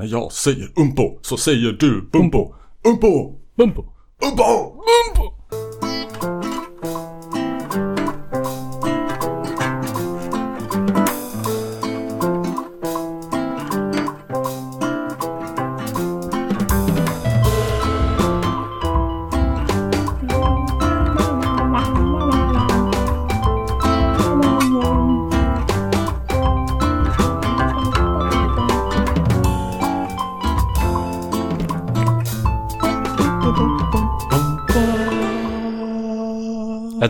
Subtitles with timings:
[0.00, 2.54] När jag säger umpo så säger du bumpo.
[2.84, 3.34] Umpo!
[3.56, 3.84] Bumpo.
[4.22, 4.74] Umpo!
[5.06, 5.19] Bumpo.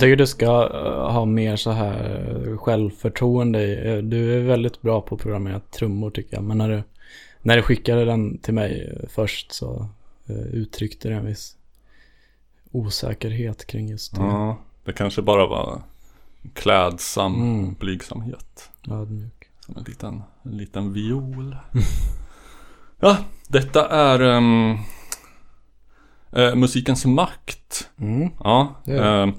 [0.00, 3.76] Jag tycker du ska eh, ha mer så här eh, självförtroende.
[3.76, 6.44] eh, Du är väldigt bra på att programmera trummor tycker jag.
[6.44, 6.82] Men när du,
[7.42, 9.88] när du skickade den till mig först så
[10.52, 11.56] uttryckte det en viss
[12.72, 14.22] osäkerhet kring just det.
[14.22, 15.82] Ja, det kanske bara var
[16.54, 17.74] klädsam Mm.
[17.74, 18.70] blygsamhet.
[18.90, 19.48] Ödmjuk.
[19.60, 21.56] Som en liten, en liten viol.
[23.00, 23.16] ja,
[23.48, 24.76] detta är ehm,
[26.32, 27.90] eh, musikens makt.
[27.98, 28.30] Mm.
[28.44, 29.32] Ja, Det är ehm,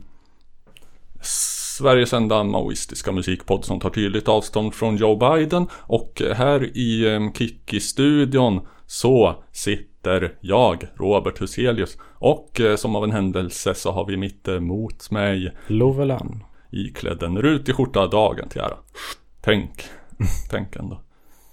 [1.21, 5.67] Sveriges enda maoistiska musikpodd som tar tydligt avstånd från Joe Biden.
[5.73, 11.97] Och här i um, Kikki-studion så sitter jag, Robert Huselius.
[12.13, 16.39] Och eh, som av en händelse så har vi mitt emot mig Loveland.
[16.71, 18.77] iklädd en rutig skjorta dagen till ära.
[19.41, 19.83] Tänk,
[20.49, 21.01] tänk ändå.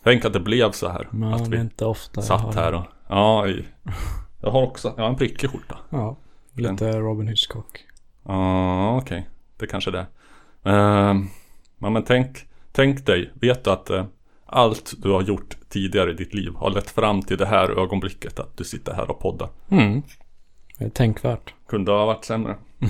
[0.02, 1.08] Tänk att det blev så här.
[1.10, 3.46] Men att vi inte ofta satt här och, ja,
[4.40, 5.78] jag har också, jag har en prickig skjorta.
[5.90, 6.16] Ja,
[6.52, 7.84] lite Robin Hitchcock.
[8.24, 9.28] Ja, okej.
[9.58, 10.06] Det kanske det
[10.62, 11.10] är.
[11.10, 11.26] Ehm,
[11.78, 14.04] ja, men tänk, tänk dig, vet du att eh,
[14.46, 18.40] allt du har gjort tidigare i ditt liv har lett fram till det här ögonblicket
[18.40, 19.48] att du sitter här och poddar.
[19.68, 20.02] Mm.
[20.78, 21.54] Det är tänkvärt.
[21.68, 22.56] Kunde ha varit sämre.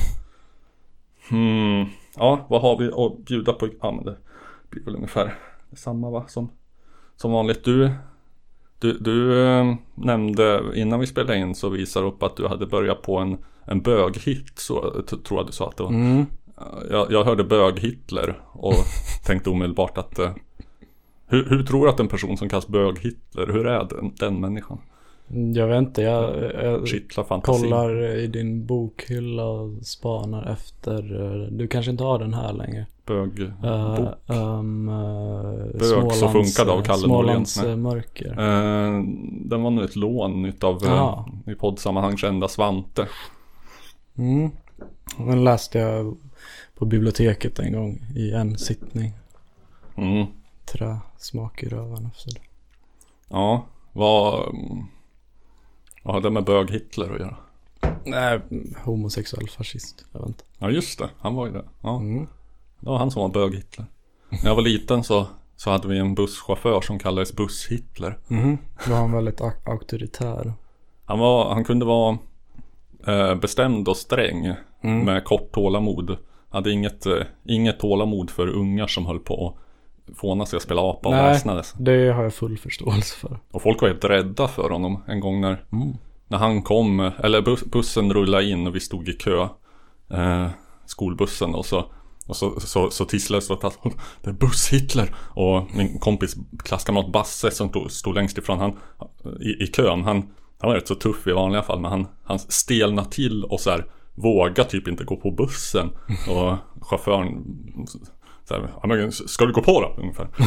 [1.31, 1.87] Hmm.
[2.17, 3.69] Ja, vad har vi att bjuda på?
[3.81, 4.17] Ja, men det
[4.71, 5.35] blir väl ungefär
[5.73, 6.25] samma va?
[6.29, 6.51] Som,
[7.17, 7.65] som vanligt.
[7.65, 7.91] Du,
[8.79, 13.03] du, du eh, nämnde innan vi spelade in så visade upp att du hade börjat
[13.03, 14.59] på en, en böghit.
[14.59, 15.91] Så tror jag du sa att det var.
[15.91, 16.27] Mm.
[16.91, 18.75] Jag, jag hörde bög-Hitler och
[19.27, 20.31] tänkte omedelbart att eh,
[21.27, 24.79] hur, hur tror du att en person som kallas bög-Hitler, hur är den, den människan?
[25.55, 31.23] Jag vet inte, jag, jag kollar i din bokhylla och spanar efter.
[31.43, 32.87] eh, Du kanske inte har den här längre.
[33.07, 33.41] Bög...
[33.41, 34.09] Uh, Bok.
[34.27, 38.31] um, uh, Bög så funkar det av Kalle Smålands eh, mörker.
[38.31, 39.03] Eh,
[39.45, 41.29] den var nu ett lån utav eh, Ja.
[41.47, 43.09] i poddsammanhang kända Svante.
[44.19, 44.51] Mm.
[45.19, 46.17] Den läste jag
[46.79, 49.13] på biblioteket en gång i en sittning.
[49.97, 50.27] Mm.
[50.65, 52.41] Träsmak i röven efter det.
[53.29, 54.85] Ja, vad, mm,
[56.03, 57.37] vad har det med bög-Hitler att göra?
[58.05, 58.41] Nej,
[58.85, 60.05] homosexuell fascist.
[60.13, 60.45] Jag vet inte.
[60.59, 61.65] Ja just det, han var ju det.
[61.83, 62.27] Ja, Mm.
[62.81, 63.87] det var han som var bög-Hitler.
[64.31, 68.19] När jag var liten så, så hade vi en busschaufför som kallades Buss-Hitler.
[68.85, 70.53] Då var han väldigt au- auktoritär.
[71.05, 72.19] Han, var, han kunde vara
[73.07, 75.05] eh, bestämd och sträng Mm.
[75.05, 76.17] med kort tålamod.
[76.51, 79.57] Hade inget, eh, inget tålamod för ungar som höll på
[80.09, 81.23] att fåna sig och spela apa och Nej.
[81.33, 81.75] väsnades.
[81.79, 83.39] Det har jag full förståelse för.
[83.51, 85.97] Och folk var helt rädda för honom en gång när, Mm.
[86.29, 89.49] när han kom, eller bus, bussen rullade in och vi stod i kö.
[90.11, 90.49] Eh,
[90.87, 91.85] skolbussen och så
[92.29, 93.79] och så, så, så tisslades det att
[94.23, 95.15] det är buss-Hitler.
[95.35, 98.73] Och min kompis klasskamrat Basse som stod, stod längst ifrån han
[99.41, 100.05] i, i kön.
[100.05, 100.17] Han,
[100.59, 103.71] han var rätt så tuff i vanliga fall men han, han stelnade till och så
[103.71, 103.85] här
[104.23, 105.91] våga typ inte gå på bussen.
[106.29, 106.57] Och
[106.87, 107.45] chauffören
[108.45, 110.03] så här, "Ja, men ska du gå på då?
[110.03, 110.29] Ungefär.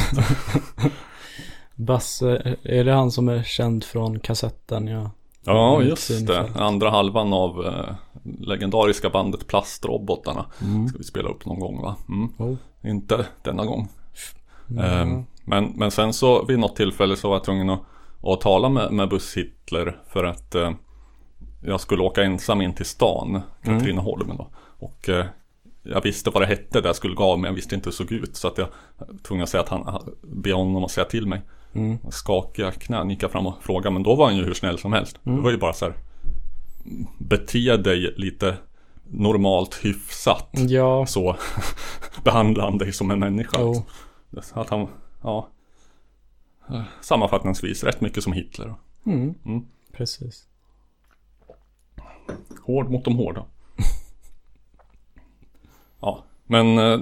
[1.76, 4.88] Basse, är det han som är känd från kassetten?
[4.88, 5.12] Ja.
[5.44, 6.50] Ja, Mm, just det.
[6.56, 7.96] Andra halvan av eh,
[8.40, 10.46] legendariska bandet Plastrobotarna.
[10.90, 11.96] Ska vi spela upp någon gång va?
[12.10, 12.30] Mm.
[12.38, 12.56] Oh.
[12.84, 13.88] Inte denna gång.
[14.70, 14.84] Mm.
[14.86, 17.82] Ehm, men, men sen så vid något tillfälle så var jag tvungen att,
[18.24, 20.72] att tala med, med Buss Hitler för att eh,
[21.62, 24.48] jag skulle åka ensam in till stan, Katrineholm då.
[24.80, 25.26] Och eh,
[25.84, 27.92] jag visste vad det hette där jag skulle gå av men jag visste inte hur
[27.92, 28.36] det såg ut.
[28.36, 28.68] Så att jag
[28.98, 31.42] var tvungen att säga att han, be honom att säga till mig.
[31.74, 31.98] Mm.
[32.10, 34.94] Skakiga knän gick jag fram och frågade men då var han ju hur snäll som
[34.94, 35.20] helst.
[35.24, 35.94] Det var ju bara så här
[37.20, 38.58] Bete dig lite
[39.04, 40.50] normalt hyfsat.
[40.54, 41.36] Ja, Så
[42.24, 43.64] behandlar han dig som en människa.
[43.64, 43.82] oh.
[44.54, 44.88] Att han,
[45.24, 45.50] ja
[47.02, 48.74] Sammanfattningsvis rätt mycket som Hitler.
[49.06, 49.34] mm.
[49.46, 49.66] Mm.
[49.92, 50.48] precis.
[52.66, 53.46] Hård mot de hårda.
[56.02, 57.00] Ja, men eh,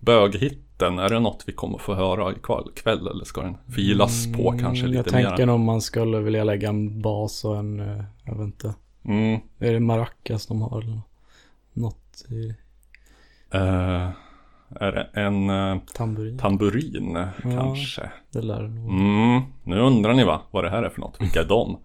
[0.00, 4.54] böghitten, är det något vi kommer få höra ikväll kväll eller ska den filas på
[4.60, 5.46] kanske Mm, lite Jag tänker mer?
[5.46, 8.74] nog man skulle vilja lägga en bas och en, eh, jag vet inte.
[9.04, 11.00] Mm, Är det maracas de har eller
[11.72, 12.48] något i?
[13.50, 14.08] eh,
[14.80, 16.38] Är det en eh, Tamburin.
[16.38, 18.10] tamburin kanske?
[18.30, 18.90] det lär det nog.
[18.90, 21.20] Mm, nu undrar ni va, vad det här är för något?
[21.20, 21.76] Vilka är de?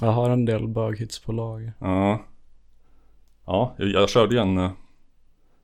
[0.00, 1.72] Jag har en del böghits på lager.
[1.78, 2.18] Ja.
[3.46, 4.58] Ja, jag, jag körde ju en...
[4.58, 4.70] eh,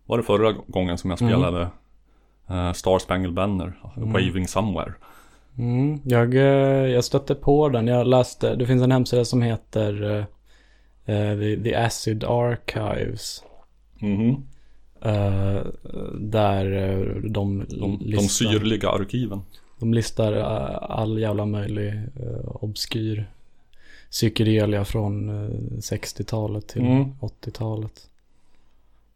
[0.06, 1.32] Var det förra gången som jag Mm.
[1.32, 1.68] spelade
[2.48, 3.72] eh, Star Spangled Banner?
[3.96, 4.92] Waving Somewhere.
[5.58, 6.42] Mm, jag, eh,
[6.92, 7.86] jag stötte på den.
[7.86, 10.02] Jag läste, det finns en hemsida som heter
[11.04, 13.44] eh, the, the Acid Archives.
[13.98, 14.36] Mhm.
[15.00, 15.62] eh,
[16.14, 16.64] där
[17.28, 19.42] de, De, de listar, syrliga arkiven.
[19.80, 20.32] de listar
[20.82, 23.30] all jävla möjlig uh, obskyr
[24.14, 27.04] psykedelia från eh, 60-talet till Mm.
[27.20, 28.08] 80-talet.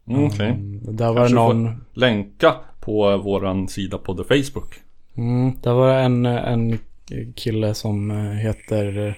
[0.08, 0.48] Mm, Okej.
[0.50, 4.74] Mm, där var det Kanske någon, Länka på våran sida på The Facebook.
[5.14, 6.78] mm, där var en, en
[7.34, 9.14] kille som eh, heter eh,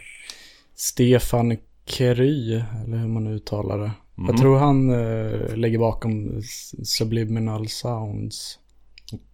[0.75, 2.53] Stefan Kery,
[2.85, 3.91] eller hur man uttalar det.
[4.19, 4.29] Mm.
[4.31, 6.43] Jag tror han eh, ligger bakom
[6.85, 8.59] Subliminal Sounds.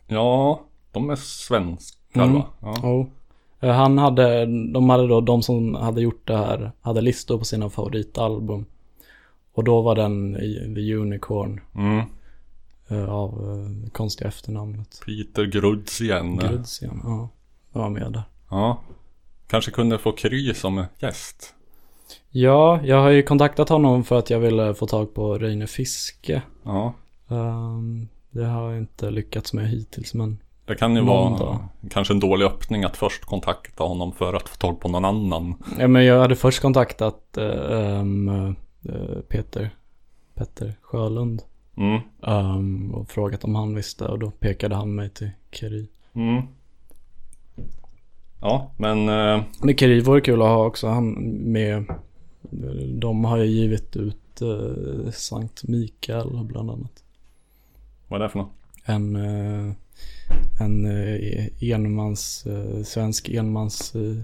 [0.06, 0.60] Ja,
[0.93, 2.34] de är svenskar Mm.
[2.34, 2.44] va?
[2.60, 2.88] Ja.
[2.90, 3.06] Oh.
[3.61, 7.44] Eh, Han hade, de hade då, de som hade gjort det här, hade listor på
[7.44, 8.64] sina favoritalbum.
[9.55, 12.05] Och då var den i The Unicorn Mm.
[12.88, 15.00] eh, av eh, konstiga efternamnet.
[15.06, 16.37] Peter Gruds igen.
[16.37, 17.29] Grudsian, ja.
[17.73, 18.23] Jag var med där.
[18.50, 18.81] Ja.
[19.47, 21.55] Kanske kunde få Kry som gäst.
[22.31, 26.43] Ja, jag har ju kontaktat honom för att jag ville få tag på Reine Fiske.
[26.62, 26.94] Ja.
[27.29, 31.59] Ehm, det har jag inte lyckats med hittills, men Det kan ju Någon vara dag.
[31.91, 35.55] kanske en dålig öppning att först kontakta honom för att få tag på någon annan.
[35.79, 38.29] Ja, men jag hade först kontaktat ehm,
[38.83, 39.71] eh, Peter,
[40.35, 41.43] Petter Sjölund
[41.79, 42.01] Mm.
[42.23, 45.89] ehm, och frågat om han visste och då pekade han mig till Keri.
[46.15, 46.43] Mm.
[48.41, 51.13] Ja, men eh, Men Keri vore kul att ha också, han
[51.53, 51.85] med,
[53.01, 57.03] de har ju givit ut eh, Sankt Mikael bland annat.
[58.09, 58.53] vad är det för något?
[58.85, 59.73] En, eh,
[60.61, 64.17] en eh, enmans, eh, svensk enmans eh,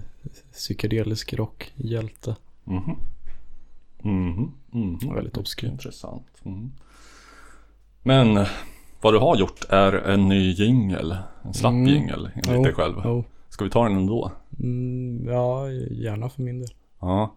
[0.51, 2.35] psykedelisk rockhjälte.
[2.63, 2.95] Mhm.
[4.01, 4.51] Mhm.
[4.71, 5.13] Mhm.
[5.15, 5.67] Väldigt obskyr.
[5.67, 6.27] Intressant.
[6.45, 6.71] Mm.
[8.03, 8.45] Men
[9.01, 11.15] vad du har gjort är en ny jingel.
[11.43, 11.87] En slapp Mm.
[11.87, 12.95] jingel enligt Jo, dig själv.
[13.03, 13.23] jo.
[13.49, 14.31] Ska vi ta den ändå?
[14.59, 16.69] Mm, ja, gärna för min del.
[16.99, 17.35] Ja.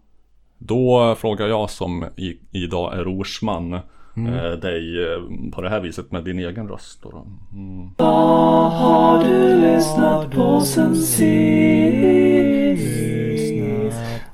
[0.57, 3.79] Då frågar jag som i, idag är rorsman
[4.17, 4.33] Mm.
[4.33, 5.19] eh, dig eh,
[5.51, 6.99] på det här viset med din egen röst.
[7.03, 7.27] Då.
[7.53, 7.89] Mm.
[7.97, 11.27] Har du lyssnat på sen sist?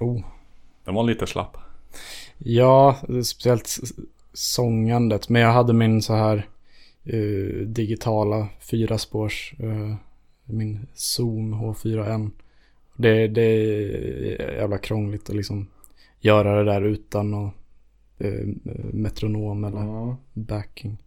[0.00, 0.20] Oh.
[0.84, 1.56] Den var lite slapp.
[2.38, 3.78] Ja, speciellt
[4.32, 5.28] sångandet.
[5.28, 6.46] Men jag hade min så här
[7.04, 9.94] eh, digitala fyraspårs, uh,
[10.44, 12.30] min Zoom H4n.
[12.96, 15.66] Det, det är jävla krångligt att liksom
[16.20, 17.52] göra det där utan att
[18.18, 18.46] eh,
[18.92, 20.16] metronom eller Ja.
[20.32, 20.98] backing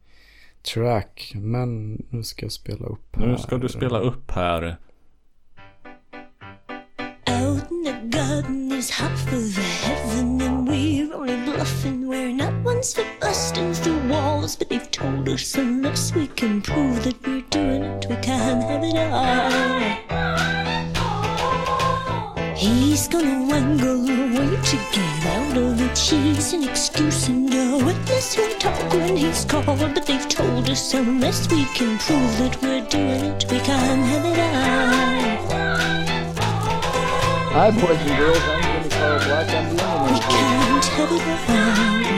[0.74, 1.32] track.
[1.36, 3.28] Men nu ska jag spela upp här.
[3.28, 4.78] Nu ska du spela upp här.
[7.44, 12.08] Out in the garden is half of heaven, and we're only bluffing.
[12.10, 17.04] We're not ones for busting through walls, but they've told us unless we can prove
[17.04, 20.97] that we're doing it, we can't have it all.
[22.68, 25.98] He's gonna wangle away to get out of it.
[25.98, 30.94] She's an excuse, and your witness will talk when he's called, but they've told us
[30.94, 35.08] unless we can prove that we're doing it, we can't have it all.
[37.56, 38.38] Hi, boys and girls.
[38.38, 39.50] I'm Jimmy Carl Black.
[39.50, 42.17] I'm the We can't have it all.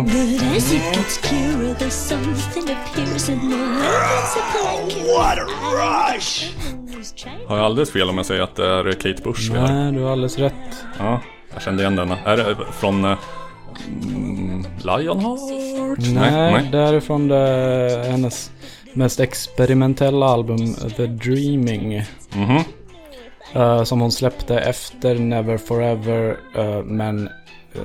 [0.00, 0.42] Blanket.
[5.16, 6.52] What a rush!
[7.48, 9.68] Har jag alldeles fel om jag säger att det är Kate Bush vi har?
[9.68, 10.52] Nej, du har alldeles rätt.
[10.98, 11.20] Ja,
[11.52, 12.18] jag kände igen denna.
[12.24, 13.18] Är det från eh,
[14.02, 15.98] mm, Lionheart?
[16.14, 18.50] Nej, det här är från det, hennes
[18.92, 22.02] mest experimentella album The Dreaming.
[22.34, 22.60] Mhm.
[23.52, 26.36] eh, som hon släppte efter Never Forever.
[26.56, 27.28] eh, men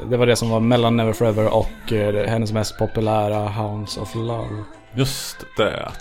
[0.09, 4.15] det var det som var mellan Never Forever och eh, hennes mest populära Hounds of
[4.15, 4.63] Love.
[4.95, 5.91] Just det.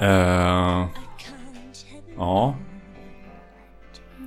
[0.00, 0.86] Eh,
[2.16, 2.54] ja.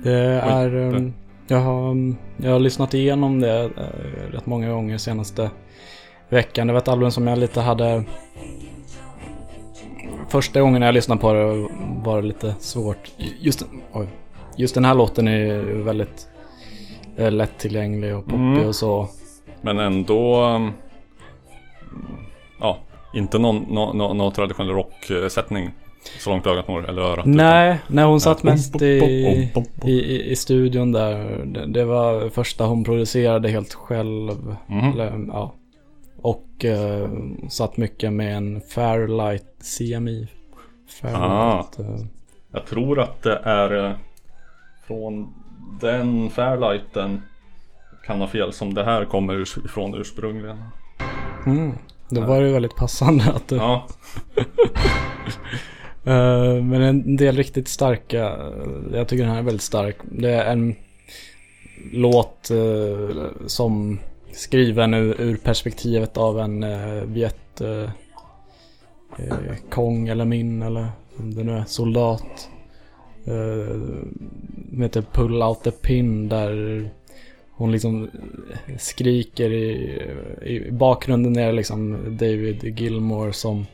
[0.04, 0.76] Det är...
[0.76, 1.14] Ehm,
[1.48, 1.96] jag, har,
[2.36, 5.50] jag har lyssnat igenom det eh, rätt många gånger senaste
[6.28, 6.66] veckan.
[6.66, 8.04] Det var ett album som jag lite hade...
[10.28, 11.68] Första gången jag lyssnade på det
[12.04, 13.12] var det lite svårt.
[13.40, 14.06] Just, oj,
[14.56, 16.29] just den här låten är väldigt
[17.16, 18.66] eh, lättillgänglig och poppig Mm.
[18.68, 19.08] och så.
[19.62, 20.44] Men ändå...
[20.44, 20.72] um,
[22.60, 22.78] Ja,
[23.14, 25.70] inte någon, nå nå nå traditionell rocksättning.
[26.18, 27.26] Så långt ögat når, eller örat.
[27.26, 29.50] Nej, när hon satt mest i,
[29.84, 31.44] i, i, studion där.
[31.46, 34.56] Det, det var första hon producerade helt själv.
[34.66, 34.92] Mhm.
[34.92, 35.54] Eller, ja.
[36.22, 37.08] Och eh,
[37.48, 39.46] satt mycket med en Fairlight
[39.78, 40.28] CMI.
[41.00, 41.78] Fairlight.
[41.78, 42.06] eh,
[42.52, 43.92] Jag tror att det är eh,
[44.86, 45.34] från
[45.80, 47.22] den Fairlighten
[48.06, 50.58] kan ha fel som det här kommer urs- ifrån ursprungligen.
[51.46, 51.72] mm.
[52.08, 53.86] Då var det ju väldigt passande att det, Ja,
[56.04, 58.24] Eh, Men en del riktigt starka.
[58.24, 59.96] eh, Jag tycker den här är väldigt stark.
[60.02, 60.74] Det är en
[61.92, 63.98] låt eh, som
[64.32, 67.90] skriven ur, ur perspektivet av en uh, Viet uh,
[69.70, 70.86] Kong eller min eller
[71.18, 72.48] om det nu är soldat.
[73.28, 74.02] Uh,
[74.70, 76.90] den heter Pull Out the Pin där
[77.52, 78.10] hon liksom
[78.78, 80.02] skriker i,
[80.42, 83.66] i bakgrunden är liksom David Gilmore som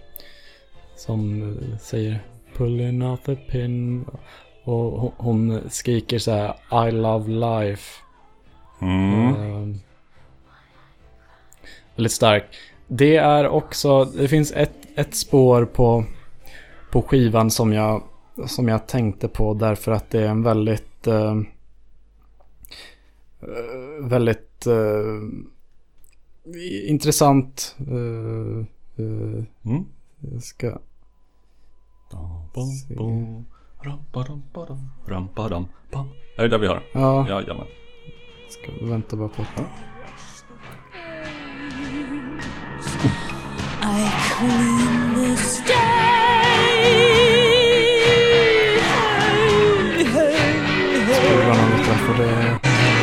[0.96, 2.18] som eh, säger
[2.56, 4.04] Pulling out the pin.
[4.64, 8.02] Och hon- skriker så här I love life.
[8.82, 9.34] mm.
[9.34, 9.80] Ehm,
[11.96, 12.44] väldigt stark.
[12.88, 16.04] Det är också, det finns ett, ett spår på,
[16.90, 18.02] på skivan som jag,
[18.46, 21.36] som jag tänkte på därför att det är en väldigt, eh,
[23.42, 25.22] eh, väldigt eh,
[26.90, 28.58] intressant, eh,
[29.04, 29.84] eh, Mm.
[30.32, 30.66] jag ska.
[36.38, 36.82] Är det där vi har?
[36.92, 37.66] Ja, Jajamän.
[38.48, 39.48] ska vänta bara på att...
[43.82, 46.45] I clean the stage.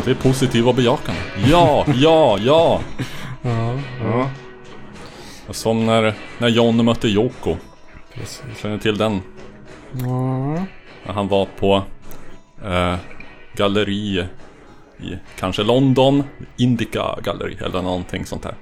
[0.00, 0.16] Åsneskrik.
[0.16, 1.20] Samtidigt positiv och bejakande.
[1.50, 2.80] Ja, ja, ja.
[3.42, 4.30] Ja, ja.
[5.50, 7.56] Som när, när John mötte Yoko.
[8.14, 8.42] precis.
[8.62, 9.20] Känner du till den?
[9.92, 10.66] Ja.
[11.06, 11.82] När han var på
[12.64, 12.96] eh,
[13.56, 14.24] galleri
[15.00, 16.22] i kanske London,
[16.56, 18.54] Indica galleri eller någonting sånt där.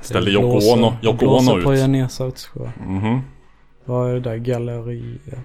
[0.00, 1.78] Ställde Yoko Blåser- Ono, Yoko blåser Ono på ut.
[1.78, 2.70] Genesarutssjö.
[2.86, 3.20] Mhm.
[3.84, 5.38] Vad är det där galleriet?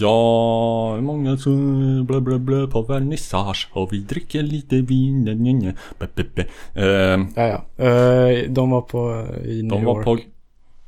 [0.00, 5.24] Ja, många som blö blö blö på vernissage och vi dricker lite vin.
[5.24, 5.72] nja, nja, nja.
[5.98, 6.42] Be, be, be.
[6.82, 7.84] Eh, Ja, ja.
[7.84, 10.04] Eh, de var på i New de var York.
[10.04, 10.18] på...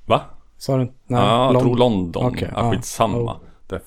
[0.07, 0.21] Va?
[0.59, 0.95] Sa du inte?
[1.07, 2.27] Nej, Ja, jag Lon- tror London.
[2.27, 3.19] Okej, ja, skitsamma.
[3.19, 3.37] Oh.
[3.69, 3.81] Det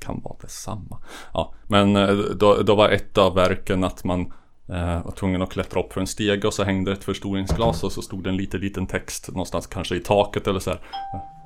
[0.00, 0.98] kan vara detsamma.
[1.34, 2.08] Ja, men eh,
[2.40, 4.20] då, då var ett av verken att man
[4.68, 7.92] eh, var tvungen att klättra upp för en stege och så hängde ett förstoringsglas och
[7.92, 10.80] så stod det en liten, liten text någonstans kanske i taket eller så här.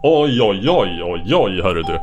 [0.03, 1.99] Oj, oj, oj, oj, oj, hörru du.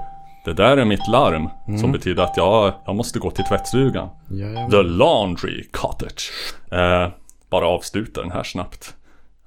[0.49, 1.49] Det där är mitt larm.
[1.67, 1.79] Mm.
[1.79, 4.09] Som betyder att jag, jag måste gå till tvättstugan.
[4.29, 4.71] Jajamän.
[4.71, 6.31] The Laundry Cottage.
[6.71, 7.09] Eh,
[7.49, 8.95] bara avsluta den här snabbt.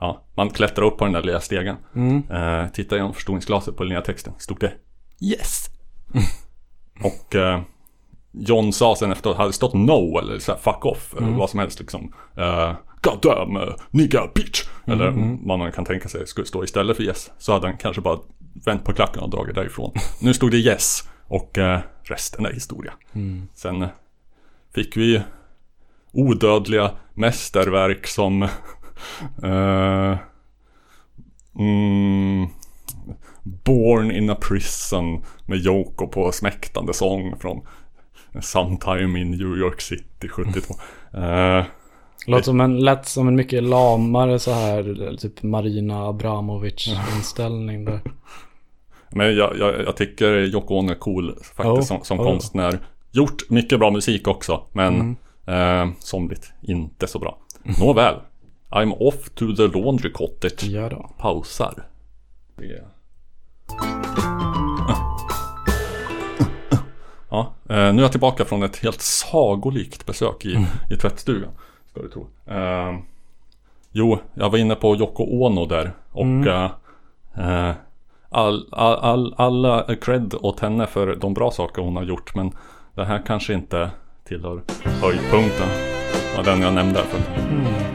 [0.00, 1.76] Ja, man klättrar upp på den där lilla stegen.
[1.94, 2.22] Mm.
[2.30, 4.32] Eh, tittar genom förstoringsglaset på den lilla texten.
[4.38, 4.72] Stod det
[5.20, 5.70] Yes!
[7.04, 7.60] Och eh,
[8.32, 11.14] John sa sen efter att det hade stått No eller så här, fuck off.
[11.18, 12.14] Eller vad som helst liksom.
[12.36, 14.64] Eh, God damn uh, nigga bitch.
[14.86, 15.10] Eller
[15.46, 17.30] vad man kan tänka sig skulle stå istället för yes.
[17.38, 18.18] Så hade han kanske bara
[18.66, 19.92] vänt på klacken och dragit därifrån.
[20.20, 21.08] Nu stod det yes.
[21.26, 22.92] Och eh, resten är historia.
[23.54, 23.88] Sen eh,
[24.74, 25.22] fick vi
[26.12, 28.42] odödliga mästerverk som
[29.42, 30.18] eh,
[31.58, 32.46] mm,
[33.42, 37.66] Born in a prison med Yoko på smäktande sång från
[38.40, 40.74] Sometime in New York City 72.
[41.14, 41.64] Eh,
[42.26, 48.00] Låter som en, lätt som en mycket lamare så här, typ Marina Abramovic inställning där.
[49.10, 52.24] men jag, jag, jag tycker Yoko Ono är cool faktiskt Oh, som, som oh.
[52.24, 52.78] konstnär.
[53.10, 55.88] Gjort mycket bra musik också, men Mm.
[55.90, 57.38] eh, somligt inte så bra.
[57.80, 58.14] Nåväl.
[58.70, 60.62] I'm off to the laundry cottage.
[60.64, 61.10] Ja då.
[61.18, 61.74] Pausar.
[62.56, 62.84] Det-
[67.30, 71.50] Ja, eh, nu är jag tillbaka från ett helt sagolikt besök i, i tvättstugan.
[71.92, 72.26] Ska du tro.
[72.46, 72.98] Eh,
[73.90, 76.70] jo, jag var inne på Yoko Ono där och eh,
[77.34, 77.74] eh,
[78.28, 82.52] all, all, all, alla cred åt henne för de bra saker hon har gjort men
[82.94, 83.90] det här kanske inte
[84.24, 85.68] tillhör höjdpunkten.
[86.30, 87.02] Det var den jag nämnde.
[87.02, 87.18] För.
[87.18, 87.91] We're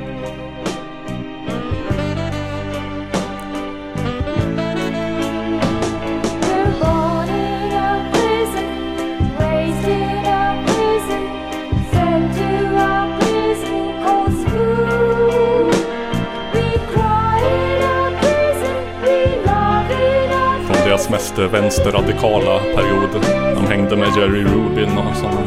[21.12, 23.10] mest vänsterradikala period.
[23.56, 25.42] De hängde med Jerry Rubin och sådana.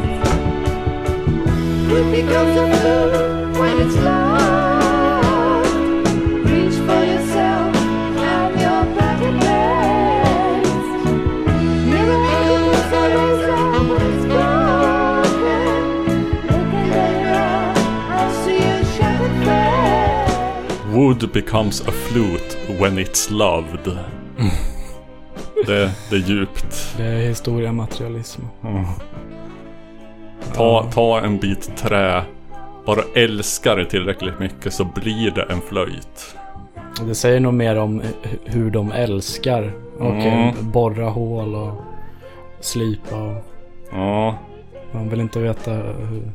[20.92, 23.98] Wood becomes a flute when it's loved.
[25.70, 26.94] Det, det är djupt.
[26.96, 28.42] Det är historiematerialism.
[30.54, 32.24] Ta, ta en bit trä.
[32.86, 36.36] Bara älskar det tillräckligt mycket så blir det en flöjt.
[37.06, 39.72] Det säger nog mer om hu- hur de älskar.
[39.98, 40.54] Och Mm.
[40.70, 41.72] borra hål och
[42.60, 43.44] slipa och
[43.92, 44.38] Ja,
[44.92, 46.32] man vill inte veta hur,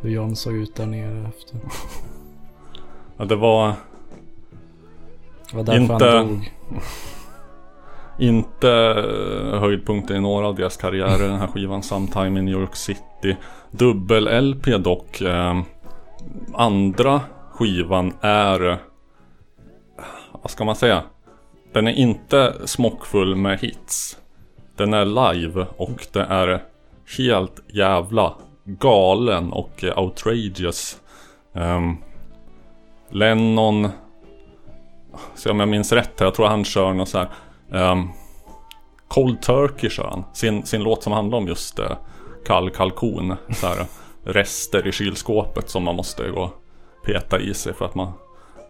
[0.00, 1.58] hur John såg ut där nere efter.
[3.16, 3.68] ja, det var
[5.50, 6.52] Det var därför Inte- han dog
[8.18, 12.76] inte eh, höjdpunkten i några av deras karriärer den här skivan Sometime in New York
[12.76, 13.36] City.
[13.70, 15.20] Dubbel-LP dock.
[15.20, 15.62] Eh,
[16.54, 17.20] andra
[17.52, 18.78] skivan är...
[20.42, 21.02] Vad ska man säga?
[21.72, 24.18] Den är inte smockfull med hits.
[24.76, 26.62] Den är live och det är
[27.18, 28.34] helt jävla
[28.64, 31.00] galen och eh, outrageous.
[31.52, 31.96] Um,
[33.10, 33.88] Lennon...
[35.34, 37.28] se om jag minns rätt här, jag tror han kör någon så här
[37.72, 38.08] ehm,
[39.08, 40.24] Cold Turkey kör han.
[40.32, 41.92] Sin, sin låt som handlar om just uh,
[42.46, 43.36] kall kalkon.
[43.50, 43.86] Så här,
[44.24, 46.62] rester i kylskåpet som man måste gå och
[47.04, 48.12] peta i sig för att man...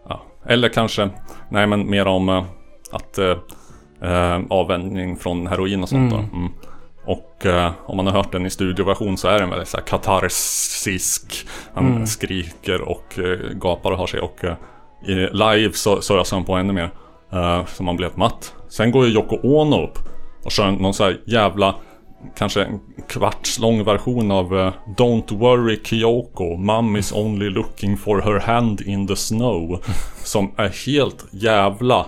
[0.09, 0.21] Ja.
[0.45, 1.09] Eller kanske,
[1.49, 2.43] nej men mer om eh,
[2.91, 6.17] att uh, avvänjning från heroin och sånt då.
[6.17, 6.49] Mm.
[7.09, 9.83] Och eh, om man har hört den i studioversion så är den väldigt så här
[9.83, 11.47] katarsisk.
[11.73, 14.19] Han skriker och eh, gapar och har sig.
[14.19, 14.55] Och eh,
[15.05, 16.91] i live så, så öser han på ännu mer.
[17.33, 18.53] Uh, så man helt matt.
[18.69, 19.99] Sen går ju Yoko Ono upp
[20.45, 21.75] och kör någon så jävla
[22.37, 28.21] Kanske en kvarts lång version av eh, Don't worry Kyoko, mom is only looking for
[28.21, 29.79] her hand in the snow.
[30.23, 32.05] Som är helt jävla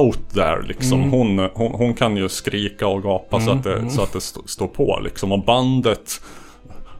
[0.00, 1.10] out there liksom.
[1.10, 4.40] Hon, hon, hon kan ju skrika och gapa så att det, så att det st-
[4.46, 5.32] står på liksom.
[5.32, 6.20] Och bandet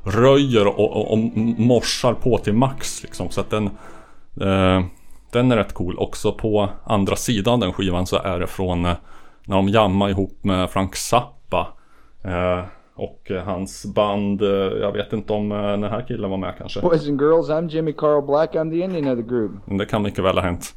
[0.05, 1.19] röjer och, och, och
[1.59, 3.31] morsar på till max liksom.
[3.31, 3.67] Så att den,
[4.41, 4.85] eh,
[5.33, 5.99] den är rätt cool.
[5.99, 8.95] Också på andra sidan den skivan så är det från eh,
[9.47, 11.69] när de jammar ihop med Frank Zappa.
[12.25, 12.65] Eh,
[12.95, 14.49] och eh, hans band, eh,
[14.81, 16.81] jag vet inte om eh, den här killen var med kanske.
[16.81, 18.55] Boys and girls, I'm Jimmy Carl Black.
[18.55, 19.53] I'm the Indian of the group.
[19.65, 20.75] Men det kan mycket väl ha hänt.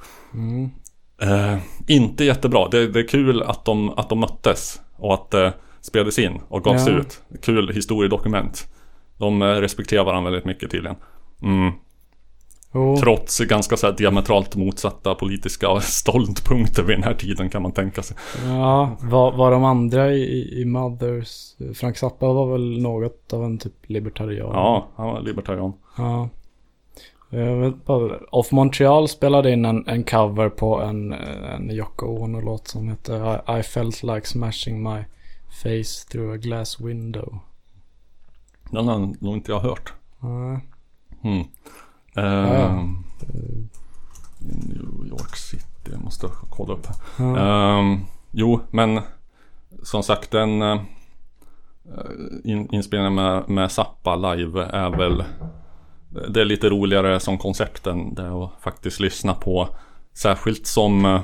[1.22, 2.68] Eh, inte jättebra.
[2.68, 4.82] Det, det är kul att de, att de möttes.
[4.98, 6.94] Och att det spelades in och gavs Ja.
[6.94, 7.22] ut.
[7.42, 8.68] Kul historiedokument.
[9.18, 10.96] De eh, respekterar varandra väldigt mycket tydligen.
[11.44, 11.72] Mm.
[12.76, 17.72] Jo, Trots ganska så här diametralt motsatta politiska ståndpunkter vid den här tiden kan man
[17.72, 18.18] tänka sig.
[18.46, 21.56] ja, var, var de andra i, i Mothers?
[21.76, 24.50] Frank Zappa var väl något av en typ libertarian?
[24.54, 25.74] Ja, han var libertarian.
[25.98, 26.30] Ja.
[27.30, 32.68] Jag vet bara, Off Montreal spelade in en, en cover på en, en Yoko Ono-låt
[32.68, 35.04] som heter I, I felt like smashing my
[35.64, 37.40] face through a glass window.
[38.72, 39.94] Den har nog inte jag hört.
[40.22, 40.60] Ja.
[41.24, 41.48] Mm.
[42.16, 42.22] Ja.
[42.22, 43.04] Ehm,
[44.40, 46.96] New York City, jag måste kolla upp här.
[47.18, 47.80] Ja.
[47.80, 48.00] Ehm,
[48.32, 49.02] jo, men
[49.84, 50.80] som sagt den eh,
[52.44, 55.24] in, inspelningen med, med Zappa live är väl
[56.30, 59.70] Det är lite roligare som koncept än det att faktiskt lyssna på
[60.14, 61.22] Särskilt som eh,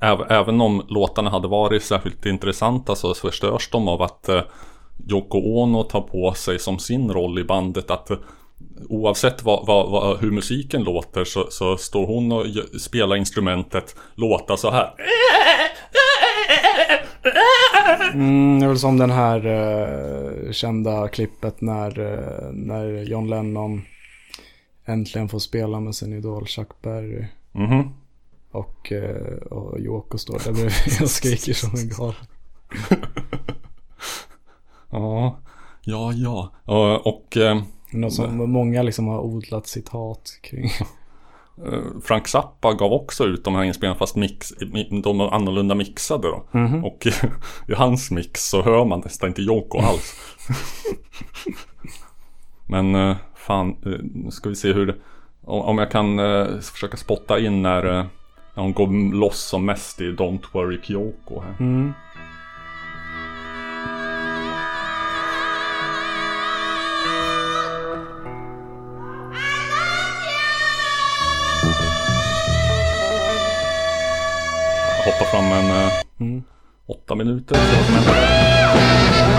[0.00, 4.42] äv, Även om låtarna hade varit särskilt intressanta så förstörs de av att eh,
[5.10, 8.10] Yoko Ono tar på sig som sin roll i bandet att
[8.88, 12.46] Oavsett vad, vad, vad, hur musiken låter så, så står hon och
[12.80, 14.94] spelar instrumentet låta så här.
[18.14, 23.82] Mm, det är väl som den här eh, kända klippet när, eh, när John Lennon
[24.84, 27.24] äntligen får spela med sin idol Chuck Berry.
[27.52, 27.94] Mhm.
[28.50, 32.14] Och, eh, och Yoko står där bredvid och skriker som en galen.
[34.92, 35.38] Ja,
[35.84, 36.52] ja, ja.
[36.64, 37.62] Och, och eh,
[37.92, 40.64] Något som många liksom har odlat citat kring.
[41.66, 45.74] eh, Frank Zappa gav också ut de här inspelningarna fast mix, mi- de är annorlunda
[45.74, 46.44] mixade då.
[46.84, 47.06] Och
[47.68, 50.14] i hans mix så hör man nästan inte Yoko alls.
[52.66, 54.94] Men eh, fan, eh, nu ska vi se hur det,
[55.44, 56.18] om jag kan
[56.62, 61.54] försöka spotta in när, när hon går loss som mest i Don't Worry Kyoko här.
[61.60, 61.92] Mm.
[75.10, 76.42] Jag hoppar fram en eh, Mm.
[76.86, 77.54] åtta minuter.
[77.54, 79.30] se vad som händer.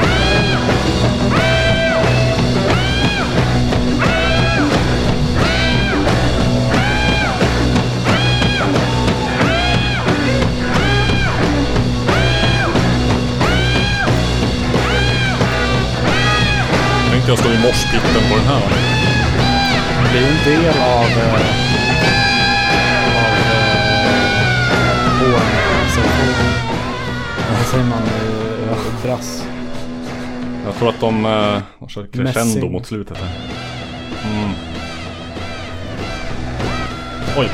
[17.27, 18.61] Jag stå i morspitten på den här.
[20.03, 21.05] Det blir en del av...
[21.05, 21.80] Eh,
[27.71, 28.03] säger man?
[28.03, 29.43] Eh, brass.
[30.65, 32.71] Jag tror att de, eh, de kör crescendo Mässing.
[32.71, 33.29] mot slutet här.
[34.31, 34.51] Mm.
[37.37, 37.49] Oj.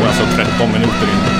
[0.00, 1.31] Och alltså 13 minuter in.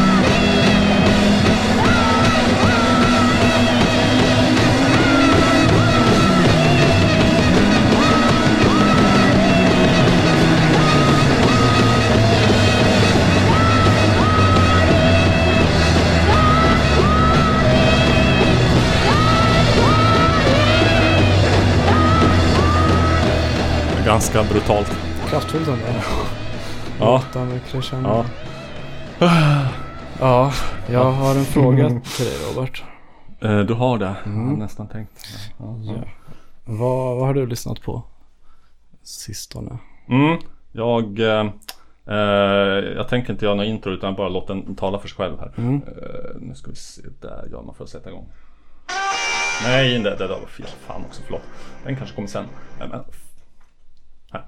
[24.12, 24.96] Ganska brutalt.
[25.28, 25.80] Kraftfullt ändå.
[26.98, 27.22] Ja.
[28.00, 28.24] Ja.
[30.20, 30.52] Ja,
[30.90, 32.82] jag har en fråga till dig Robert.
[33.40, 34.14] Eh, Du har det.
[34.24, 35.10] Jag har nästan tänkt.
[35.58, 35.76] Ja.
[35.82, 35.94] Ja.
[36.64, 38.02] Vad, vad har du lyssnat på?
[39.02, 39.78] Sistone.
[40.08, 40.38] Mm,
[40.72, 41.46] jag, eh,
[42.08, 42.16] eh,
[42.96, 45.52] jag tänker inte göra några intro utan bara låta den tala för sig själv här.
[45.56, 45.74] Mm.
[45.74, 48.26] Eh, nu ska vi se, där gör man för att sätta igång.
[49.62, 50.66] Nej, det, det där var fel.
[50.86, 51.42] Fan också, förlåt.
[51.84, 52.44] Den kanske kommer sen.
[52.78, 52.90] Men,
[54.32, 54.44] här.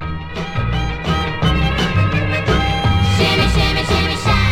[3.17, 4.44] Shimmy, shimmy, shimmy,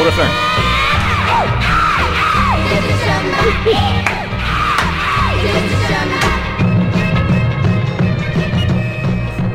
[0.00, 0.30] Och refräng.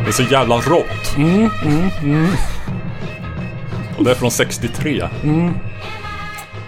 [0.03, 1.15] Det är så jävla rått.
[3.97, 5.09] Och det är från 63.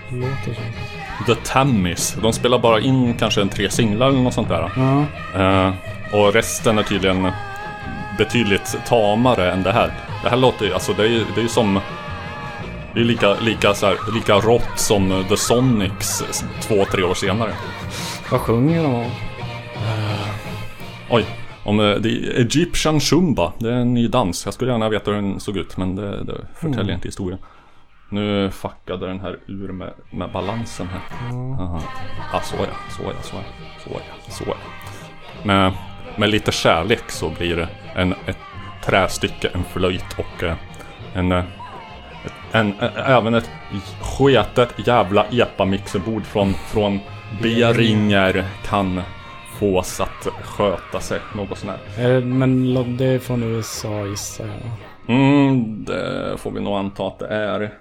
[0.09, 0.63] Låter som.
[1.25, 2.17] The Tammies.
[2.21, 4.71] De spelar bara in kanske en tre singlar eller något sånt där.
[4.75, 5.05] Ja.
[5.41, 5.73] Eh,
[6.11, 7.31] och resten är tydligen
[8.17, 9.91] betydligt tamare än det här.
[10.23, 11.79] Det här låter ju, alltså det är ju det är ju som...
[12.97, 16.23] Det är lika, lika, så här, lika rått som The Sonics
[16.61, 17.53] två, tre år senare.
[18.31, 19.11] Vad sjunger de om?
[21.09, 21.25] Oj,
[21.63, 23.53] om eh, det är Egyptian Shumba.
[23.59, 24.45] Det är en ny dans.
[24.45, 27.39] Jag skulle gärna veta hur den såg ut men det, det förtäljer inte historien.
[28.09, 31.31] Nu fuckade den här ur med, med balansen här.
[31.61, 31.81] Aha.
[32.33, 32.65] Ah, så ja,
[32.97, 33.43] så ja, så ja,
[33.83, 34.55] så ja, så ja.
[35.43, 35.73] Med,
[36.15, 38.39] med lite kärlek så blir det en, ett
[38.85, 40.55] trästycke, en flöjt och eh,
[41.13, 41.43] en, eh,
[42.51, 43.49] en, även ett
[44.01, 46.99] sketet jävla epamixerbord från, från
[47.41, 49.01] Beringer kan
[49.59, 51.79] fås att sköta sig något sånär.
[51.97, 55.15] Är det, men det är från USA gissar jag.
[55.15, 57.73] Mm, det får vi nog anta att det är.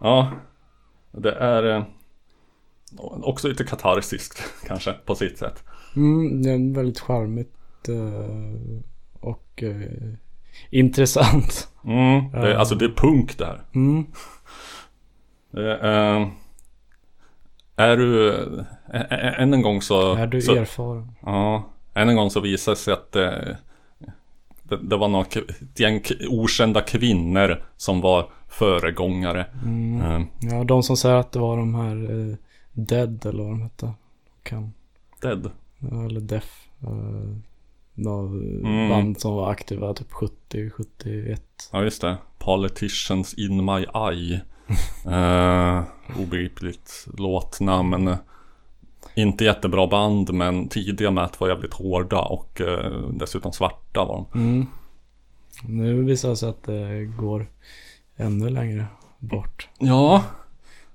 [0.00, 0.32] Ja,
[1.12, 1.84] det är eh,
[3.00, 5.64] också lite katarsiskt kanske på sitt sätt.
[5.96, 7.88] Mm, det är väldigt charmigt.
[7.88, 8.80] eh,
[9.20, 10.14] och eh,
[10.70, 11.68] intressant.
[11.84, 12.58] Mm, det, Ja.
[12.58, 13.60] Alltså det är punk det här.
[13.74, 14.06] Mm.
[15.56, 16.28] Eh,
[17.76, 18.32] är du...
[18.92, 20.14] ä- Än en gång så...
[20.14, 21.12] Är du så, erfaren?
[21.22, 23.58] Ja, än en gång så visar det sig att det,
[24.62, 29.46] det, det var några, k- ett gäng okända kvinnor som var föregångare.
[30.02, 32.36] Eh, Ja, de som säger att det var de här eh,
[32.72, 33.92] Dead eller vad de hette.
[34.42, 34.72] Kan,
[35.22, 35.50] dead.
[35.78, 36.68] ja, eller Def.
[37.98, 38.28] Uh, några
[38.68, 38.88] Mm.
[38.88, 41.42] band som var aktiva typ 70, 71.
[41.72, 42.16] Ja, just det.
[42.38, 44.40] Politicians in my eye.
[45.06, 45.82] Eh,
[46.20, 48.16] obegripligt låtnamn.
[49.14, 54.40] Inte jättebra band men tidiga Matt var jävligt hårda och eh, dessutom svarta var de.
[54.40, 54.66] Mm.
[55.68, 57.46] Nu visar det sig att det går
[58.16, 58.86] ännu längre
[59.18, 59.68] bort.
[59.78, 60.24] Ja.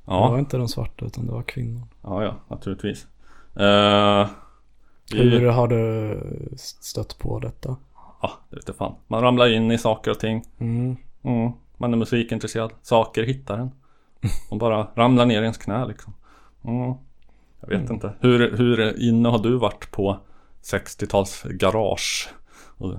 [0.05, 1.88] Det var Ja, inte de svarta utan det var kvinnor.
[2.03, 3.07] ja, ja naturligtvis.
[3.53, 3.63] Vi-
[5.12, 6.19] Hur har du
[6.58, 7.76] stött på detta?
[8.22, 8.95] Ja, det vet jag fan.
[9.08, 10.45] Man ramlar in i saker och ting.
[10.60, 10.98] Mm.
[11.24, 11.52] Mm.
[11.78, 12.72] Man är musikintresserad.
[12.82, 13.72] Saker hittar en.
[14.50, 16.13] Och bara ramlar ner i ens knä liksom.
[16.63, 16.93] Mm.
[17.62, 18.13] Jag vet inte.
[18.19, 20.17] Hur, hur inne har du varit på
[20.63, 22.30] 60-tals garage?
[22.78, 22.93] Och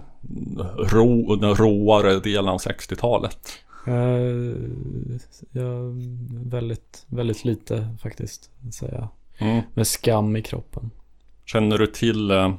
[0.79, 3.49] Rå, den råare delen av 60-talet.
[3.87, 3.95] Eh,
[5.53, 5.73] ja,
[6.31, 9.09] väldigt, väldigt lite faktiskt, säger jag.
[9.49, 9.63] Mm.
[9.75, 10.91] Med skam i kroppen.
[11.53, 12.53] Känner du till eh,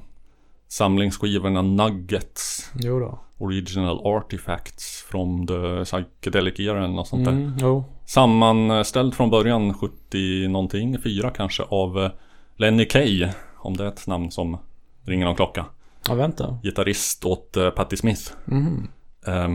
[0.67, 2.71] samlingsskivorna Nuggets?
[2.75, 3.19] Jo då.
[3.38, 7.32] Original Artifacts from the Psychedelic Era eller något sånt där.
[7.32, 7.84] Mm, jo.
[8.06, 12.12] Sammanställd från början 70 någonting, 4 kanske av eh,
[12.56, 13.27] Lenny Kay.
[13.58, 14.58] Om det är ett namn som
[15.06, 15.65] ringer någon klocka.
[16.08, 16.58] Ja, vänta.
[16.63, 18.32] Gitarrist åt eh, Patti Smith.
[18.45, 18.88] Mhm.
[19.27, 19.49] Eh,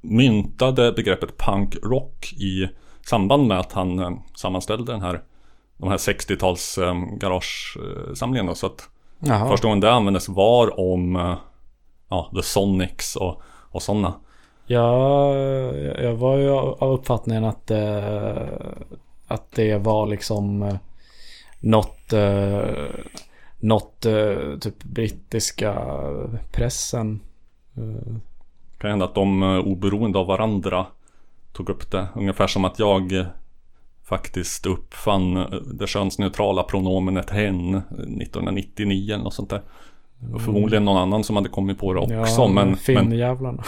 [0.00, 2.68] myntade begreppet punk rock i
[3.06, 5.22] samband med att han eh, sammanställde den här
[5.80, 8.54] de här 60-tals eh, garagesamlingarna.
[8.54, 8.88] Så att
[9.18, 9.48] Jaha.
[9.48, 11.34] första gången det användes var om eh,
[12.08, 14.14] ja, The Sonics och, och sådana.
[14.66, 15.34] Ja,
[16.02, 18.42] jag var ju av uppfattningen att, eh,
[19.26, 20.76] att det var liksom eh,
[21.60, 22.64] något, eh,
[23.58, 25.74] något eh, typ brittiska
[26.52, 27.20] pressen.
[27.74, 30.86] Det kan hända att de oberoende av varandra
[31.52, 32.08] tog upp det.
[32.14, 33.26] Ungefär som att jag
[34.10, 35.44] faktiskt uppfann eh,
[35.74, 39.62] det könsneutrala pronomenet hen eh, 1999 eller något sånt där.
[40.34, 42.14] Och förmodligen någon annan som hade kommit på det också.
[42.42, 43.62] ja, men, men Finnjävlarna.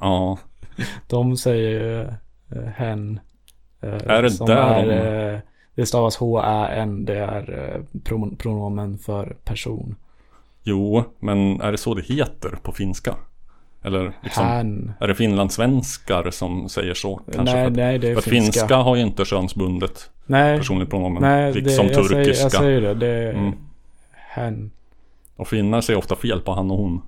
[0.00, 0.38] ja,
[1.08, 2.00] De säger ju
[2.60, 3.20] eh, hen.
[3.82, 4.86] eh, Är det som där är,
[5.30, 5.40] de- eh,
[5.74, 7.04] Det stavas H-Ä-N.
[7.04, 9.94] Det är eh, pro- pronomen för person.
[10.62, 13.14] jo, men är det så det heter på finska?
[13.84, 14.92] Eller liksom, Hän.
[15.00, 17.20] är det finlandssvenskar som säger så?
[17.34, 18.52] Kanske Nej, nej, det är för finska.
[18.60, 21.22] finska har ju inte könsbundet Nej, personligt pronomen.
[21.22, 22.42] nej det, liksom jag, säger, turkiska.
[22.44, 22.94] jag säger det.
[22.94, 23.52] Det är Mm.
[24.14, 24.70] hen.
[25.36, 27.02] Och finnar säger ofta fel på han och hon.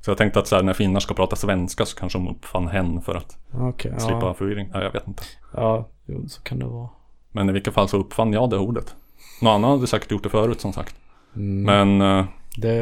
[0.00, 2.68] Så jag tänkte att så här, när finnar ska prata svenska så kanske de uppfann
[2.68, 4.34] hen för att Okej, slippa ja.
[4.34, 4.70] förvirring.
[4.74, 5.22] Ja, jag vet inte.
[5.54, 6.88] Ja, jo, så kan det vara.
[7.32, 8.94] Men i vilket fall så uppfann jag det ordet.
[9.42, 10.96] Någon annan hade säkert gjort det förut som sagt.
[11.36, 11.62] Mm.
[11.88, 12.24] Men eh,
[12.56, 12.74] Det,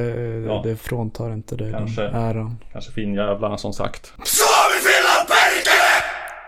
[0.46, 0.60] Ja.
[0.64, 2.02] det fråntar inte dig Kanske.
[2.02, 2.56] den äran.
[2.72, 4.12] kanske finnjävlarna som sagt.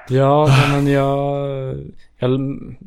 [0.08, 1.48] Ja, men jag,
[2.18, 2.30] jag,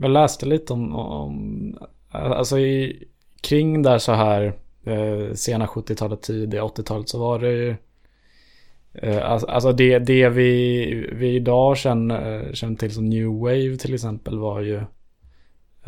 [0.01, 1.77] jag läste lite om, om
[2.11, 3.03] alltså i,
[3.41, 4.53] kring där så här
[4.85, 7.75] eh, sena 70-talet, tidiga 80-talet så var det ju
[8.93, 14.39] eh, alltså, det, det vi, vi idag känner, känner till som new wave till exempel
[14.39, 14.83] var ju eh,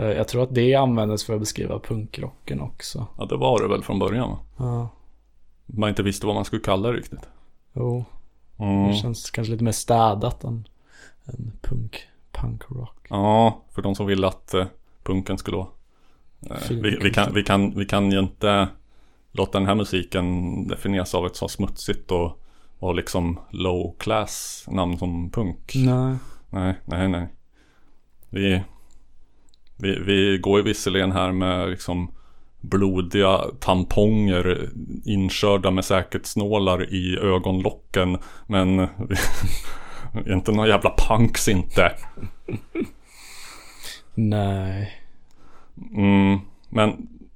[0.04, 3.08] jag tror att det användes för att beskriva punkrocken också.
[3.18, 4.30] Ja, det var det väl från början.
[4.30, 4.40] va?
[4.58, 4.90] Ja,
[5.66, 7.30] Man inte visste vad man skulle kalla det riktigt.
[7.74, 8.06] jo.
[8.60, 8.88] Mm.
[8.88, 10.68] Det känns kanske lite mer städat än,
[11.26, 12.00] än punk,
[12.32, 13.08] punkrock.
[13.10, 14.66] Ja, för de som ville att eh,
[15.04, 15.68] punken skulle vara.
[16.50, 18.68] Eh, vi, vi, kan, vi, kan, vi kan ju inte
[19.32, 22.44] låta den här musiken definieras av ett så smutsigt och,
[22.80, 25.74] och liksom low class namn som punk.
[25.76, 26.16] Nej.
[26.50, 27.28] Nej, nej, nej.
[28.30, 28.64] Vi,
[29.78, 32.12] vi, vi går ju visserligen här med liksom
[32.62, 34.70] blodiga tamponger
[35.06, 38.18] inkörda med säkerhetsnålar i ögonlocken.
[38.48, 38.80] Men
[40.28, 41.92] inte några jävla punks inte.
[44.14, 45.04] Nej.
[45.96, 46.90] Mm, men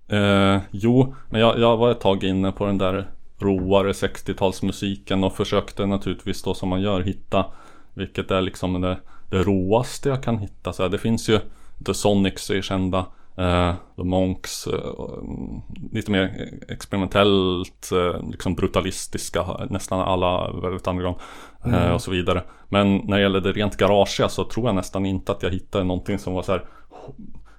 [0.07, 3.07] eh, jo, men jag, jag var ett tag inne på den där
[3.39, 7.45] roare 60-talsmusiken och försökte naturligtvis då som man gör hitta
[7.93, 8.97] vilket är liksom det,
[9.29, 10.73] det roaste jag kan hitta.
[10.73, 11.39] Så här, det finns ju
[11.85, 13.05] The Sonics är kända,
[13.37, 21.17] eh, The Monks, mm, lite mer experimentellt, eh, liksom brutalistiska, nästan alla väldigt underground
[21.65, 22.43] eh, och så vidare.
[22.69, 25.83] Men när det gäller det rent garageiga så tror jag nästan inte att jag hittade
[25.83, 26.65] någonting som var så här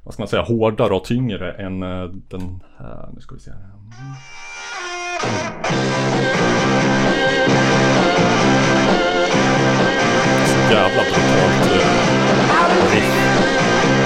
[0.04, 1.80] vad ska man säga, hårdare och tyngre än
[2.28, 3.08] den här.
[3.14, 3.50] Nu ska vi se.
[3.50, 3.72] här.
[10.72, 11.72] jävla brutalt
[12.92, 13.31] riff.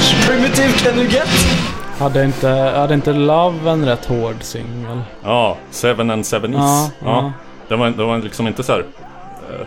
[0.00, 1.28] much primitive can you get?
[1.98, 5.00] Hade inte, hade inte Love en rätt hård singel?
[5.24, 6.58] Ja, Seven and Seven Is.
[6.58, 7.32] Ja, Ja, ja.
[7.68, 9.66] Det, var, det var liksom inte så här eh,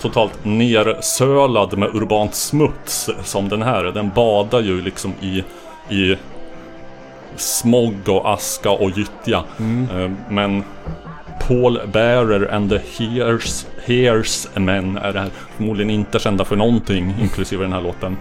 [0.00, 3.84] totalt nersölad med urbant smuts som den här.
[3.84, 5.44] Den badar ju liksom i,
[5.94, 6.16] i
[7.36, 9.44] smog och aska och gyttja.
[9.94, 10.64] Eh, men
[11.48, 17.14] Paul Bearer and the Hears, Hears Men är det här förmodligen inte kända för någonting,
[17.20, 18.16] inklusive den här låten.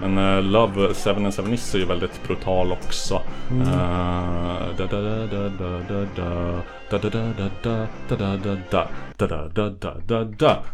[0.00, 3.22] Men uh, Love 7 and 7 is är ju väldigt brutal också.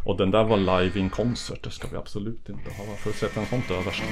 [0.04, 1.62] Och den där var live in concert.
[1.62, 2.84] Det ska vi absolut inte ha.
[2.88, 4.02] Varför sätta en sån överst?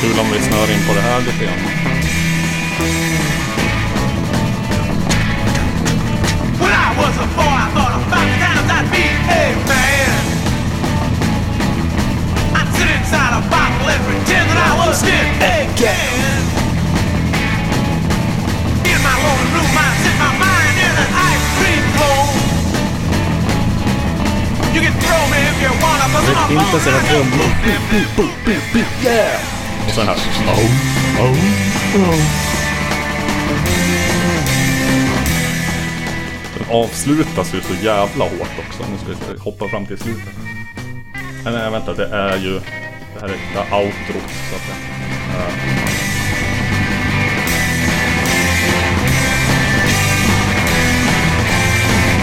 [0.00, 1.58] Kul om vi snör in på det här lite grann.
[6.58, 9.81] When I was a boy, I thought a thousand times I'd be a man.
[13.12, 15.28] Inside a bottle and pretend that I was it
[15.60, 16.40] again.
[18.88, 22.32] In my lonely room, I'd sit my mind in an ice cream cone.
[24.72, 27.48] You can throw me if you wanna, but I'm a Intensiva trummor.
[29.86, 30.16] Och sen här.
[30.46, 30.60] Oh,
[31.20, 31.36] oh.
[36.54, 38.82] Den avslutas ju så jävla hårt också.
[38.90, 40.34] Nu ska vi hoppa fram till slutet.
[41.44, 42.60] Nej, nej vänta, det är ju...
[43.22, 44.76] Det här är det är outrot så att säga.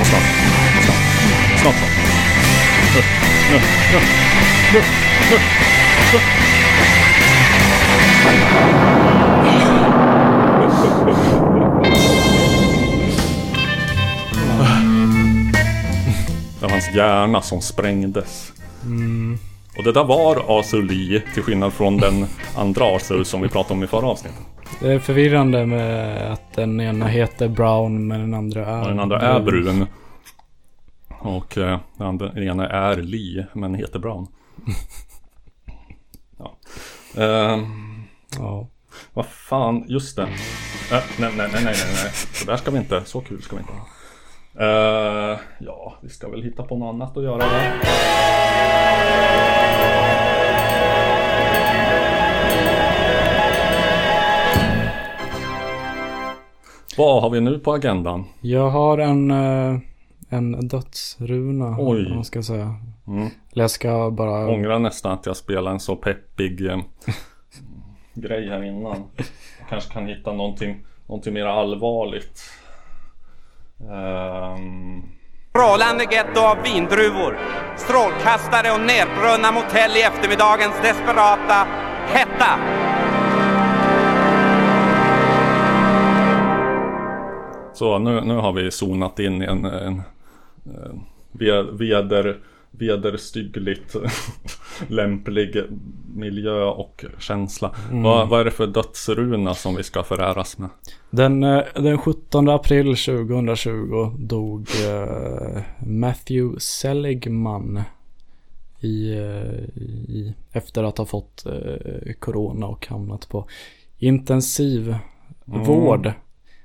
[0.03, 0.23] Snart,
[0.85, 1.05] snart,
[1.61, 1.91] snart, snart.
[2.95, 3.01] Nu,
[3.51, 3.59] nu,
[3.93, 3.99] nu,
[4.73, 4.79] nu,
[5.31, 6.19] nu.
[16.59, 18.51] Det var hans hjärna som sprängdes.
[18.85, 19.39] Mm.
[19.79, 22.25] Och det där var Arthur Lee, till skillnad från den
[22.57, 24.39] andra Arthur som vi pratade om i förra avsnittet.
[24.79, 28.81] Det är förvirrande med att den ena heter Brown men den andra är...
[28.81, 29.85] Och den andra är brun.
[31.19, 34.27] Och eh, den andra den ena är Lee, men heter Brown.
[36.37, 36.57] Ja.
[37.23, 37.65] Ehm,
[38.37, 38.67] Ja.
[39.13, 40.23] vad fan, just det.
[40.23, 40.29] Äh,
[41.19, 41.75] nej, nej, nej, nej, nej.
[42.33, 43.85] Så där ska vi inte, så kul ska vi inte ha.
[44.65, 47.79] Eh, ja, vi ska väl hitta på något annat att göra där.
[56.99, 58.25] Vad har vi nu på agendan?
[58.41, 59.79] Jag har en, eh,
[60.29, 61.75] en dödsruna.
[61.79, 62.05] Oj.
[62.05, 62.75] Om man ska säga.
[63.07, 63.29] Mm.
[63.53, 64.47] Jag ska bara...
[64.47, 66.77] Ångrar nästan att jag spelade en så peppig eh,
[68.13, 69.03] grej här innan.
[69.59, 72.41] Jag kanske kan hitta någonting, någonting mer allvarligt.
[73.79, 75.03] Ehm,
[75.49, 77.39] Strålande getto av vindruvor.
[77.77, 81.67] Strålkastare och nerbrunna motell i eftermiddagens desperata
[82.07, 82.51] hetta.
[87.79, 90.01] Så nu, nu har vi zonat in i en, en,
[90.65, 92.39] en ve- veder,
[92.71, 93.95] vederstyggligt
[94.87, 95.63] lämplig
[96.15, 97.75] miljö och känsla.
[97.91, 100.69] Vad, vad är det för dödsruna som vi ska föräras med?
[101.09, 107.81] Den, eh, den 17 april 2020 dog eh, Matthew Seligman
[108.79, 109.59] i, eh,
[110.09, 113.47] i, efter att ha fått eh, corona och hamnat på
[113.97, 114.95] intensiv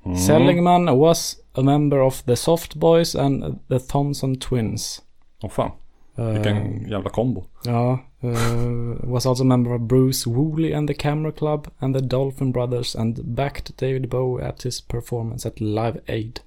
[0.05, 0.19] vård.
[0.19, 5.03] Seligman was a member of the Soft Boys and the Thompson Twins.
[5.43, 5.71] Åh fan,
[6.19, 7.45] Eh, vilken jävla kombo.
[7.65, 12.01] Ja, uh, was also a member of Bruce Woolley and the Camera Club and the
[12.07, 16.41] Dolphin Brothers and backed David Bowie at his performance at Live Aid.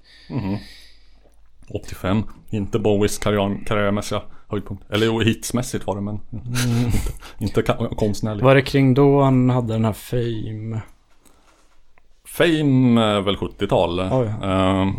[1.74, 4.84] 85, inte Bowies karriär, karriärmässiga höjdpunkt.
[4.90, 6.20] Eller jo, hitsmässigt var det men
[6.84, 8.44] inte, inte ka- konstnärligt.
[8.44, 10.80] Var det kring då han hade den här Fame?
[12.32, 14.00] Fame är väl 70-tal.
[14.00, 14.26] Oj.
[14.42, 14.94] Ehm,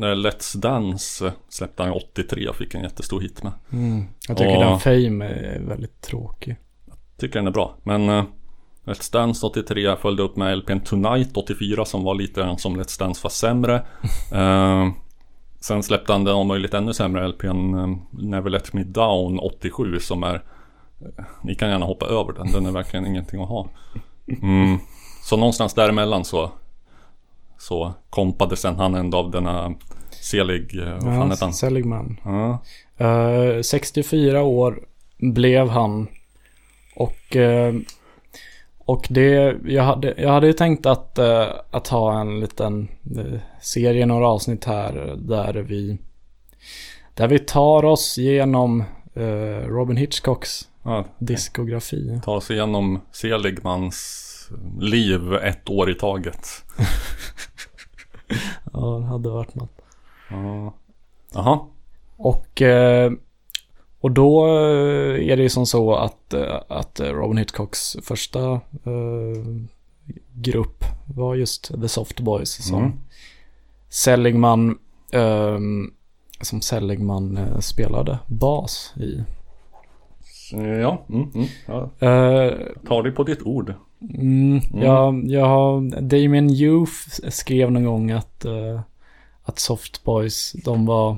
[0.00, 3.52] när Let's Dance släppte han 83 och fick en jättestor hit med.
[4.28, 4.68] Jag tycker Ja.
[4.70, 6.56] den Fame är väldigt tråkig.
[7.16, 7.74] Tycker den är bra.
[7.82, 8.24] Men eh,
[8.84, 12.98] Let's Dance 83 följde upp med LPn Tonight 84 som var lite grann som Let's
[12.98, 13.82] Dance fast sämre.
[14.32, 14.88] Eh,
[15.60, 19.98] sen släppte han den om möjligt ännu sämre LPn eh, Never Let Me Down 87
[20.00, 23.68] som är eh, Ni kan gärna hoppa över den, den är verkligen ingenting att ha.
[24.42, 24.78] Mm.
[25.22, 26.50] Så någonstans däremellan så
[27.58, 29.74] Så kompade sen han ändå av denna
[30.10, 31.52] Selig, eh, vad fan heter han?
[31.52, 32.20] Seligman.
[32.24, 32.58] Ja.
[33.06, 34.80] Eh, 64 år
[35.18, 36.08] blev han.
[36.96, 37.74] Och, eh,
[38.78, 42.88] och det, jag hade, jag hade ju tänkt att, eh, att ha en liten
[43.60, 45.98] serie, några avsnitt här där vi,
[47.14, 52.20] där vi tar oss igenom eh, Robin Hitchcocks Ja, diskografi.
[52.24, 54.24] ta oss igenom Seligmans
[54.80, 56.46] liv ett år i taget.
[58.72, 59.72] Ja, det hade varit något.
[60.30, 60.74] Ja.
[61.34, 61.60] Jaha.
[62.16, 63.12] Och, eh,
[64.00, 68.60] och då eh, är det ju som så att, eh, att Robin Hitchcocks första
[70.34, 72.92] grupp var just The Soft Boys som Mm.
[73.88, 74.78] Seligman
[76.40, 79.24] som Seligman spelade bas i.
[80.52, 81.90] Ja, mm, mm, ja.
[82.06, 82.52] Eh,
[82.88, 83.74] Ta dig på ditt ord.
[84.14, 86.92] Mm, Jag, jag har, Damien Youth
[87.28, 88.80] skrev någon gång att, eh,
[89.42, 91.16] att Soft Boys, de var,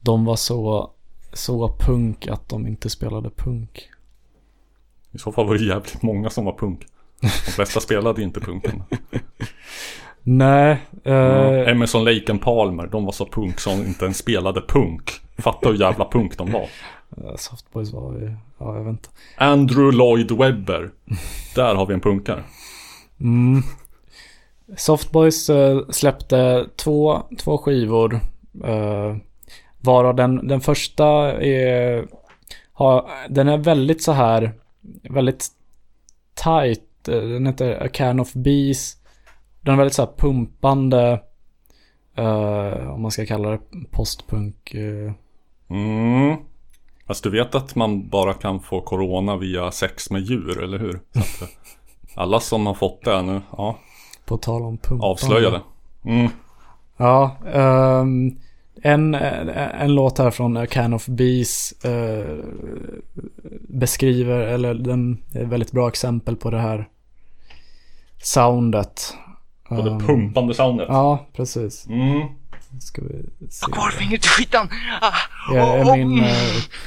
[0.00, 0.90] de var så,
[1.32, 3.88] så punk att de inte spelade punk.
[5.12, 6.86] I så fall var det jävligt många som var punk.
[7.20, 8.82] De flesta spelade inte punken.
[10.22, 10.72] Nej,
[11.04, 11.64] eh, Ja.
[11.70, 15.10] Emerson Lake and Palmer, de var så punk som inte ens spelade punk.
[15.38, 16.68] Fatta hur jävla punk de var.
[17.16, 19.08] Eh, Soft Boys var ju, ja jag vet inte.
[19.36, 20.90] Andrew Lloyd Webber.
[21.54, 22.44] Där har vi en punkare.
[23.20, 23.62] Mm.
[24.76, 28.20] Soft Boys eh, släppte två, två skivor.
[28.64, 29.16] Uh,
[29.80, 31.06] varav den, den första
[31.42, 32.06] är,
[32.72, 34.52] har, den är väldigt så här,
[35.02, 35.46] väldigt
[36.34, 37.08] tight.
[37.08, 38.96] Eh, Den heter A Can of Bees.
[39.60, 41.22] Den är väldigt så här pumpande,
[42.14, 44.74] eh, om man ska kalla det postpunk.
[44.74, 45.12] eh.
[45.70, 46.36] Mm.
[47.08, 51.00] Fast du vet att man bara kan få corona via sex med djur, eller hur?
[51.14, 51.48] Att, eh,
[52.14, 53.78] alla som har fått det nu, ja,
[54.24, 55.06] på tal om pumpande.
[55.06, 55.60] avslöjade.
[56.04, 56.28] Mm.
[56.96, 58.36] Ja, ehm,
[58.82, 62.36] en, en, låt här från A Can of Bees eh,
[63.68, 66.88] beskriver, eller den är ett väldigt bra exempel på det här
[68.22, 69.14] soundet.
[69.68, 70.86] Och det Ehm, pumpande soundet.
[70.88, 71.86] Ja, precis.
[71.86, 72.28] Mm.
[72.80, 73.66] Ska vi se.
[73.72, 74.68] Kvar fingret i skitan!
[75.00, 75.12] Ah.
[75.54, 76.30] Ja, är min eh,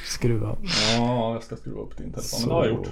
[0.05, 0.57] skruvad.
[0.95, 2.39] Ja, jag ska skruva upp din telefon.
[2.39, 2.88] Men det har jag gjort.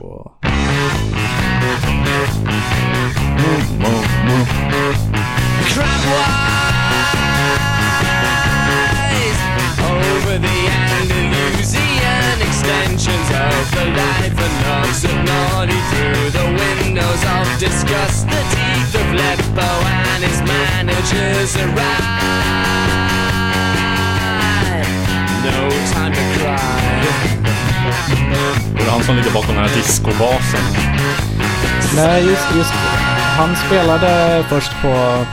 [29.60, 30.60] Här discobasen.
[31.96, 32.74] Nej, just, just
[33.38, 35.26] Han spelade först på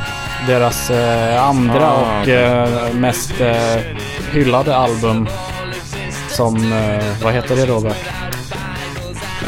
[0.47, 3.81] deras eh, andra Ah, och eh, mest eh,
[4.33, 5.29] hyllade album.
[6.29, 7.97] Som, eh, vad heter det Robert?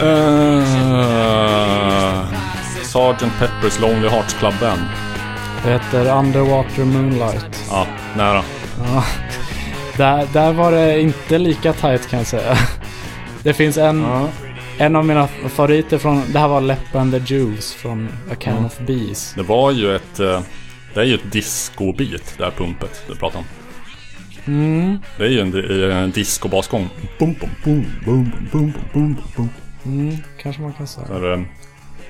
[0.03, 0.64] Uh,
[2.83, 3.22] Sgt.
[3.41, 4.81] Pepper's Lonely Hearts Club Band.
[5.64, 7.64] Det heter Underwater Moonlight.
[7.70, 8.43] Ja, nära.
[8.95, 9.05] Ja.
[9.97, 12.57] Där, där var det inte lika tight kan jag säga.
[13.43, 14.29] Det finns en, Ja.
[14.79, 18.64] En av mina favoriter från, det här var Lepp and the Juice från A Can
[18.64, 19.35] of Bees.
[19.37, 20.20] Det var ju ett...
[20.20, 20.41] eh,
[20.95, 23.45] Det är ju ett disco-beat, det här pumpet du pratar om.
[24.47, 25.55] Mm, Det är ju en,
[25.93, 26.89] en disco-basgång.
[27.18, 29.49] Bum, bum, bum, bum, bum, bum, bum, bum.
[29.85, 31.07] mm, kanske man kan säga.
[31.07, 31.45] Så det,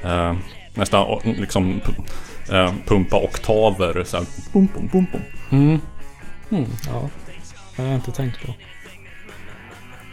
[0.02, 0.34] eh,
[0.74, 1.80] nästan liksom
[2.50, 4.04] eh, pumpa oktaver.
[4.04, 5.22] Så här, bum, bum, bum, bum.
[5.50, 5.80] Mm.
[6.50, 7.08] Mm, ja,
[7.76, 8.54] det har jag inte tänkt på.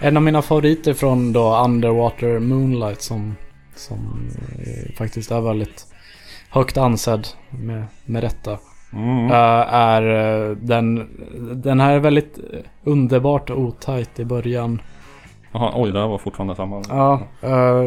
[0.05, 3.35] En av mina favoriter från då Underwater Moonlight som,
[3.75, 3.97] som
[4.59, 5.85] eh, faktiskt är väldigt
[6.49, 8.57] högt ansedd med, med rätta.
[8.93, 9.25] Mm.
[9.25, 10.01] eh, är
[10.49, 11.07] eh, den,
[11.63, 12.39] den här är väldigt
[12.83, 14.81] underbart otajt i början.
[15.51, 16.81] Jaha, oj, det här var fortfarande samma.
[16.89, 17.19] Ja,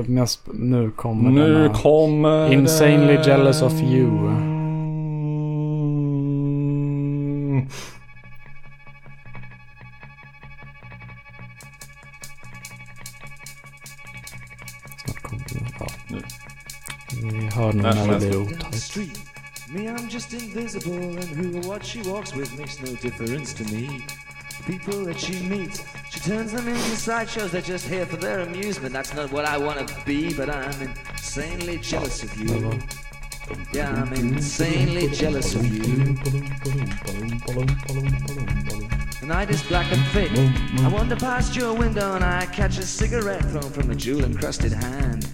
[0.07, 1.75] men nu kommer Nu denna.
[1.75, 4.09] kommer Insanely det- jealous of you.
[7.57, 7.97] Snart
[17.23, 19.19] Mm, Ni hör nu Nej, när det men- the street.
[19.71, 23.64] Me, I'm just invisible, and who or what she walks with makes no difference to
[23.75, 24.01] me.
[24.59, 27.51] The people that she meets, she turns them into sideshows.
[27.51, 28.93] They're just here for their amusement.
[28.95, 32.73] That's not what I want to be, but I'm insanely jealous of you.
[33.75, 36.14] Yeah, I'm insanely jealous of you.
[39.21, 40.31] The night is black and thick.
[40.85, 44.73] I wander past your window and I catch a cigarette thrown from a jewel encrusted
[44.73, 45.27] hand.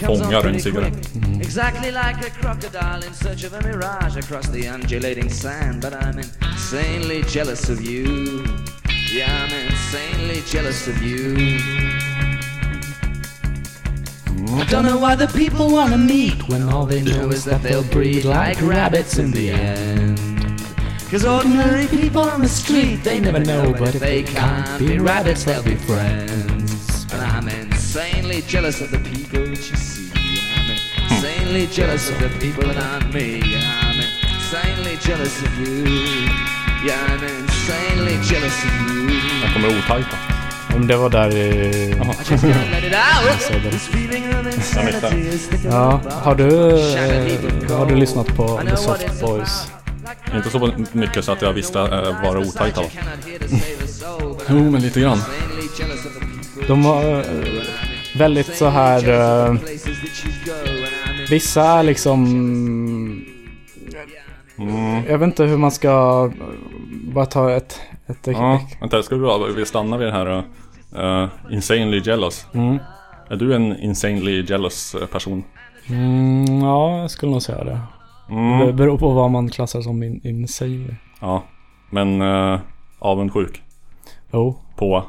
[0.00, 0.92] It comes on Fångar en cigarett.
[0.92, 1.40] quick, mm.
[1.42, 5.82] exactly like a crocodile in search of a mirage across the undulating sand.
[5.82, 8.42] But I'm insanely jealous of you.
[9.12, 11.58] Yeah, I'm insanely jealous of you.
[14.58, 17.84] I don't know why the people wanna meet when all they know is that they'll
[17.84, 20.18] breed like rabbits in the end.
[21.10, 25.44] Cause ordinary people on the street, they never know, but if they can't be rabbits,
[25.44, 27.06] they'll be friends.
[27.12, 27.48] And I'm
[27.90, 30.12] insanely jealous of the people that you see.
[30.54, 30.70] I'm
[31.10, 33.42] insanely jealous of the people that aren't me.
[33.42, 33.98] I'm
[34.30, 35.82] insanely jealous of you.
[36.86, 39.08] Yeah, I'm insanely jealous of you.
[39.42, 40.16] Den kommer otajta.
[40.74, 41.90] Om det var där i...
[41.90, 42.56] I thicker
[45.64, 49.66] Ja, har du, eh, har du lyssnat på The Soft Boys?
[50.34, 52.90] Inte så mycket så att jag visste eh, vad det otajta var.
[54.48, 55.18] Jo, men lite grann.
[56.66, 57.59] De var eh,
[58.20, 59.08] väldigt så här...
[59.08, 59.54] eh,
[61.30, 62.24] vissa är liksom...
[64.58, 65.04] Mm.
[65.08, 66.30] Jag vet inte hur man ska...
[67.14, 67.80] Bara ta ett...
[68.06, 70.44] ett Ja, vänta, ska vi, bara- vi stanna vid den här
[70.96, 72.46] uh, Insanely jealous.
[72.54, 72.78] Mm.
[73.30, 75.44] Är du en insanely jealous eh, person?
[75.88, 77.80] Mm, ja, jag skulle nog säga det.
[78.30, 78.66] Mm.
[78.66, 80.96] Det beror på vad man klassar som in, insane.
[81.20, 81.42] Ja,
[81.90, 82.60] men uh,
[82.98, 83.62] avundsjuk
[84.32, 85.04] Jo, på...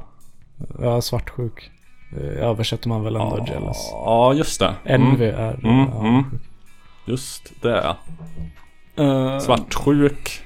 [0.82, 1.72] ja, svartsjuk.
[2.18, 3.90] Eh, Översätter man väl ändå jealous.
[3.92, 4.74] Ja, just det.
[4.86, 6.24] Envy är Mm, ja, mm.
[7.06, 7.96] Just det.
[8.98, 10.42] Eh, Svartsjuk.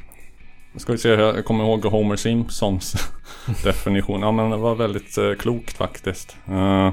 [0.73, 2.95] Nu ska vi se, jag kommer ihåg Homer Simpsons
[3.63, 4.21] definition.
[4.21, 6.37] Ja men det var väldigt eh, klokt faktiskt.
[6.47, 6.91] Eh,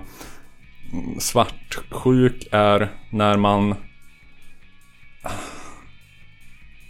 [1.18, 3.74] svartsjuk är när man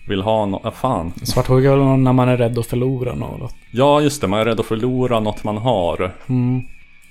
[0.09, 1.13] vill ha något, ah, fan.
[1.23, 3.55] Svartsjuk är när man är rädd att förlora något.
[3.73, 6.15] Ja just det, man är rädd att förlora något man har.
[6.29, 6.63] Mm.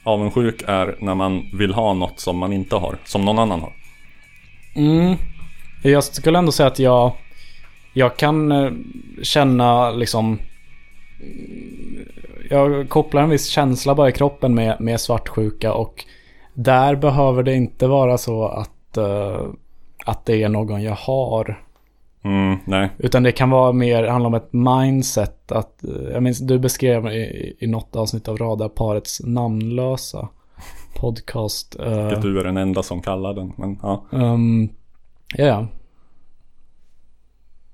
[0.04, 3.74] Avundsjuk är när man vill ha något som man inte har, som någon annan har.
[4.76, 5.16] Mm.
[5.84, 7.12] Jag skulle ändå säga att jag,
[7.94, 8.72] jag kan eh,
[9.24, 10.40] känna liksom...
[12.50, 16.06] Jag kopplar en viss känsla bara i kroppen med, med svartsjuka och
[16.54, 19.50] där behöver det inte vara så att, uh,
[20.06, 21.64] att det är någon jag har.
[22.24, 22.90] Mm, nej.
[22.98, 25.52] Utan det kan vara mer, handla om ett mindset.
[25.52, 30.30] Att, eh, jag minns, du beskrev i, i något avsnitt av Radarparets namnlösa
[30.96, 31.76] podcast.
[31.80, 33.54] eh, Vilket du är den enda som kallar den.
[33.56, 34.06] Men ja.
[34.12, 34.70] Um,
[35.38, 35.68] ja, ja.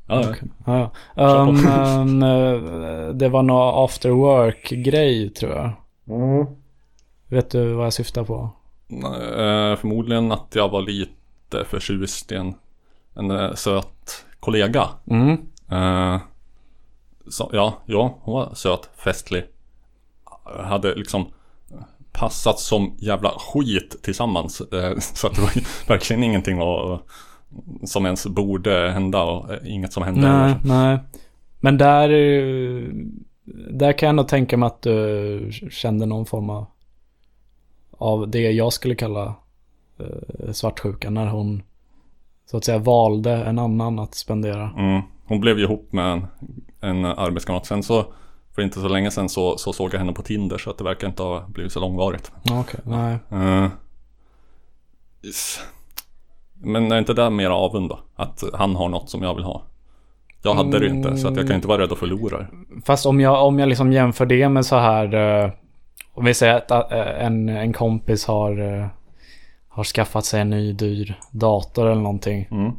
[0.07, 0.35] ja,
[0.65, 0.91] ja.
[1.15, 1.41] Ja.
[1.41, 5.71] Um, um, eh, det var någon after work-grej tror jag.
[7.27, 8.49] Vet du vad jag syftar på?
[8.89, 12.53] Eh, förmodligen att jag var lite förtjust i en,
[13.15, 14.89] en eh, söt kollega.
[15.09, 15.31] Mm.
[15.71, 16.21] Eh,
[17.29, 19.43] så, ja, ja, hon var söt, festlig.
[20.63, 21.25] Hade liksom
[22.11, 24.61] passat som jävla skit tillsammans.
[24.61, 25.51] Eh, så att det var
[25.88, 27.01] verkligen ingenting att,
[27.83, 30.21] som ens borde hända och eh, inget som hände.
[30.21, 30.99] Nej, nej.
[31.59, 32.83] Men där, eh,
[33.71, 36.65] där kan jag ändå tänka mig att du kände någon form av,
[37.91, 39.35] av det jag skulle kalla
[39.99, 41.09] eh, svartsjuka.
[41.09, 41.63] När hon
[42.51, 44.69] så att säga valde en annan att spendera.
[44.77, 45.01] Mm.
[45.27, 46.25] Hon blev ju ihop med en,
[46.81, 47.65] en arbetskamrat.
[47.65, 48.05] Sen så,
[48.55, 50.83] för inte så länge sedan så, så såg jag henne på Tinder så att det
[50.83, 52.31] verkar inte ha blivit så långvarigt.
[52.51, 53.17] Okej, nej.
[53.31, 53.67] Eh,
[55.29, 55.59] s-
[56.53, 57.99] men är inte det mer avund då?
[58.15, 59.61] Att han har något som jag vill ha?
[60.43, 62.45] Jag hade det inte så att jag kan inte vara rädd att förlora.
[62.85, 65.51] Fast om jag, om jag liksom jämför det med så här eh,
[66.13, 68.89] Om vi säger att eh, en, en kompis har
[69.78, 72.71] Har skaffat sig en ny dyr dator eller någonting Mm.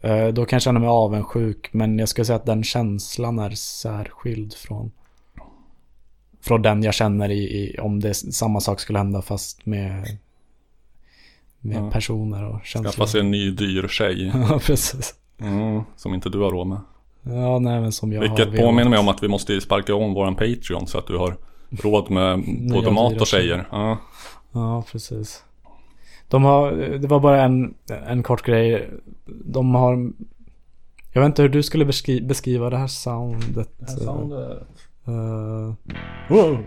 [0.00, 3.50] eh, Då kan jag känna mig avundsjuk Men jag skulle säga att den känslan är
[3.50, 4.90] särskild från
[6.40, 10.18] Från den jag känner i, i om det samma sak skulle hända fast med
[11.60, 11.90] Med Ja.
[11.90, 14.32] personer och känslor Skaffa sig en ny dyr tjej.
[14.50, 16.78] Ja precis Mm, som inte du har råd med.
[17.22, 18.60] Ja nej men som jag har Vilket velat.
[18.66, 21.36] påminner mig om att vi måste sparka om våran Patreon så att du har
[21.70, 23.42] råd med både mat och tjejer.
[23.44, 23.68] tjejer.
[23.70, 23.98] Ja.
[24.52, 25.42] Ja, precis.
[26.28, 27.74] De har, det var bara en,
[28.06, 28.90] en kort grej.
[29.44, 30.12] De har,
[31.12, 33.70] jag vet inte hur du skulle beskri, beskriva det här soundet.
[35.06, 35.74] Eh,
[36.28, 36.48] Wow.
[36.48, 36.64] Mm.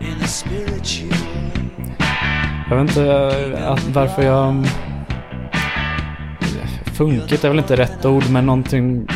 [0.00, 1.24] In a spiritual
[2.70, 4.64] jag vet inte eh, att, varför jag...
[6.94, 9.06] funkigt är väl inte rätt ord, men någonting...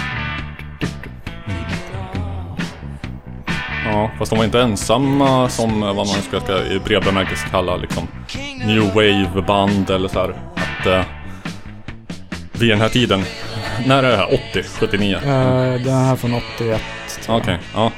[3.87, 7.77] Ja, fast de var inte ensamma som vad man ska, ska i bred bemärkelse kalla
[7.77, 8.09] liksom
[8.67, 10.31] New Wave-band eller så här.
[10.55, 11.05] Att eh,
[12.59, 13.25] vid den här tiden,
[13.87, 14.35] när är det här?
[14.51, 14.63] 80?
[14.63, 15.17] 79?
[15.17, 15.23] Uh,
[15.85, 16.57] den här från 81.
[16.59, 16.71] tror
[17.27, 17.37] jag.
[17.37, 17.93] Okej, ja.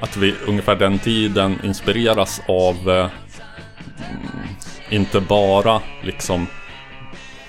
[0.00, 3.10] Att vi ungefär den tiden inspireras av eh, mm,
[4.90, 6.46] inte bara liksom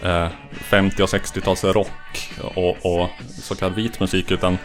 [0.03, 4.57] eh, 50 och 60-tals rock och, och så kallad vit musik utan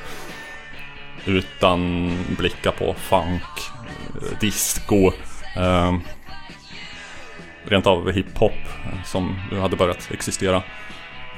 [1.27, 3.43] utan blicka på funk,
[4.15, 5.13] eh, disco,
[5.57, 5.95] eh,
[7.65, 8.53] rent av hiphop
[8.85, 10.63] eh, som hade börjat existera.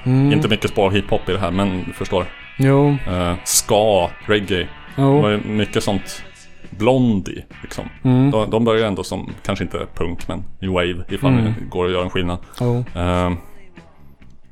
[0.05, 0.33] Mm.
[0.33, 2.27] Inte mycket spår av hiphop i det här men du förstår.
[2.59, 4.59] Jo, Eh, ska, reggae.
[4.97, 5.21] Det jo.
[5.23, 6.23] var ju mycket sånt
[6.71, 7.89] Blondie liksom.
[8.05, 8.31] Mm.
[8.31, 11.45] De, de börjar ändå som, kanske inte punk men new wave ifall Mm.
[11.45, 12.39] det går att göra en skillnad.
[12.61, 12.85] Jo.
[12.95, 13.31] Eh,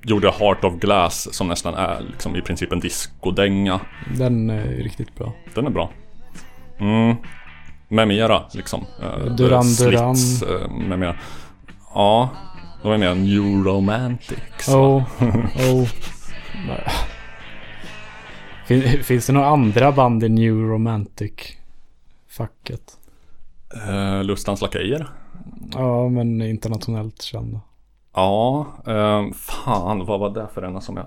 [0.09, 3.81] gjorde Heart of Glass som nästan är liksom i princip en discodänga.
[4.19, 5.33] Den är riktigt bra.
[5.55, 5.91] Den är bra.
[6.79, 7.17] Mm.
[7.89, 8.87] Med mera liksom.
[9.03, 11.17] Eh, Duran Slits, eh, med mera.
[11.95, 12.31] Ja,
[12.83, 14.69] de är mer new romantics.
[14.69, 15.03] Oh,
[15.71, 15.89] oh.
[18.67, 22.99] Fin, finns det några andra band i New Romantic-facket?
[23.89, 25.09] Eh, Lustans Lakejer.
[25.75, 27.61] Ja, men internationellt kända.
[28.15, 31.07] Ja, eh, fan vad var det för ena som jag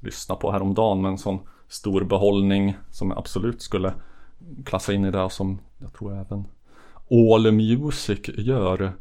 [0.00, 1.38] lyssnade på häromdagen med en sån
[1.68, 3.94] stor behållning som jag absolut skulle
[4.64, 6.44] klassa in i det som jag tror även
[7.10, 8.92] All Music gör.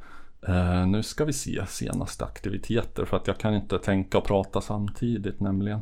[0.47, 4.61] Eh, nu ska vi se senaste aktiviteter för att jag kan inte tänka och prata
[4.61, 5.81] samtidigt nämligen.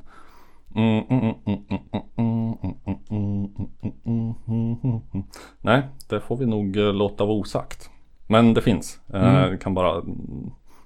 [5.61, 7.89] Nej, det får vi nog låta vara osagt.
[8.27, 8.99] Men det finns.
[9.13, 9.53] Mm.
[9.53, 10.01] Eh, kan bara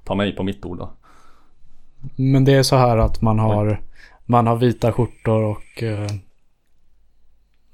[0.05, 0.89] ta mig på mitt ord då.
[2.15, 3.81] Men det är så här att man har,
[4.25, 5.83] man har vita skjortor och...
[5.83, 6.07] eh,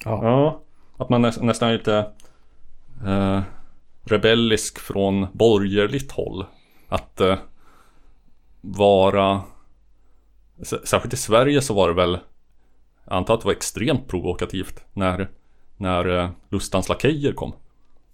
[0.06, 0.20] ja.
[0.24, 0.62] Ja,
[0.98, 2.12] att man nä, nästan är lite
[3.06, 3.42] eh,
[4.04, 6.46] rebellisk från borgerligt håll.
[6.90, 7.38] Att eh,
[8.62, 9.42] vara,
[10.62, 12.20] särskilt i Sverige så var det väl,
[13.06, 15.30] jag antar att det var extremt provokativt när,
[15.78, 17.54] när eh, Lustans Lakejer kom.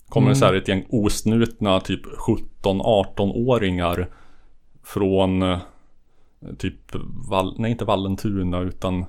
[0.10, 4.10] Kommer det så här ett gäng osnutna typ 17-18-åringar
[4.84, 5.60] från eh,
[6.58, 6.95] typ,
[7.30, 9.05] Val, nej inte Vallentuna utan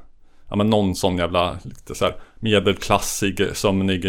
[0.50, 4.04] Ja men någon sån jävla lite så här medelklassig, sömnig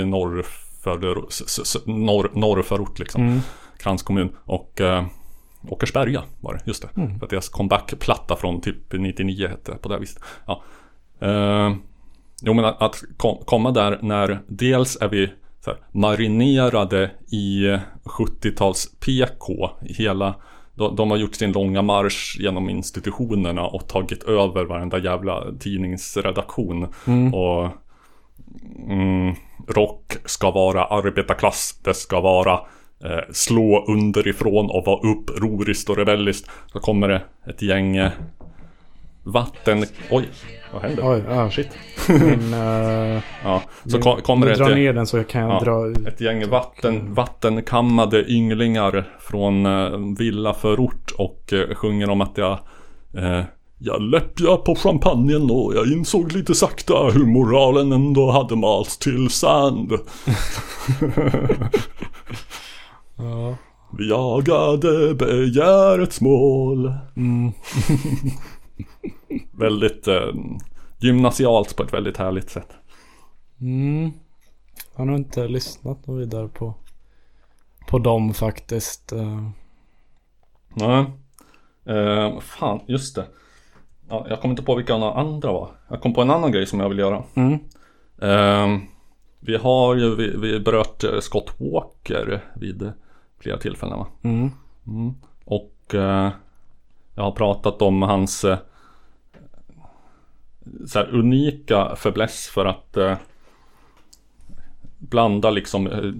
[1.60, 3.28] s- norr, norrförort liksom.
[3.28, 3.40] Mm.
[3.80, 4.30] Kranskommun.
[4.46, 5.06] Och eh,
[5.70, 6.90] Åkersberga var det, just det.
[7.02, 7.20] Mm.
[7.20, 10.24] För att deras comebackplatta från typ 99 hette på det viset.
[10.46, 10.62] Ja.
[11.20, 11.76] Eh,
[12.42, 15.30] jo men att, att kom, komma där när dels är vi
[15.66, 19.70] här, marinerade i 70-tals PK.
[19.82, 20.36] Hela,
[20.76, 26.88] de, de har gjort sin långa marsch genom institutionerna och tagit över varenda jävla tidningsredaktion.
[27.07, 27.34] Mm.
[27.34, 27.70] Och
[28.89, 29.36] mm,
[29.68, 31.80] rock ska vara arbetarklass.
[31.84, 32.53] Det ska vara
[33.03, 36.49] eh, slå underifrån och vara upproriskt och rebelliskt.
[36.74, 38.12] Så kommer det ett gäng eh,
[39.32, 39.86] vatten...
[40.11, 40.25] Oj,
[40.73, 41.03] vad händer?
[41.13, 41.49] Oj, ja.
[41.51, 41.67] Shit.
[42.07, 45.41] Men, eh, Ja, så nu- kom, kommer nu det dra ett, ner den så kan
[45.41, 46.07] jag Ja, dra ut.
[46.07, 52.59] ett gäng vatten, vattenkammade ynglingar från eh, villaförort och eh, sjunger om att jag
[53.17, 53.41] eh,
[53.82, 59.30] jag läppja på champagnen och jag insåg lite sakta hur moralen ändå hade malts till
[59.30, 59.91] sand.
[63.17, 63.55] Ja.
[63.97, 66.93] Vi jagade begärets mål.
[67.15, 67.51] Mm.
[69.51, 70.34] Väldigt eh,
[70.99, 72.69] gymnasialt på ett väldigt härligt sätt.
[73.61, 74.11] Mm.
[74.91, 76.73] Jag har nog inte lyssnat något vidare på,
[77.88, 79.11] på dem faktiskt.
[79.11, 79.49] eh.
[80.73, 81.05] Nej.
[81.86, 83.25] Eh, fan, just det.
[84.09, 85.71] Ja, jag kommer inte på vilka några andra var.
[85.88, 87.23] Jag kom på en annan grej som jag vill göra.
[87.34, 87.53] Mm.
[88.21, 88.82] Eh,
[89.39, 92.91] vi har ju, vi, vi berört eh, Scott Walker vid
[93.39, 94.07] flera tillfällen va?
[94.21, 94.51] Mm.
[94.88, 95.13] Mm.
[95.45, 96.30] Och eh,
[97.15, 98.57] jag har pratat om hans eh,
[100.88, 103.17] så här, unika fäbless för att eh,
[104.97, 106.11] blanda liksom eh,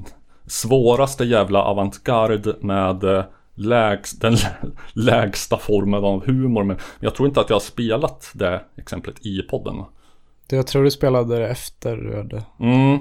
[0.46, 3.24] svåraste jävla avantgarde med eh,
[3.56, 4.58] lägst, den lä-
[4.94, 6.64] lägsta formen av humor.
[6.64, 9.84] Men jag tror inte att jag har spelat det exemplet i podden.
[10.50, 12.44] jag tror du spelade det efter Röde.
[12.60, 13.00] Mm.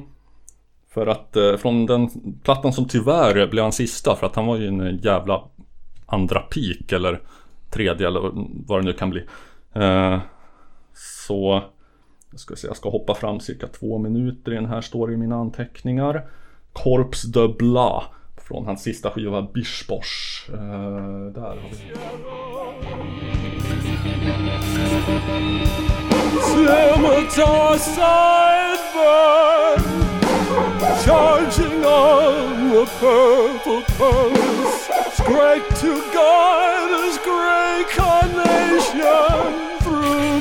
[0.90, 2.08] För att eh, från den
[2.42, 5.42] plattan som tyvärr blev han sista för att han var ju en jävla
[6.06, 7.20] andra peak eller
[7.70, 8.30] tredje eller
[8.66, 9.24] vad det nu kan bli.
[9.72, 10.18] Eh,
[11.28, 11.62] så
[12.30, 15.16] jag ska, se, jag ska hoppa fram cirka två minuter i den här står i
[15.16, 16.26] mina anteckningar.
[16.72, 18.04] Corps de Bla
[18.36, 20.46] från hans sista skiva Bischbosch.
[20.48, 20.56] Eh,
[21.34, 21.76] där har vi.
[26.40, 29.28] Scimitar sideburn
[31.04, 39.67] Charging on the purple pulse Straight to guide his grey carnation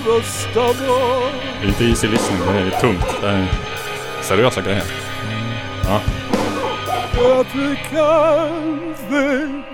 [0.08, 3.22] det är inte easy listening, det är tungt.
[3.22, 3.48] Det är
[4.22, 4.84] seriösa grejer.
[5.88, 6.02] Ja.
[7.18, 9.66] Epic and think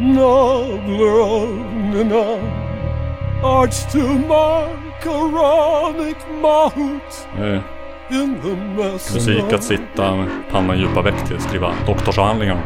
[0.00, 1.48] Nobler
[2.00, 2.44] enough
[3.44, 7.62] Arch to macaronic mouth Det är
[8.10, 12.58] In the mess musik att sitta med pannan djupa väck till skriva doktorsavhandlingar.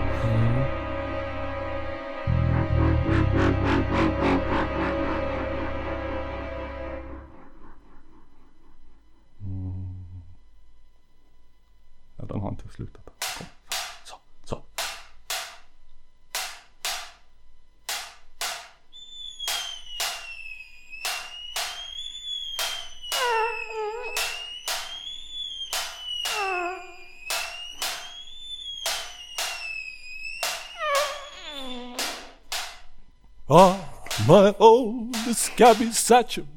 [34.26, 36.48] My old scabby sachem,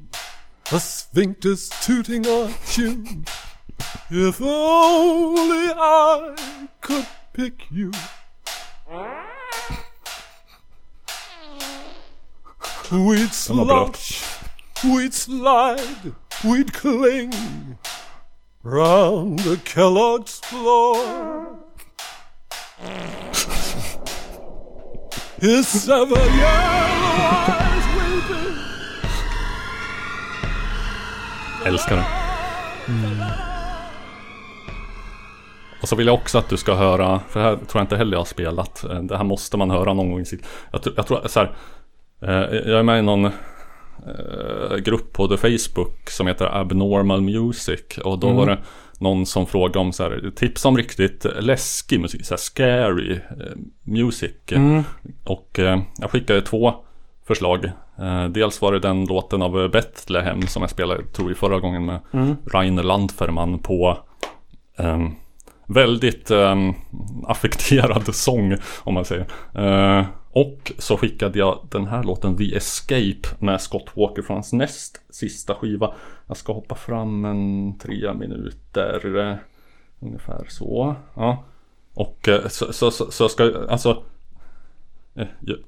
[0.72, 3.24] a sphincter's tooting on tune.
[4.10, 6.34] If only I
[6.80, 7.92] could pick you.
[12.90, 13.96] We'd Den var blöt.
[13.96, 14.24] slouch,
[14.84, 16.12] we'd slide,
[16.42, 17.32] we'd cling
[18.64, 21.56] round the Kellogg's floor.
[25.40, 27.59] His seven yellow
[31.66, 32.04] Älskar den.
[35.82, 37.96] Och så vill jag också att du ska höra, för det här tror jag inte
[37.96, 38.84] heller jag har spelat.
[38.84, 40.46] Eh, Det här måste man höra någon gång i sitt...
[40.72, 41.52] Jag, tror- jag tror så här,
[42.22, 47.98] eh, Jag är med i någon eh, grupp på The Facebook som heter Abnormal Music.
[48.04, 48.36] Och då Mm.
[48.38, 48.58] var det
[48.98, 53.20] någon som frågade om så här, tips om riktigt läskig musik, så här scary
[53.82, 54.32] music.
[54.52, 54.82] Mm.
[55.24, 55.58] Och
[55.98, 56.74] jag skickade två
[57.26, 57.64] förslag.
[57.98, 61.84] Eh, dels var det den låten av Bethlehem som jag spelade, tror jag, förra gången
[61.86, 62.36] med Mm.
[62.52, 63.98] Rainer Landferman på
[64.76, 65.10] ehm,
[65.66, 66.74] väldigt um,
[67.26, 69.26] affekterad sång om man säger.
[69.54, 74.52] Eh, och så skickade jag den här låten The Escape med Scott Walker från hans
[74.52, 75.94] näst sista skiva.
[76.26, 79.18] Jag ska hoppa fram en tre minuter.
[79.18, 79.36] eh,
[80.00, 80.94] ungefär så.
[81.14, 81.44] Ja.
[81.94, 84.02] Och så, så, så, så ska alltså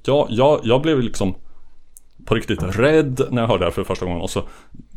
[0.03, 1.35] jag, jag, jag blev liksom
[2.25, 4.43] på riktigt rädd när jag hörde det här för första gången och så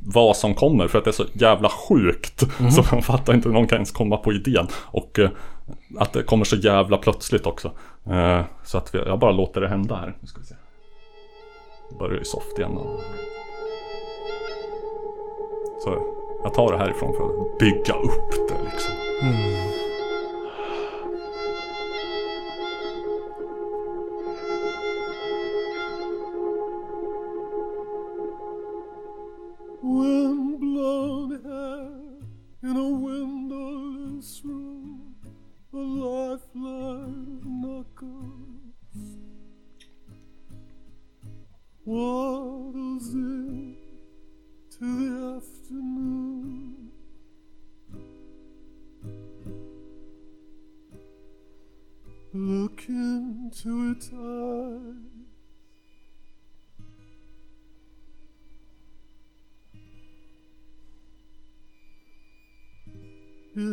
[0.09, 2.45] vad som kommer för att det är så jävla sjukt.
[2.73, 4.67] Så man fattar inte hur någon kan ens komma på idén.
[4.75, 5.31] Och eh,
[5.99, 7.71] att det kommer så jävla plötsligt också.
[8.07, 10.17] Eh, så att vi, jag bara låter det hända här.
[10.21, 10.55] Nu ska vi se.
[11.91, 12.71] Det börjar ju soft igen.
[12.71, 13.01] Och...
[15.85, 15.99] Så
[16.43, 18.93] jag tar det härifrån för att bygga upp det liksom.
[29.97, 35.15] Windblown hair in a windowless room,
[35.73, 38.75] a lifeline of knuckles.
[41.85, 43.36] What is in to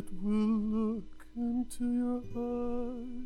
[0.03, 3.23] It will look into your eyes.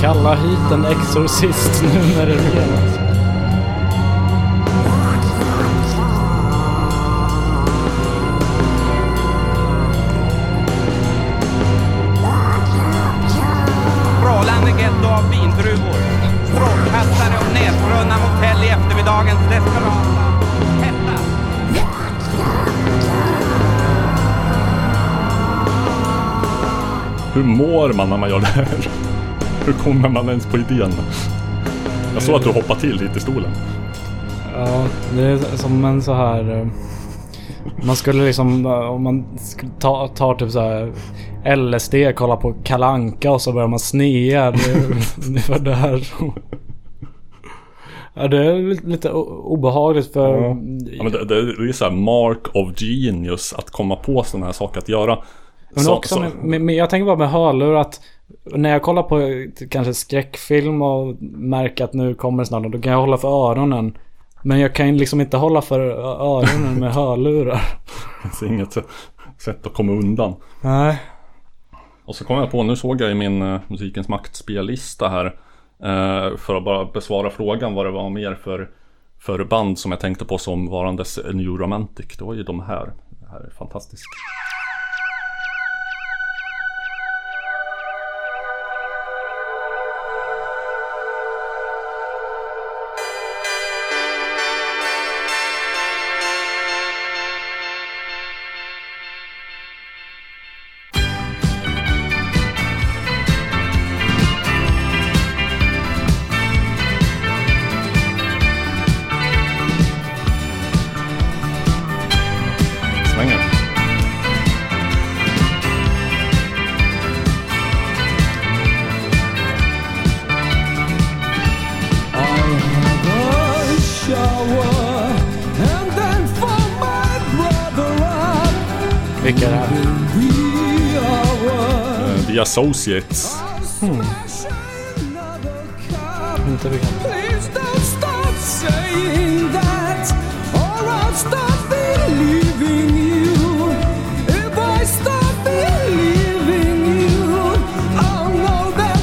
[0.00, 3.05] Kalla hit en exorcist nu när det renas.
[27.86, 28.66] Hur mår man när man gör det här?
[29.66, 30.90] Hur kommer man ens på idén?
[32.14, 33.50] Jag såg att du hoppade till lite i stolen.
[34.54, 36.58] Ja, det är som en så här...
[36.60, 36.66] eh,
[37.86, 40.92] Man skulle liksom, eh, om man sk- ta, tar typ så här
[41.56, 44.50] LSD, kollar på Kalanka och så börjar man snea.
[44.50, 44.58] Det,
[45.34, 46.32] det var där som...
[48.14, 50.42] Ja, det är li- lite obehagligt för...
[50.42, 50.54] Ja,
[51.02, 54.52] men det, det, det är så här mark of genius att komma på sådana här
[54.52, 55.18] saker att göra.
[55.70, 58.00] Men Så- också så- med, med, jag tänker bara med hörlurar att
[58.44, 62.92] när jag kollar på kanske skräckfilm och märker att nu kommer det snart, då kan
[62.92, 63.98] jag hålla för öronen.
[64.42, 67.60] Men jag kan liksom inte hålla för öronen med hörlurar.
[68.22, 68.72] Det finns inget
[69.38, 70.34] sätt att komma undan.
[70.60, 71.02] Nej.
[72.04, 75.26] Och så kom jag på, nu såg jag i min uh, Musikens Makt-spellista här
[75.82, 78.70] eh, För att bara besvara frågan vad det var mer för
[79.18, 82.92] För band som jag tänkte på som varandes New Romantic Det var ju de här
[83.08, 84.02] Det här är fantastiskt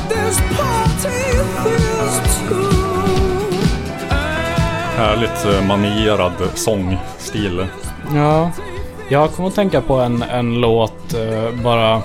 [0.10, 1.20] this party
[1.64, 2.18] feels
[2.50, 2.72] too.
[4.98, 7.68] Härligt eh, manierad sångstil
[8.16, 8.52] Ja.
[9.10, 12.02] Jag kommer att tänka på en, en låt eh, bara.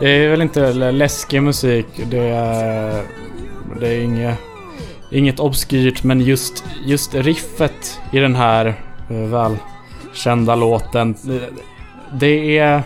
[0.00, 1.86] Det är väl inte läskig musik.
[2.10, 3.02] Det är,
[3.80, 4.38] det är inget,
[5.10, 8.66] inget obskyrt men just, just riffet i den här
[9.10, 11.14] eh, välkända låten.
[12.12, 12.82] Det, är...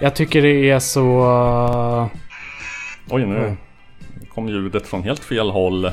[0.00, 2.10] Jag tycker det är så...
[3.10, 3.56] Oj nu
[4.34, 5.90] kom ljudet från helt fel håll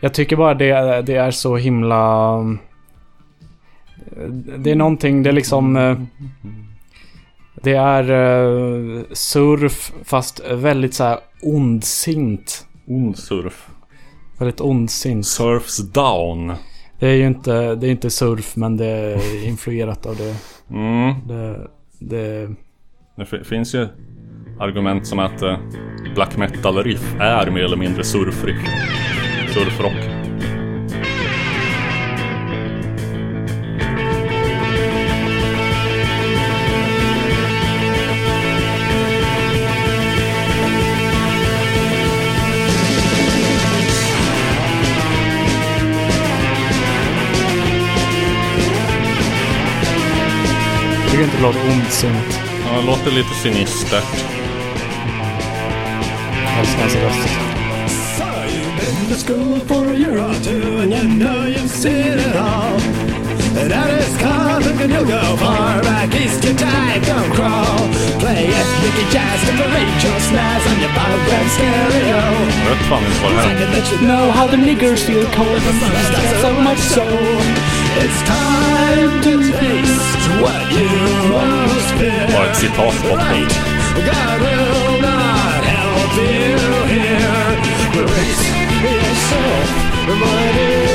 [0.00, 2.36] Jag tycker bara det, det är så himla...
[4.56, 5.76] Det är någonting, det är liksom...
[7.62, 12.66] Det är eh, surf fast väldigt så här ondsint.
[12.86, 13.68] Ond surf
[14.38, 15.26] Väldigt ondsint.
[15.26, 16.52] Surfs down
[16.98, 20.36] Det är ju inte, det är inte surf men det är influerat av det.
[20.70, 21.14] mm.
[21.28, 22.48] Det, det
[23.16, 23.88] Det fi- finns ju
[24.60, 25.56] argument som att eh,
[26.14, 28.60] black metal riff är mer eller mindre surfriff.
[29.54, 30.21] Surfrock.
[51.42, 52.40] Tycker inte det låter ondsint.
[52.66, 54.04] Ja, det låter lite sinistert.
[56.44, 57.28] Jag älskar hans röst.
[59.08, 62.78] to school for a year or two, and you know you've seen it all.
[63.68, 67.82] That is Carlton, and you'll go far back east, your time don't crawl.
[68.22, 72.22] Play ethnic jazz to parade your snares on your program stereo.
[72.62, 75.78] Jag vet fan inte vad det här you Know how the niggers feel cold and
[76.42, 77.71] so much so.
[78.00, 80.88] It's time to taste what you
[81.28, 82.26] most fear.
[82.32, 83.54] Bara ett citat på Right.
[83.94, 86.56] God will not help you
[86.94, 87.56] here.
[87.92, 88.48] Brace
[88.84, 89.68] yourself,
[90.06, 90.92] my dear.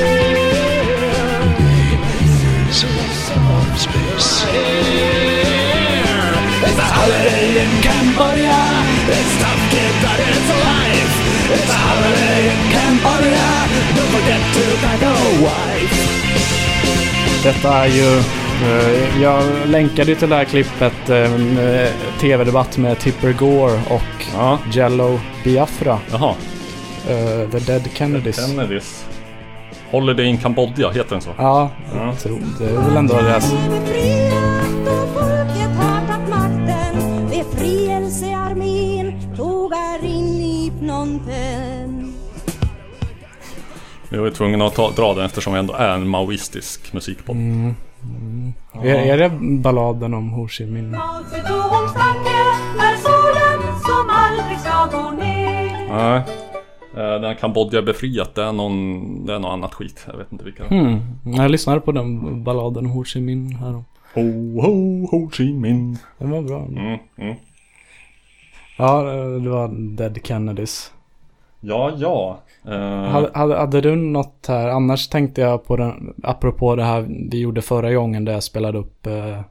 [6.67, 8.59] It's a holiday in Cambodia.
[9.15, 11.15] It's tough, kid, but it's life.
[11.55, 13.47] It's a holiday in Cambodia.
[13.95, 16.26] Don't forget to pack a wife.
[17.43, 18.17] Detta är ju...
[18.67, 24.59] eh, jag länkade till det här klippet, eh, eh, tv-debatt med Tipper Gore och Ja,
[24.71, 25.99] Jello Biafra.
[26.11, 26.33] jaha.
[27.51, 28.35] The Dead Kennedys.
[28.35, 29.05] Kennedys.
[29.91, 31.29] Holiday in Kambodja, heter den så?
[31.37, 32.13] Ja, Ja.
[32.59, 33.41] det är väl ändå det.
[44.09, 47.35] Vi var ju tvungna att ta, dra den eftersom vi ändå är en maoistisk musikpodd.
[47.35, 47.73] Mm.
[48.83, 50.91] Är, är det balladen om Ho Chi Minh?
[55.89, 56.21] Nej.
[56.95, 60.05] Eh, Den här Kambodja befriat, det är någon, det är något annat skit.
[60.11, 60.63] Jag vet inte vilka.
[60.63, 60.99] Hmm.
[61.23, 63.83] Jag lyssnade på den balladen om Ho Chi Minh här.
[64.13, 65.97] Ho, ho, ho chi minh.
[66.17, 66.65] Den var bra.
[66.65, 67.35] Mm, mm.
[68.77, 69.01] Ja,
[69.43, 70.91] det var Dead Kennedys.
[71.59, 72.39] Ja, ja.
[72.65, 73.03] Eh,
[73.33, 74.67] Hade, hade, du något här?
[74.67, 77.01] Annars tänkte jag på den, apropå det här
[77.31, 79.41] vi gjorde förra gången där jag spelade upp eh,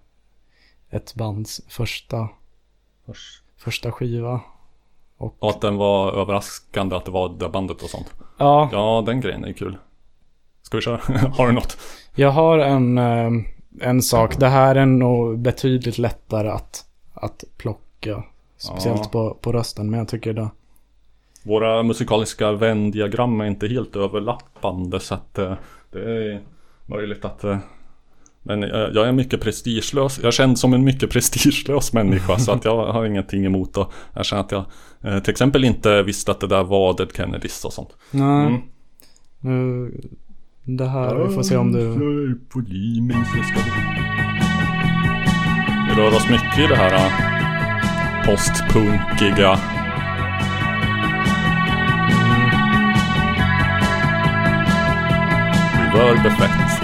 [0.90, 2.28] ett bands första,
[3.06, 3.42] Först.
[3.56, 4.40] första skiva.
[5.18, 8.14] Och, Och att den var överraskande att det var det bandet och sånt.
[8.38, 9.76] ja, Ja, den grejen är kul.
[10.62, 11.00] Ska vi köra?
[11.36, 11.78] Har du något?
[12.14, 13.30] jag har en, eh,
[13.80, 14.36] en sak.
[14.38, 16.84] Det här är nog betydligt lättare att,
[17.14, 18.22] att plocka.
[18.58, 19.08] Speciellt Ja.
[19.10, 19.90] på, på rösten.
[19.90, 20.48] Men jag tycker det.
[21.46, 25.54] Våra musikaliska vändiagram är inte helt överlappande så att eh,
[25.92, 26.40] det är
[26.86, 27.58] möjligt att eh,
[28.42, 30.20] men eh, jag är mycket prestigelös.
[30.22, 34.40] Jag känner som en mycket prestigelös människa så att jag har ingenting emot att erkänna
[34.40, 34.64] att jag
[35.24, 37.90] till exempel inte visste att det där var Dead Kennedys och sånt.
[38.10, 38.46] Nej.
[38.46, 38.60] Mm.
[39.40, 40.00] Nu,
[40.64, 41.78] det här, vi får se om du...
[41.78, 42.34] Vi...
[45.96, 47.10] Rör oss mycket i det här
[48.26, 49.75] postpunkiga
[55.96, 56.82] Reverb effekt.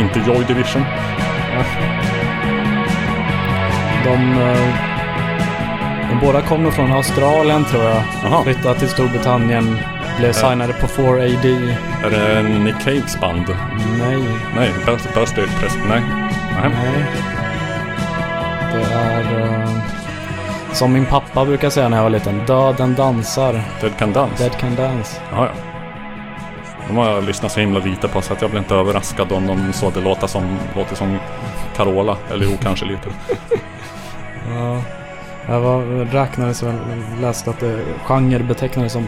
[0.00, 0.84] Inte Joy Division.
[4.04, 4.97] De, eh,
[6.08, 8.02] de båda kommer från Australien tror jag.
[8.24, 8.42] Jaha.
[8.44, 9.78] Flyttade till Storbritannien.
[10.18, 11.74] Blev signade på 4AD.
[12.04, 13.44] Är det Nick Caves band?
[13.98, 14.24] Nej,
[14.56, 15.72] Nej, Birthday Press.
[15.88, 16.02] Nej.
[16.62, 16.70] Nej.
[16.70, 17.04] nej.
[18.72, 19.40] Det är...
[19.40, 19.68] eh,
[20.72, 22.46] som min pappa brukar säga när jag var liten.
[22.46, 23.62] Döden dansar.
[23.80, 24.42] Dead Can Dance.
[24.42, 25.20] Dead can dance.
[25.32, 25.52] Ja, ja.
[26.88, 29.46] De har jag lyssnat så himla lite på så att jag blir inte överraskad om
[29.46, 31.18] de så det låter som, låter som
[31.76, 32.16] Carola.
[32.32, 33.08] Eller jo, kanske lite.
[34.54, 34.82] Ja.
[35.48, 36.74] Jag var, räknades väl,
[37.20, 39.06] läste att det genre betecknades som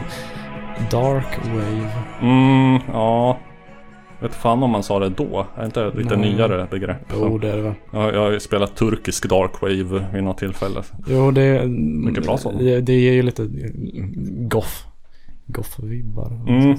[0.91, 1.91] Dark Wave.
[2.21, 3.39] Mm, ja.
[4.19, 5.47] Vet fan om man sa det då.
[5.55, 6.33] Är inte det lite Nej.
[6.33, 7.13] nyare begrepp?
[7.13, 7.73] Jo, det är det väl.
[7.91, 10.83] Ja, jag har spelat turkisk dark wave vid något tillfälle.
[11.07, 11.67] Jo, det...
[11.67, 12.51] Mycket bra så.
[12.51, 13.49] Det, det ger ju lite
[14.47, 14.85] goff.
[15.45, 16.31] Goff-vibbar.
[16.47, 16.75] Mm.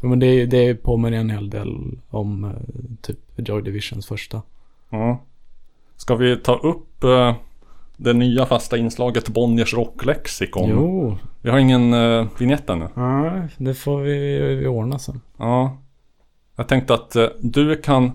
[0.00, 2.50] Jo, Men det, det påminner en hel del om eh,
[3.02, 4.42] typ Joy Divisions första.
[4.90, 5.22] Ja.
[5.96, 7.34] Ska vi ta upp eh,
[8.00, 10.70] det nya fasta inslaget Bonniers rocklexikon?
[10.70, 11.16] Jo.
[11.42, 12.88] Vi har ingen uh, vignett ännu.
[12.94, 15.20] Nej, det får vi, vi ordna sen.
[15.36, 15.78] Ja.
[16.56, 18.12] Jag tänkte att eh, du kan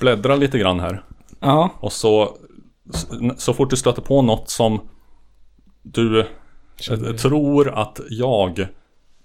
[0.00, 1.04] bläddra lite grann här.
[1.40, 1.70] Ja.
[1.80, 2.36] Och så,
[3.36, 4.80] så fort du stöter på något som
[5.82, 8.66] du eh, tror att jag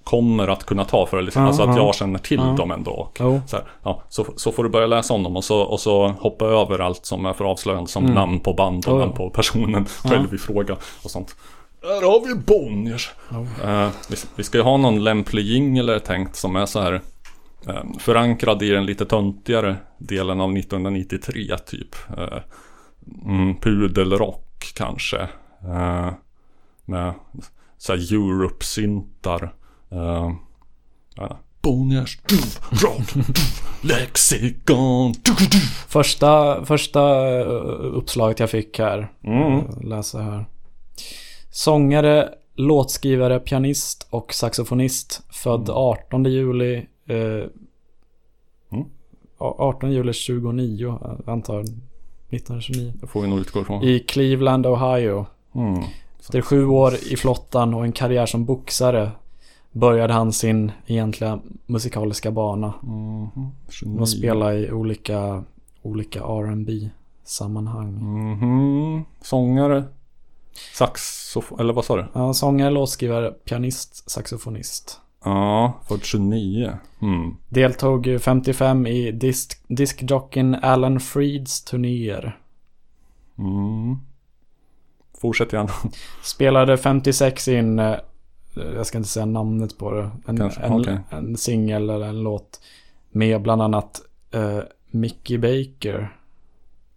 [0.03, 1.85] kommer att kunna ta för liksom, Ja, alltså att ja.
[1.85, 2.55] jag känner till Ja.
[2.57, 2.91] dem ändå.
[2.91, 3.41] Och Jo.
[3.47, 6.07] så, här, ja, så, så får du börja läsa om dem och så, och så
[6.07, 8.15] hoppa över allt som är för avslöjande som Mm.
[8.15, 8.99] namn på band och ja.
[8.99, 10.09] namn på personen Ja.
[10.09, 11.35] själv i fråga och sånt.
[11.81, 13.11] Där har vi Bonniers!
[13.63, 17.01] Eh, vi, vi ska ju ha någon lämplig jingle tänkt som är så här
[17.67, 21.95] eh, förankrad i den lite töntigare delen av 1993 typ.
[22.17, 22.37] Eh,
[23.25, 25.27] mm, pudelrock kanske.
[26.85, 27.13] Med
[27.77, 29.53] så här Europe-syntar.
[29.91, 30.31] Eh,
[31.15, 31.37] ja.
[31.61, 32.19] Bonniers
[33.81, 35.13] lexikon.
[35.87, 37.45] Första, första eh,
[37.93, 39.11] uppslaget jag fick här.
[39.23, 39.57] Mm.
[39.57, 40.45] Eh, Läsa här.
[41.49, 45.21] Sångare, låtskrivare, pianist och saxofonist.
[45.29, 46.85] Född 18 juli.
[47.07, 47.47] Eh,
[48.73, 48.85] Mm.
[49.37, 51.63] 18 juli 29 eh, antar jag.
[51.63, 52.93] 1929.
[53.01, 53.83] Det får vi nog utgå ifrån.
[53.83, 55.25] I Cleveland, Ohio.
[55.55, 55.83] Mm.
[56.19, 59.11] Efter sju år i flottan och en karriär som boxare
[59.71, 62.73] började han sin egentliga musikaliska bana.
[62.81, 63.47] Mhm.
[63.67, 64.05] Och 29.
[64.05, 65.43] spela i olika,
[65.81, 66.89] olika R&B
[67.23, 67.93] sammanhang.
[67.93, 69.03] Mhm.
[69.21, 69.83] Sångare.
[70.73, 72.05] Saxofon, eller vad sa du?
[72.13, 75.01] Ja, sångare, låtskrivare, pianist, saxofonist.
[75.23, 76.77] Ja, född 29.
[77.01, 77.35] Mm.
[77.49, 82.37] Deltog ju 55 i disk, diskjockeyn Alan Freeds turnéer.
[83.37, 83.97] Mm.
[85.21, 85.71] Fortsätt gärna.
[86.23, 87.81] Spelade 56 in,
[88.53, 90.99] jag ska inte säga namnet på det, en, Kanske, en, okej.
[91.09, 92.61] en singel eller en låt.
[93.11, 94.59] Med bland annat eh,
[94.91, 96.17] Mickey Baker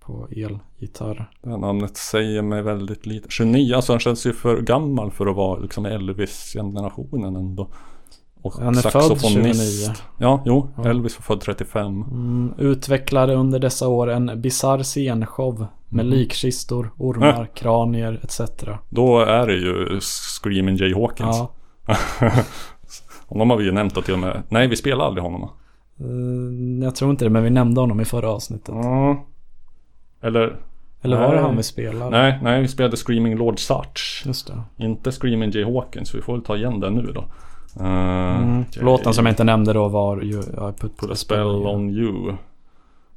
[0.01, 1.31] på elgitarr.
[1.43, 3.31] Det här namnet säger mig väldigt lite.
[3.31, 7.69] 29, alltså han känns ju för gammal för att vara liksom Elvis-generationen ändå.
[8.45, 9.53] Och Han är född 29.
[10.19, 10.69] Ja, jo.
[10.77, 10.89] Ja.
[10.91, 11.87] Elvis var född 35.
[12.03, 16.15] Mm, utvecklade under dessa år en bisarr scenshow med Mhm.
[16.15, 17.47] likkistor, ormar, Äh.
[17.55, 18.41] kranier etc.
[18.89, 21.37] Då är det ju Screaming Jay Hawkins.
[21.37, 21.53] Ja.
[23.27, 24.43] Honom har vi ju nämnt och till och med.
[24.49, 25.43] Nej, vi spelar aldrig honom.
[26.01, 28.75] Eh, jag tror inte det, men vi nämnde honom i förra avsnittet.
[28.75, 29.25] Ja.
[30.23, 30.57] Eller,
[31.03, 31.43] Eller var det Nej.
[31.45, 32.11] han vi spelade?
[32.11, 34.23] Nej, nej, vi spelade Screaming Lord Such.
[34.27, 34.85] Just det.
[34.85, 37.25] Inte Screaming Jay Hawkins, vi får väl ta igen den nu då.
[37.81, 38.65] Uh, Mm.
[38.77, 42.37] Låten som jag inte nämnde då var ju I put, Put a spell on you.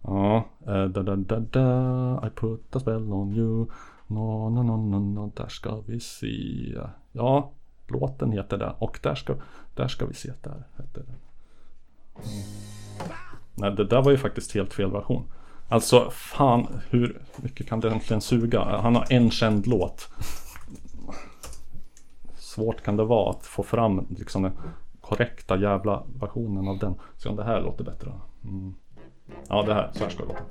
[0.02, 3.66] Ja, eh, da, da, da, da, I put a spell on you.
[4.08, 6.78] No, no, no, no, no, där ska vi se.
[7.12, 7.52] Ja,
[7.88, 8.74] låten heter det.
[8.80, 9.34] Och där ska,
[9.76, 11.16] där ska vi se, där heter det.
[12.16, 12.46] Mm.
[13.56, 15.24] Nej, det där var ju faktiskt helt fel version.
[15.70, 18.64] Alltså, fan, hur mycket kan det egentligen suga?
[18.64, 20.10] Han har en känd låt.
[22.58, 24.52] Svårt kan det vara att få fram liksom den
[25.02, 26.96] korrekta jävla versionen av den.
[27.18, 28.12] Se om det här låter bättre.
[28.44, 28.74] Mm.
[29.50, 29.92] Ja, det här.
[29.94, 30.44] Så här ska det låta.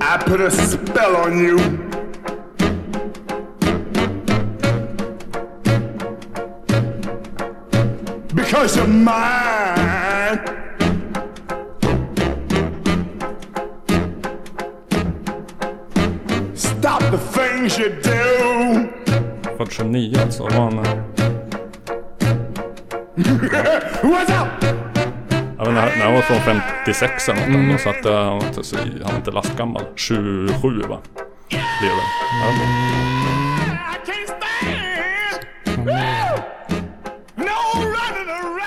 [0.00, 1.58] I put a spell on you.
[8.34, 9.85] Because you're mine.
[16.78, 18.88] Stop the things you do.
[19.56, 20.42] Född 29 alltså.
[20.42, 20.78] Var han,
[24.02, 24.64] What's up?
[25.58, 28.62] jag vet inte, han var från 56 eller något ändå, Så att han var inte,
[29.02, 29.82] han var inte lastgammal.
[29.96, 30.98] 27 va?
[31.82, 32.02] Lever.
[32.42, 32.52] Ja.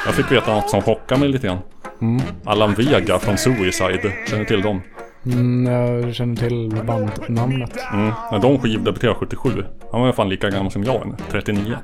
[0.06, 1.60] Jag fick veta något som chockade mig lite grann.
[2.02, 2.22] Mm.
[2.46, 4.14] Allan Vega från Suicide.
[4.28, 4.82] Känner du till dem?
[5.26, 7.78] Mm, jag känner till bandnamnet.
[7.94, 8.12] Mm.
[8.32, 9.66] När de skivdebuterade 77.
[9.92, 11.14] Han var fan lika gammal som jag nu.
[11.32, 11.76] 39.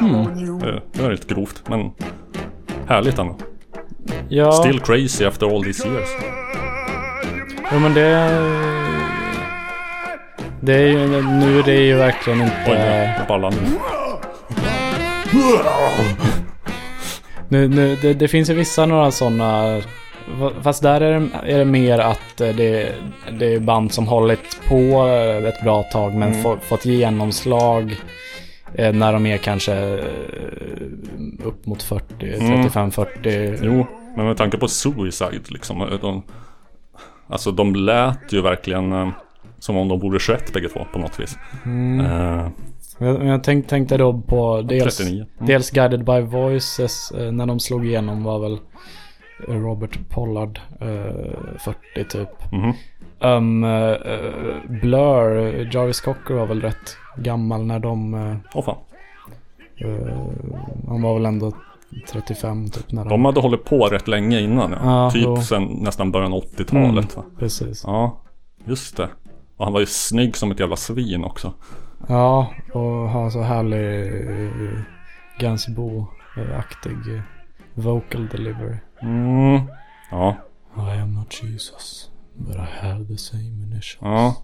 [0.00, 0.58] Mm.
[0.58, 1.90] Det, det är lite grovt men
[2.86, 3.36] härligt ändå.
[4.28, 4.52] Ja.
[4.52, 6.08] Still crazy after all these years.
[7.72, 8.10] Jo men det...
[10.60, 12.56] Det är ju, nu är det ju verkligen inte...
[12.66, 12.72] Oj,
[13.18, 13.56] jag ballar nu.
[17.48, 19.80] Nu, nu, det, det finns ju vissa några sådana...
[20.62, 22.92] Fast där är det, är det mer att eh, det,
[23.38, 24.74] det är band som hållit på
[25.08, 26.42] eh, ett bra tag men Mm.
[26.42, 27.96] få, fått genomslag
[28.74, 29.98] eh, när de är kanske
[31.44, 32.04] upp mot 40,
[32.40, 32.62] Mm.
[32.68, 33.58] 35-40.
[33.62, 35.98] Jo, men med tanke på Suicide liksom.
[36.00, 36.22] De,
[37.28, 39.08] alltså de lät ju verkligen eh,
[39.58, 41.38] som om de vore 21 bägge två på något vis.
[41.64, 42.06] Mm.
[42.06, 42.48] Eh,
[42.98, 45.14] Jag, jag tänk, tänkte då på dels, 39.
[45.36, 45.46] Mm.
[45.46, 48.58] dels Guided by Voices eh, när de slog igenom var väl
[49.48, 52.52] Robert Pollard eh, 40 typ.
[52.52, 52.72] Mhm.
[53.22, 54.30] Um, eh, eh,
[54.68, 58.14] Blur, eh, Jarvis Cocker var väl rätt gammal när de...
[58.14, 58.76] Uh, Åh fan.
[60.88, 61.52] han var väl ändå
[62.12, 63.08] 35 typ när de...
[63.08, 64.70] De hade hållit på rätt länge innan.
[64.70, 64.78] Ja.
[64.82, 65.36] Ja, typ jo.
[65.36, 67.16] sen nästan början av 80-talet.
[67.16, 67.22] va?
[67.22, 67.82] Mm, precis.
[67.86, 68.20] Ja,
[68.64, 69.08] just det.
[69.56, 71.52] Och han var ju snygg som ett jävla svin också.
[72.08, 74.12] Ja, och ha så härlig
[75.40, 77.22] Gainsbourg-aktig eh,
[77.74, 78.76] vocal delivery.
[79.02, 79.60] Mm.
[80.10, 80.36] Ja.
[80.76, 83.98] I am not Jesus, but I have the same initials.
[84.00, 84.36] Ja.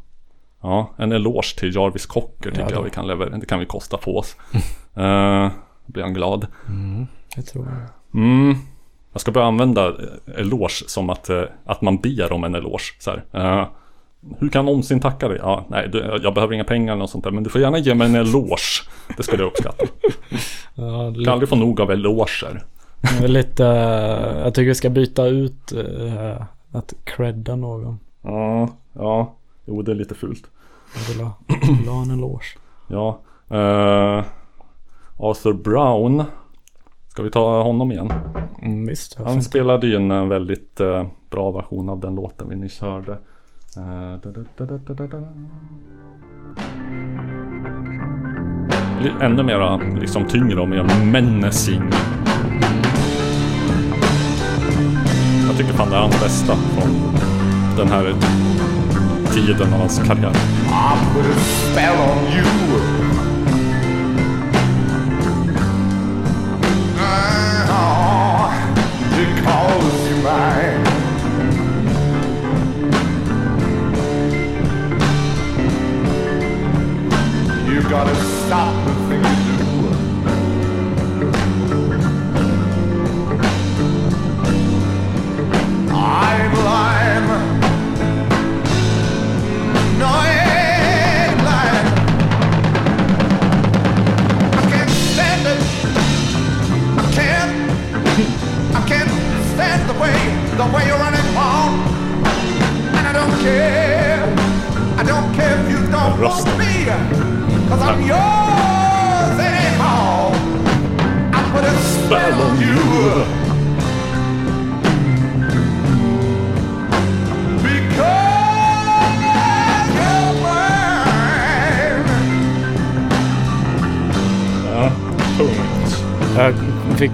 [0.62, 3.38] Ja, en eloge till Jarvis Cocker tycker Ja, jag vi kan leverera.
[3.38, 4.36] Det kan vi kosta på oss.
[4.96, 5.50] uh,
[5.86, 6.46] blir han glad.
[6.68, 8.18] Mm, jag tror det.
[8.18, 8.56] Mm.
[9.12, 12.94] Jag ska börja använda eh, eloge som att, eh, att man ber om en eloge.
[12.98, 13.10] Så.
[13.10, 13.66] Eh,
[14.38, 15.38] hur kan jag någonsin tacka dig?
[15.42, 17.30] Ja, nej, du, jag behöver inga pengar eller något sånt där.
[17.30, 18.82] Men du får gärna ge mig en eloge.
[19.16, 19.86] Det skulle jag uppskatta.
[20.74, 22.64] Ja, Jag kan aldrig få nog av eloger.
[23.26, 26.42] Lite, eh, jag tycker vi ska byta ut eh,
[26.72, 27.98] att credda någon.
[28.22, 29.34] Ja, ja.
[29.64, 30.44] Jo, det är lite fult.
[30.94, 31.32] Jag vill ha,
[31.78, 32.58] vill ha en eloge.
[32.88, 33.20] Ja.
[33.50, 34.24] eh,
[35.16, 36.24] Arthur Brown.
[37.08, 38.12] Ska vi ta honom igen?
[38.62, 39.14] Mm, visst.
[39.18, 43.18] Han spelade ju en väldigt eh, bra version av den låten vi nyss hörde.
[44.22, 45.22] Da, da, da,
[49.20, 51.82] Ännu mera liksom tyngre och mer menacing.
[55.56, 57.12] Jag tycker fan det är hans bästa från
[57.76, 58.14] den här
[59.34, 60.32] tiden av hans karriär.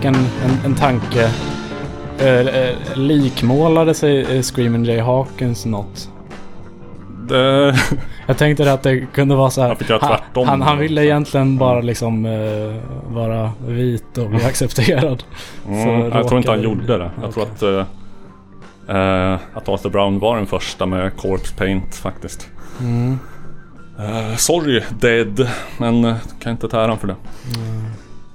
[0.05, 1.31] En, en, en tanke.
[2.19, 6.09] Eh, eh, likmålade sig eh, Screaming Jay Hawkins något?
[7.29, 7.75] Det...
[8.27, 9.69] Jag tänkte att det kunde vara så här.
[9.69, 10.49] Han fick göra tvärtom.
[10.49, 15.25] han, han ville egentligen bara liksom eh, vara vit och bli accepterad.
[15.69, 17.11] Mm, jag tror inte han gjorde det.
[17.23, 22.49] Jag tror att, eh, att Arthur Brown var den första med Corpse Paint faktiskt.
[22.81, 23.19] Mm.
[23.99, 25.49] Eh, sorry Dead,
[25.79, 27.17] men kan inte ta äran för det.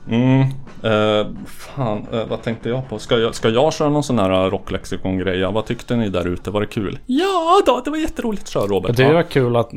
[0.10, 0.46] Mm.
[0.84, 3.00] Eh, fan, eh, vad tänkte jag på?
[3.00, 5.40] Ska jag, ska jag köra någon sån här rocklexikon-grej?
[5.40, 6.52] Ja, Vad tyckte ni där ute?
[6.52, 7.00] Var det kul?
[7.06, 8.48] Ja då, det var jätteroligt.
[8.48, 8.98] Kör Robert.
[8.98, 9.72] Det var kul att,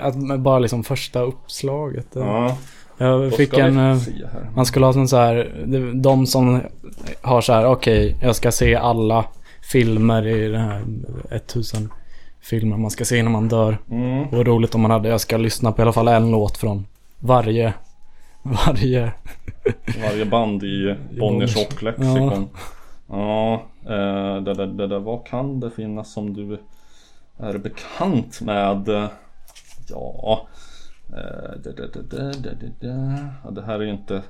[0.00, 2.06] att bara liksom första uppslaget.
[2.12, 2.56] Ja.
[2.98, 3.78] Jag fick en...
[3.78, 3.98] eh.
[4.56, 5.52] Man skulle ha sån så här,
[5.94, 6.60] de som
[7.22, 9.24] har så här, okej, jag ska se alla
[9.72, 10.82] filmer i den här
[11.30, 11.92] 1000
[12.40, 13.78] filmer man ska se innan man dör.
[13.90, 14.28] Mm.
[14.28, 16.86] Och roligt om man hade, jag ska lyssna på i alla fall en låt från
[17.20, 17.72] varje,
[18.44, 19.12] varje.
[20.02, 21.56] Varje band i Bonniers Bonniers.
[21.56, 22.48] rocklexikon.
[23.08, 26.58] Ja, eh, det, det, det, det, vad kan det finnas som du
[27.36, 29.08] är bekant med?
[29.88, 30.48] Ja,
[31.08, 33.28] eh, det, det, det, det, det.
[33.44, 34.22] Ja, det här är ju inte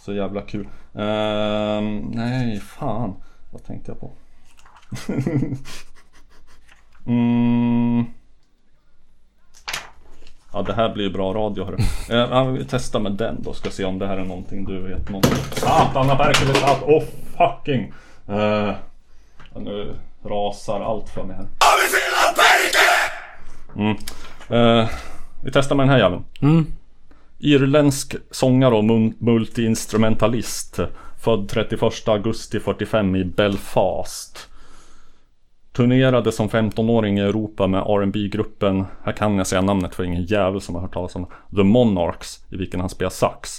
[0.00, 0.68] så jävla kul.
[0.94, 3.14] Ehm, nej, fan.
[3.50, 4.10] Vad tänkte jag på?
[7.10, 8.04] mm.
[10.52, 11.76] Ja det här blir bra radio hörru.
[12.10, 15.08] Eh, vi testar med den då, ska se om det här är någonting du vet
[15.08, 15.38] någonting.
[15.52, 16.82] Satan, perkele sat!
[16.82, 17.02] Oh
[17.36, 17.92] fucking!
[18.28, 18.74] Eh,
[19.56, 19.94] nu
[20.24, 21.46] rasar allt för mig här.
[23.76, 23.96] Mm.
[24.48, 24.88] Eh,
[25.44, 26.24] vi testar med den här jäveln.
[26.42, 26.66] Mm.
[27.38, 28.84] Irländsk sångare och
[29.18, 30.80] multiinstrumentalist.
[31.20, 34.49] Född 31 augusti 45 i Belfast.
[35.80, 40.22] Turnerade som 15-åring i Europa med rb gruppen här kan jag säga namnet för ingen
[40.22, 41.26] jävel som har hört talas om
[41.56, 43.50] The Monarchs, i vilken han spelar sax.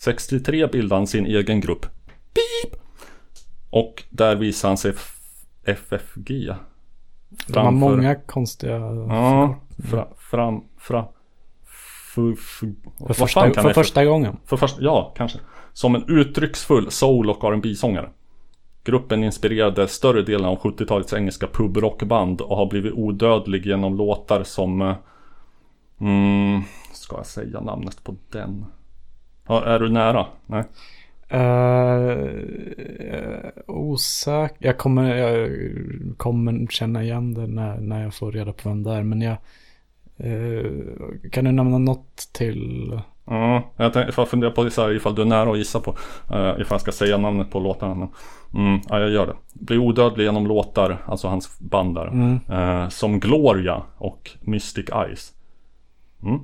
[0.00, 1.86] 63 bildade han sin egen grupp,
[2.34, 2.80] Beep!
[3.70, 4.92] Och där visar han sig
[5.64, 6.52] FFG.
[7.46, 8.72] De har många konstiga...
[9.08, 9.58] Ja,
[9.90, 11.04] fra, fram, fra,
[12.14, 14.36] fu, fu, För vad första- för första gången?
[14.44, 15.38] För första, ja, kanske.
[15.72, 18.10] Som en uttrycksfull soul och rb sångare
[18.84, 24.82] Gruppen inspirerade större delen av 70-talets engelska pubrockband och har blivit odödlig genom låtar som...
[24.82, 24.96] Eh,
[26.00, 26.62] mm,
[26.92, 28.64] ska jag säga namnet på den?
[29.46, 30.26] Ja, är du nära?
[30.46, 30.64] Nej?
[31.34, 32.30] Uh,
[33.66, 34.66] osäker.
[34.66, 35.50] Jag kommer, jag
[36.16, 39.02] kommer känna igen det när, när jag får reda på vem det är.
[39.02, 39.36] Men jag...
[40.24, 40.84] Uh,
[41.32, 43.00] kan du nämna något till?
[43.30, 45.90] Ja, jag tänkte, jag funderar på så här, ifall du är nära att gissa på
[45.90, 47.94] uh, ifall jag ska säga namnet på låtarna.
[47.94, 48.08] Men,
[48.66, 49.34] mm, ja, jag gör det.
[49.52, 52.06] Blir odödlig genom låtar, alltså hans band där.
[52.06, 52.40] Mm.
[52.48, 55.32] eh, som Gloria och Mystic Eyes.
[56.22, 56.40] Mm.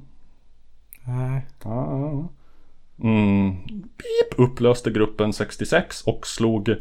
[1.05, 1.47] Nej.
[1.65, 2.29] Ja.
[3.03, 3.57] Mm.
[3.73, 6.75] Beep, upplöste gruppen 66 och slog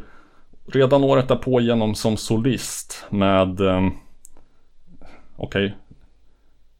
[0.66, 3.92] redan året därpå igenom som solist med um,
[5.36, 5.74] Okej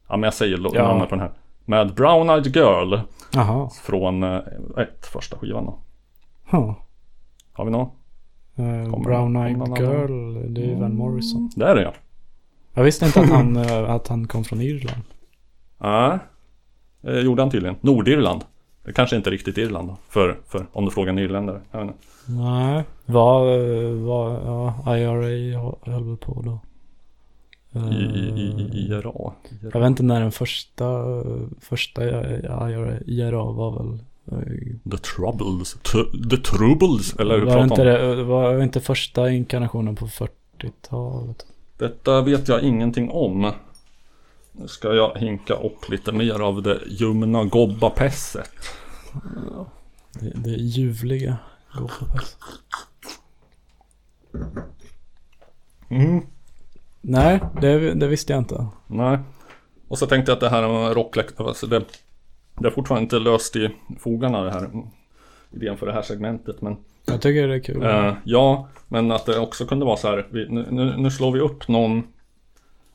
[0.07, 0.87] Ja men jag säger Ja.
[0.87, 1.31] namnet på den här
[1.69, 2.95] Med Brown Eyed Girl
[3.33, 3.69] Jaha.
[3.69, 4.35] Från eh,
[4.77, 5.79] ett första skivan då
[6.51, 6.73] Huh.
[7.53, 7.89] Har vi någon?
[8.55, 9.57] Kommer- Brown Eyed?
[9.77, 11.51] Girl, det är ju Van Morrison.
[11.55, 11.93] Det är det ja
[12.73, 15.01] Jag visste inte att han, eh, att han kom från Irland.
[15.79, 16.19] Ja
[17.03, 18.41] eh, Gjorde han tydligen Nordirland
[18.83, 21.87] Det kanske inte riktigt Irland då För, för om du frågar en irländare Jag vet
[21.87, 21.99] inte.
[22.43, 22.83] Nej.
[23.05, 23.45] Vad,
[24.01, 25.59] vad, ja, IRA
[25.91, 26.59] höll väl på då.
[27.91, 29.33] I, i, i, IRA
[29.73, 31.03] Jag vet inte när den första,
[31.59, 33.99] första IRA, IRA var väl.
[34.31, 35.73] eh, The Troubles
[36.29, 41.45] The Troubles Eller hur var, inte det, var inte första inkarnationen på 40-talet?
[41.77, 43.51] Detta vet jag ingenting om
[44.51, 48.49] Nu ska jag hinka upp lite mer av det ljumna gobbapässet
[50.19, 51.37] Det, det ljuvliga.
[51.73, 52.37] Gåpapass.
[55.89, 56.21] mm.
[57.01, 58.67] Nej, det, det visste jag inte.
[58.87, 59.19] Nej
[59.87, 61.83] Och så tänkte jag att det här med rockläkt alltså det,
[62.59, 63.69] det är fortfarande inte löst i
[63.99, 64.85] fogarna det här mm,
[65.51, 67.83] Idén för det här segmentet men Jag tycker det är kul.
[67.83, 70.27] Eh, ja, men att det också kunde vara så här.
[70.31, 72.03] Vi, nu, nu, slår vi upp någon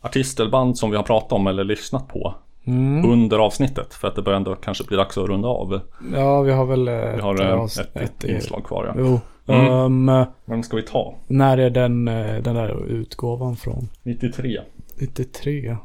[0.00, 2.34] artist eller band som vi har pratat om eller lyssnat på.
[2.64, 3.10] Mm.
[3.10, 3.94] Under avsnittet.
[3.94, 5.80] För att det börjar ändå kanske bli dags att runda av.
[6.14, 8.94] Ja, vi har väl ett, Vi har eh, avs- ett, ett inslag kvar ja.
[8.98, 9.20] Jo.
[9.46, 10.08] Mm.
[10.08, 11.14] Ehm, Vem ska vi ta?
[11.26, 13.88] när är den, eh, den där utgåvan från?
[14.02, 14.60] 93.
[15.00, 15.76] 93.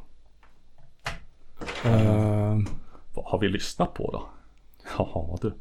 [1.86, 2.66] Ehm,
[3.14, 4.24] Vad har vi lyssnat på då?
[4.98, 5.54] Jaha du.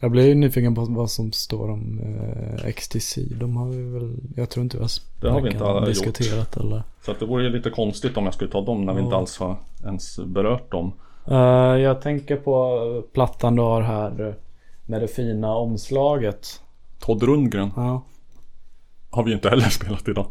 [0.00, 3.20] jag blir ju nyfiken på vad som står om eh, XTC.
[3.34, 4.90] De har vi väl, jag tror inte vi har,
[5.20, 6.64] Det har vi inte alla diskuterat gjort.
[6.64, 6.82] eller.
[7.04, 9.04] Så att det vore ju lite konstigt om jag skulle ta dem när vi Ja.
[9.04, 10.92] inte alls har ens berört dem.
[11.26, 11.36] Eh,
[11.82, 14.34] jag tänker på plattan du har här.
[14.86, 16.62] med det fina omslaget.
[16.98, 18.02] Todd Rundgren Ja.
[19.10, 20.26] har vi inte heller spelat idag.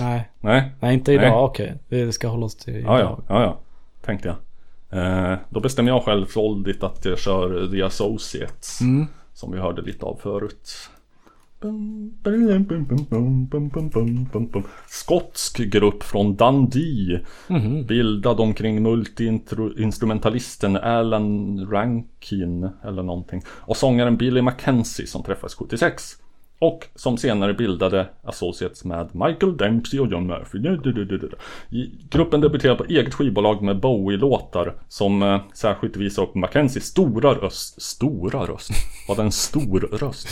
[0.00, 0.30] Nej.
[0.40, 0.72] Nej.
[0.80, 1.22] Nej, inte idag.
[1.30, 1.32] Nej.
[1.32, 1.74] Okej.
[1.88, 3.00] Vi ska hålla oss till idag.
[3.00, 3.58] ja, ja, ja.
[4.04, 4.36] Tänkte jag.
[4.90, 8.80] Eh, då bestämmer jag självsvåldigt att jag kör The Associates.
[8.80, 9.06] Mm.
[9.32, 10.90] Som vi hörde lite av förut.
[14.88, 17.20] Skotsk grupp från Dundee.
[17.48, 17.86] Mhm.
[17.86, 23.42] Bildad omkring multi-instrumentalisten Alan Rankin eller någonting.
[23.48, 26.02] Och sångaren Billy Mackenzie som träffades 76.
[26.58, 30.58] Och som senare bildade Associates med Michael Dempsey och John Murphy.
[32.10, 37.82] Gruppen debuterade på eget skivbolag med Bowie-låtar som eh, särskilt visar upp Mackenzies stora röst.
[37.82, 38.70] Stora röst?
[39.08, 40.28] Var det en stor röst?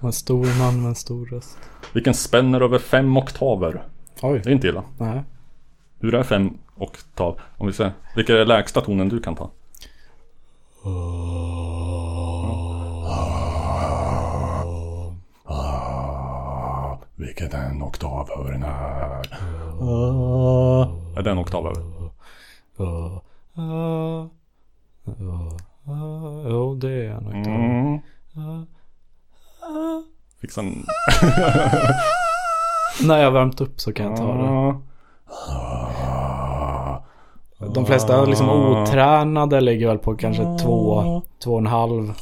[0.00, 1.58] En stor man med en stor röst.
[1.92, 3.82] Vilken spänner över fem oktaver.
[4.22, 4.40] Oj.
[4.44, 4.84] Det är inte illa.
[4.98, 5.22] Nej.
[6.00, 7.40] Hur är fem oktav?
[7.56, 9.50] Om vi säger, vilken är lägsta tonen du kan ta?
[17.16, 19.26] Vilket är en oktav över den här?
[21.18, 21.82] Är det en oktav över?
[26.48, 27.54] Jo, det är en oktav.
[27.54, 28.66] Mm.
[29.70, 30.00] Uh,
[30.40, 30.84] Fixa en...
[33.06, 34.34] När jag har värmt upp så kan jag ta
[37.58, 37.72] det.
[37.74, 41.02] De flesta liksom otränade ligger väl på kanske två,
[41.44, 42.12] två och en halv.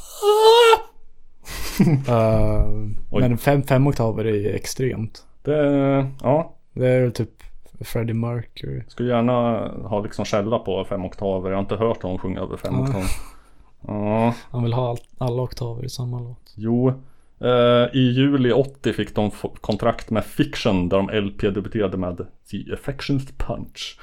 [3.11, 3.21] Oj.
[3.21, 5.25] men fem, fem oktaver är ju extremt.
[5.43, 6.51] Det, ja.
[6.73, 7.29] Det är väl typ
[7.81, 8.83] Freddie Mercury.
[8.87, 11.49] Skulle gärna ha liksom källa på fem oktaver.
[11.49, 12.81] Jag har inte hört honom sjunga över fem Ja.
[12.81, 13.07] oktaver.
[13.87, 14.33] Ja.
[14.51, 16.53] Han vill ha all, alla oktaver i samma låt.
[16.55, 16.93] Jo.
[17.41, 19.31] Eh, I juli 80 fick de
[19.61, 22.17] kontrakt med Fiction där de LP-debuterade med
[22.51, 23.99] The Affections Punch.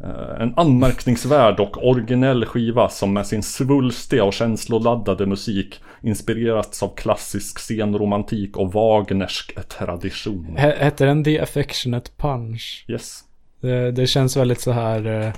[0.00, 6.94] Eh, en anmärkningsvärd och originell skiva som med sin svulstiga och känsloladdade musik inspirerats av
[6.96, 10.56] klassisk scenromantik och Wagnersk tradition.
[10.56, 12.84] Hette den The Affectionate Punch?
[12.88, 13.20] Yes.
[13.60, 15.32] Det, det känns väldigt så här eh,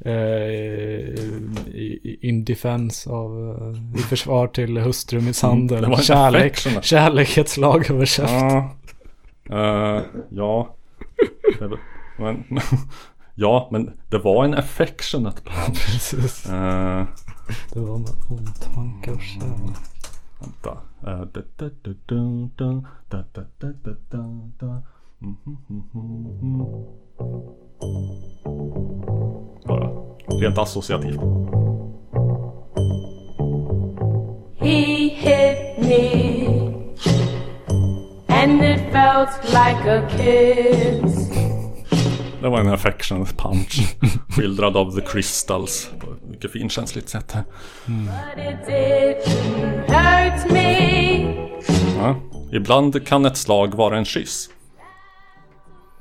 [0.00, 1.14] Eh,
[2.20, 5.84] in defense av, eh, i försvar till hustrumisshandel.
[5.84, 8.62] Mm, Kärlek, kärlek ett slag över käften.
[9.48, 10.76] Ja, uh, ja.
[12.18, 12.44] men,
[13.34, 15.86] ja, men det var en affectionate punch.
[15.92, 16.46] Precis.
[16.46, 17.04] Uh,
[17.72, 19.76] det var med omtanke och kärlek.
[20.40, 20.78] Vänta.
[28.92, 29.15] Mm.
[29.66, 29.90] Bara
[30.40, 31.20] rent associativt.
[34.58, 36.56] He hit me,
[38.28, 41.30] and it felt like a kiss.
[42.40, 43.96] Det var en affectionate punch.
[44.36, 45.90] Skildrad av The Crystals.
[46.00, 47.44] På ett mycket finkänsligt sätt här.
[47.86, 50.76] But it didn't hurt me.
[51.98, 52.16] Ja.
[52.52, 54.50] Ibland kan ett slag vara en kyss.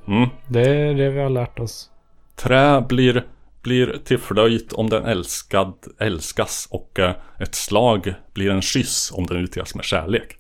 [0.08, 0.30] Mm.
[0.48, 1.90] Det är det vi har lärt oss.
[2.36, 3.24] Trä blir,
[3.66, 9.26] blir till flöjt om den älskad, älskas och eh, ett slag blir en kyss om
[9.26, 10.38] den utdelas med kärlek.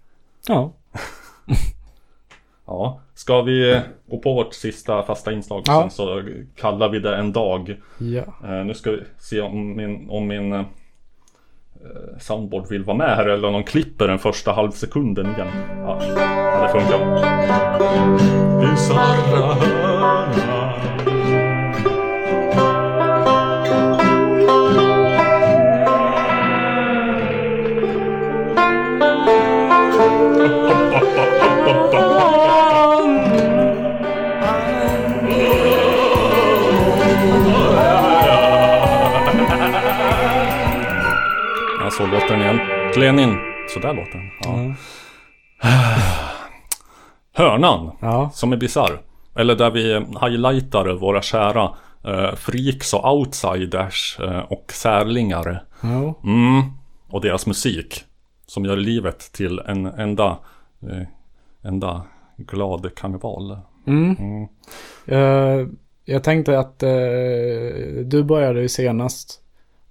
[0.48, 0.74] Ja.
[2.68, 3.80] Ja, ska vi eh,
[4.10, 5.82] gå på vårt sista fasta inslag Ja.
[5.82, 6.24] sen så
[6.56, 7.76] kallar vi det en dag.
[7.98, 8.24] Ja.
[8.44, 10.64] Eh, nu ska vi se om min, om min eh,
[12.20, 15.48] soundboard vill vara med här eller om de klipper den första halvsekunden igen.
[15.82, 17.26] Ja, ja det funkar.
[41.98, 43.38] Så låter den egentligen in.
[43.70, 44.30] Så där låter den.
[44.44, 44.76] Ja.
[47.34, 48.30] Hörnan, Ja.
[48.34, 49.02] som är bisarr.
[49.36, 51.72] Eller där vi highlightar våra kära
[52.04, 55.64] eh, freaks och outsiders eh, och särlingar.
[55.82, 56.14] Ja.
[56.24, 56.62] Mm.
[57.10, 58.04] Och deras musik.
[58.48, 60.38] Som gör livet till en enda,
[60.82, 61.08] eh,
[61.70, 62.02] enda
[62.38, 63.58] glad karneval.
[63.88, 64.16] Mm.
[64.20, 64.48] Mm.
[65.06, 65.68] Eh,
[66.06, 66.90] jag tänkte att eh,
[68.06, 69.42] du började ju senast.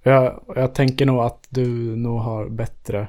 [0.07, 1.67] Jag, jag tänker nog att du
[1.97, 3.09] nog har bättre.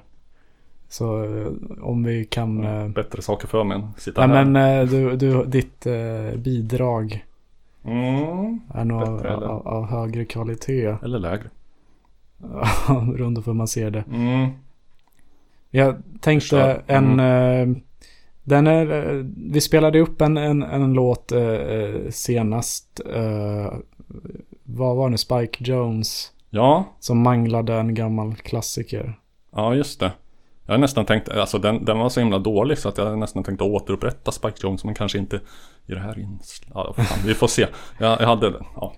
[0.89, 1.47] Så eh,
[1.81, 2.63] om vi kan...
[2.63, 4.45] eh, Bättre saker för mig än att sitta Nej här.
[4.45, 5.87] men eh, du, du, ditt
[6.35, 7.25] bidrag
[7.85, 8.59] Mm.
[8.73, 10.95] är nog Bättre av, av högre kvalitet.
[11.03, 11.49] Eller lägre.
[12.87, 14.03] På hur man ser det.
[14.13, 14.49] Mm.
[15.69, 16.83] Jag tänkte Kör.
[16.87, 17.19] en...
[17.19, 17.67] Eh,
[18.43, 18.85] den är,
[19.51, 23.01] vi spelade upp en, en, en låt eh, senast.
[23.13, 23.73] Eh,
[24.63, 25.17] vad var det?
[25.17, 26.31] Spike Jones.
[26.55, 29.19] Ja, Som manglade en gammal klassiker.
[29.51, 30.11] ja just det.
[30.65, 33.43] Jag har nästan tänkt, alltså den, den var så himla dålig så att jag nästan
[33.43, 35.35] tänkt att återupprätta Spike Jones men kanske inte
[35.85, 36.95] i det här inslaget.
[36.97, 37.67] Ja, vi får se.
[37.99, 38.63] Jag, jag hade den.
[38.75, 38.93] Ja.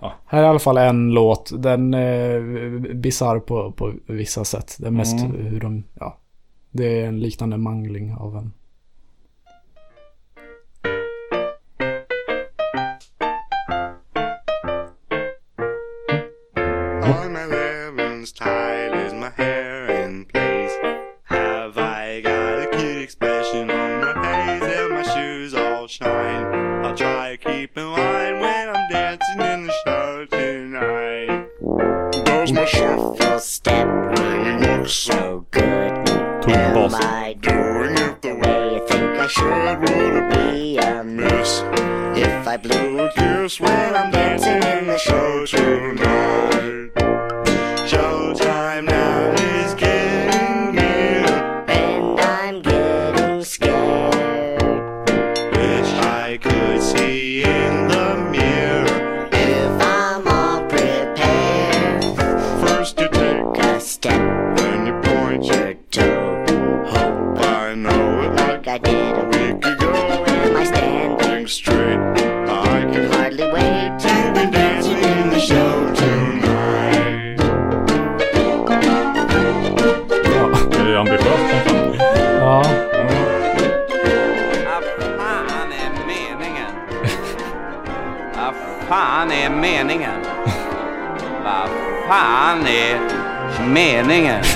[0.00, 0.12] ja.
[0.26, 1.52] Här är i alla fall en låt.
[1.62, 4.76] Den är bisarr på, på vissa sätt.
[4.78, 5.46] Det är mest Mm.
[5.46, 6.18] hur de, ja.
[6.70, 8.52] Det är en liknande mangling av en.
[18.26, 20.72] Eleventh tile is my hair in place.
[21.24, 26.84] Have I got a cute expression on my face and my shoes all shine?
[26.84, 31.46] I'll try to keep in line when I'm dancing in the show tonight.
[32.24, 35.92] Does my shuffle step really look so good?
[36.48, 39.80] Am I doing it the way you think I should?
[39.80, 41.62] Would it be a miss
[42.16, 47.15] if I blew a kiss when I'm dancing in the show tonight?
[88.88, 90.20] Fan är meningen?
[91.44, 91.68] Vad
[92.08, 93.00] fan är
[93.68, 94.42] meningen?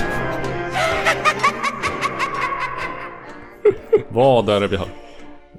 [4.09, 4.87] Vad är det vi har?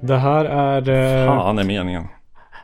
[0.01, 0.89] Det här är...
[1.21, 2.03] eh, Fan är meningen.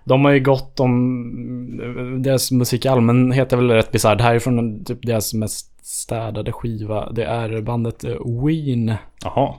[0.04, 2.22] De har ju gått om...
[2.24, 4.16] Deras musik i allmänhet är väl rätt bisarr.
[4.16, 7.12] Det här är från typ deras mest städade skiva.
[7.12, 8.12] Det är bandet eh,
[8.46, 8.94] Ween.
[9.24, 9.54] Jaha.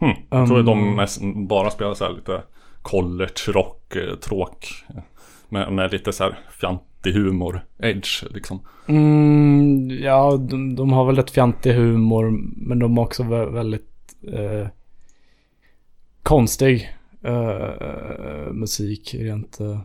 [0.00, 0.10] Hm.
[0.30, 0.66] Jag tror Um.
[0.66, 2.42] de mest, bara spelar så här lite
[2.82, 4.66] college rock, eh, tråk.
[5.48, 8.60] Med, med lite så här fjantig humor, edge liksom.
[8.86, 12.30] Mm, ja, de, de har väl ett fjantig humor.
[12.56, 14.66] Men de har också vä- väldigt eh,
[16.22, 16.90] konstig
[17.22, 19.80] eh, musik rent eh,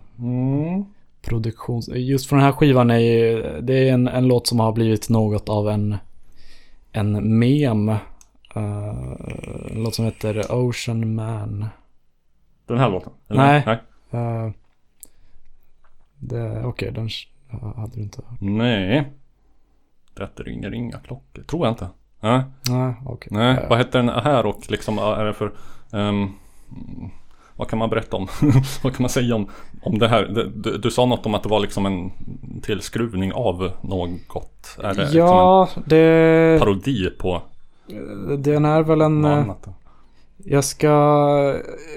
[1.21, 1.89] produktions...
[1.89, 5.09] Just från den här skivan är ju, det är en, en låt som har blivit
[5.09, 5.95] något av en,
[6.91, 7.89] en mem.
[7.89, 7.97] Eh,
[9.71, 11.65] en låt som heter Ocean Man.
[12.65, 13.13] Den här låten?
[13.29, 13.41] eller?
[13.43, 13.63] Nej.
[13.65, 13.79] Nej.
[14.45, 14.51] Eh,
[16.22, 17.10] det, okej, den
[17.76, 18.41] hade du inte hört.
[18.41, 19.11] Nej.
[20.14, 21.43] Det ringer inga klockor.
[21.43, 21.89] Tror jag inte.
[22.19, 22.41] Nej.
[22.69, 23.27] Nej, okej.
[23.31, 25.52] Nej, vad heter den här och liksom är det för...
[25.91, 26.30] ehm,
[27.56, 28.27] vad kan man berätta om?
[28.84, 29.48] vad kan man säga om,
[29.81, 30.23] om det här?
[30.56, 32.11] Du, du, sa något om att det var liksom en
[32.61, 34.77] tillskruvning av något.
[34.84, 35.98] Är det Ja, liksom det...
[36.53, 37.41] en parodi på
[38.38, 39.22] Den är väl en...
[39.22, 39.68] något eh, annat?
[40.45, 40.88] Jag ska,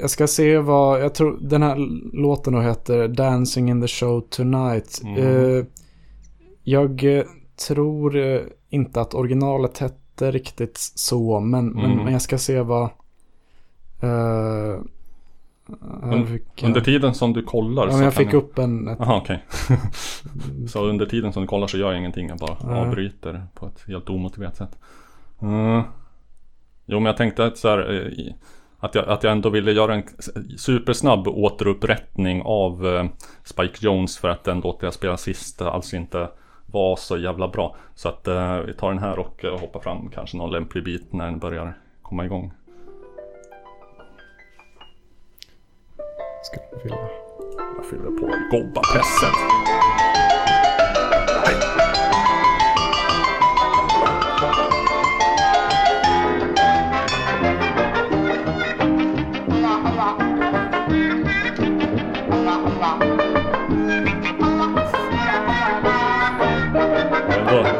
[0.01, 1.77] jag ska se vad, jag tror den här
[2.17, 5.01] låten då heter Dancing in the show tonight.
[5.05, 5.19] Mm.
[5.59, 5.65] Eh,
[6.63, 7.25] jag eh,
[7.69, 12.05] tror eh, inte att originalet hette riktigt så, men, men, Mm.
[12.05, 12.89] men jag ska se vad...
[14.01, 14.79] här
[16.03, 18.89] Un, fick jag- under tiden som du kollar Ja, så men jag fick upp en...
[18.89, 19.45] Ett, Jaha okej.
[20.69, 22.29] så under tiden som du kollar så gör jag ingenting.
[22.29, 22.81] Jag bara Nej.
[22.81, 24.79] avbryter på ett helt omotiverat sätt.
[25.43, 25.83] Mm.
[26.87, 28.35] Jo men jag tänkte att så här, eh,
[28.79, 30.03] att jag, att jag ändå ville göra en
[30.59, 33.05] supersnabb återupprättning av eh,
[33.45, 36.29] Spike Jones för att den låt jag spelade sist alltså inte
[36.67, 37.77] var så jävla bra.
[37.95, 41.13] Så att eh, vi tar den här och eh, hoppar fram kanske någon lämplig bit
[41.13, 42.53] när den börjar komma igång.
[46.45, 46.97] ska jag fylla.
[47.77, 50.14] Jag fyller på gobbapässet.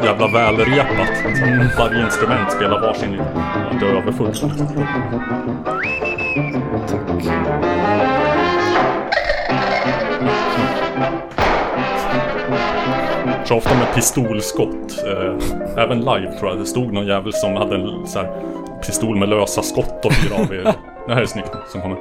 [0.05, 1.09] Jävla välrepat.
[1.77, 3.27] Varje instrument spelar varsin liten.
[3.79, 4.37] Det är överfullt.
[13.45, 15.03] Så ofta med pistolskott.
[15.05, 16.59] Eh, även live tror jag.
[16.59, 18.41] Det stod någon jävel som hade en så här,
[18.85, 20.73] pistol med lösa skott och fyra av er.
[21.07, 21.97] Det här är snyggt som kommer.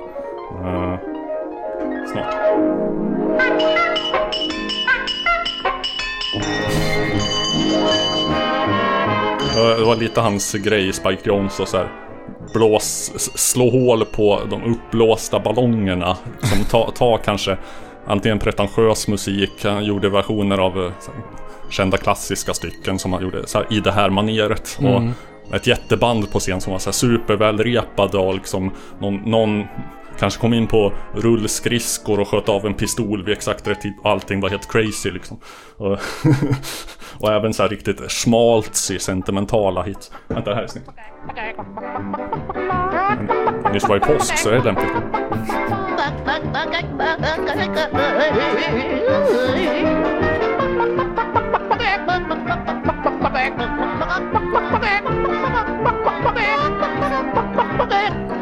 [0.64, 0.98] Eh,
[2.12, 2.34] snart.
[9.54, 11.88] Det var lite hans grej, Spike Jones och så här
[12.52, 16.16] blås, slå hål på de uppblåsta ballongerna.
[16.42, 17.56] Som tar ta kanske
[18.06, 21.14] antingen pretentiös musik, han gjorde versioner av eh, här,
[21.70, 24.78] kända klassiska stycken som han gjorde så här, i det här maneret.
[24.80, 24.94] Mm.
[24.94, 25.02] Och,
[25.52, 28.70] ett jätteband på scen som var så här supervälrepade och liksom
[29.00, 29.64] någon, någon
[30.18, 33.94] kanske kom in på rullskridskor och sköt av en pistol vid exakt rätt tid.
[34.04, 35.40] Allting var helt crazy liksom.
[35.76, 35.98] Och,
[37.20, 40.12] och även så här riktigt schmaltzy sentimentala hits.
[40.28, 40.90] Vänta, det här är snyggt.
[43.62, 44.92] Men Nyss var det påsk så det är lämpligt.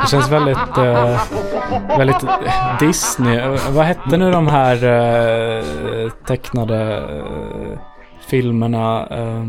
[0.00, 1.20] Det känns väldigt, eh,
[1.98, 2.24] väldigt
[2.80, 3.58] Disney.
[3.70, 7.78] Vad hette nu de här eh, tecknade eh,
[8.28, 9.06] filmerna?
[9.06, 9.42] eh,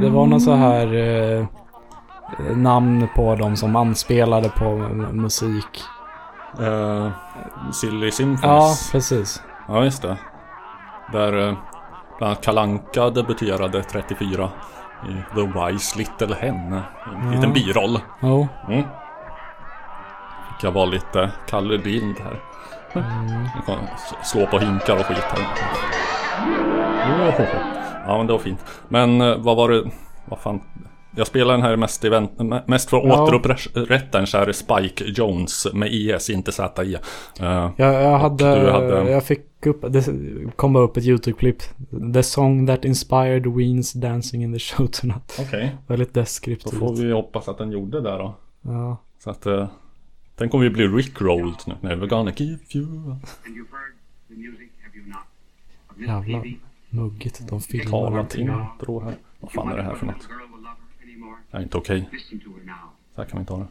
[0.00, 1.46] det var någon så här eh,
[2.56, 4.74] namn på dem som anspelade på
[5.12, 5.82] musik.
[6.60, 7.08] Uh,
[7.72, 8.92] Silly Ja, Symphonies.
[8.92, 9.42] precis.
[9.68, 10.16] Ja, just det.
[11.12, 11.56] Där
[12.22, 14.48] bland annat Kalanka debuterade 34
[15.08, 15.40] i The
[15.70, 16.72] Wise Little Hen.
[16.72, 16.82] En
[17.24, 17.30] Ja.
[17.30, 18.00] liten biroll.
[18.20, 18.48] Jo.
[18.68, 18.82] Mm.
[20.48, 22.40] Fick jag vara lite Kalle Bild här.
[23.02, 23.46] Mm.
[23.54, 25.46] Jag kan s- slå på hinkar och skit här.
[27.18, 27.46] Wow.
[28.06, 28.64] Ja, men det var fint.
[28.88, 29.82] Men eh, vad var det?
[30.24, 30.60] Vad fan?
[31.16, 32.30] Jag spelar den här mest, event,
[32.66, 33.22] mest för att Ja.
[33.22, 36.62] återupprätta en käre Spike Jones med IS, inte ZI.
[36.86, 36.96] Uh,
[37.40, 40.06] Jag, jag, och hade, hade- jag fick upp, det
[40.56, 41.62] kom upp ett YouTube-klipp.
[42.14, 45.38] The song that inspired Weens dancing in the show tonight.
[45.40, 45.76] Okej.
[45.86, 46.78] Väldigt Då deskriptivt.
[46.78, 48.34] får vi hoppas att den gjorde det då.
[48.62, 48.96] Ja.
[49.18, 49.66] Så att uh,
[50.36, 51.74] den kommer ju bli rickrolled nu.
[51.80, 53.16] Never gonna give you
[56.06, 56.42] Jävla
[56.90, 57.48] muggigt.
[57.48, 59.14] De filmar Talat intro här.
[59.40, 60.28] Vad fan är det här för något?
[61.50, 62.08] Det är inte okej.
[63.14, 63.68] Så här kan vi inte ha det.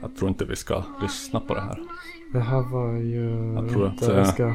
[0.00, 1.82] Jag tror inte vi ska lyssna på det här.
[2.32, 4.46] Det här var ju Jag tror att, eh, ska...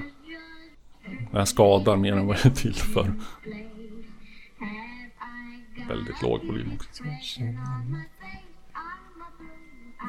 [1.31, 3.13] Det här skadar mer än vad det är till för.
[5.87, 7.03] Väldigt låg volym också.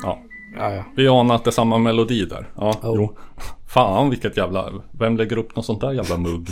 [0.02, 0.22] Ja.
[0.56, 0.84] Ja, ja.
[0.96, 2.48] Vi anar att det är samma melodi där.
[2.56, 3.16] Ja, jo.
[3.76, 4.72] Fan vilket jävla...
[4.90, 6.48] Vem lägger upp något sånt där jävla mugg?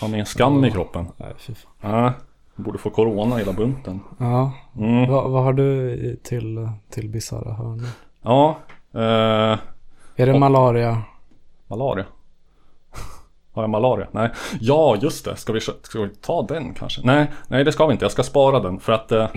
[0.00, 1.06] Har ni en skam i kroppen?
[1.16, 1.72] Nej, fy fan.
[2.04, 2.12] Ja.
[2.56, 4.00] Borde få corona hela bunten.
[4.18, 4.52] Ja.
[4.78, 5.10] Mm.
[5.10, 7.88] Vad, vad har du till, till bisarra hörnor?
[8.22, 8.58] Ja.
[8.94, 9.58] Eh,
[10.16, 11.02] Är det och- malaria?
[11.68, 12.04] Malaria?
[13.52, 14.06] Har jag malaria?
[14.12, 14.30] Nej.
[14.60, 15.36] Ja, just det.
[15.36, 17.00] Ska vi, ska vi ta den kanske?
[17.04, 18.04] Nej, nej det ska vi inte.
[18.04, 19.12] Jag ska spara den för att...
[19.12, 19.28] Eh,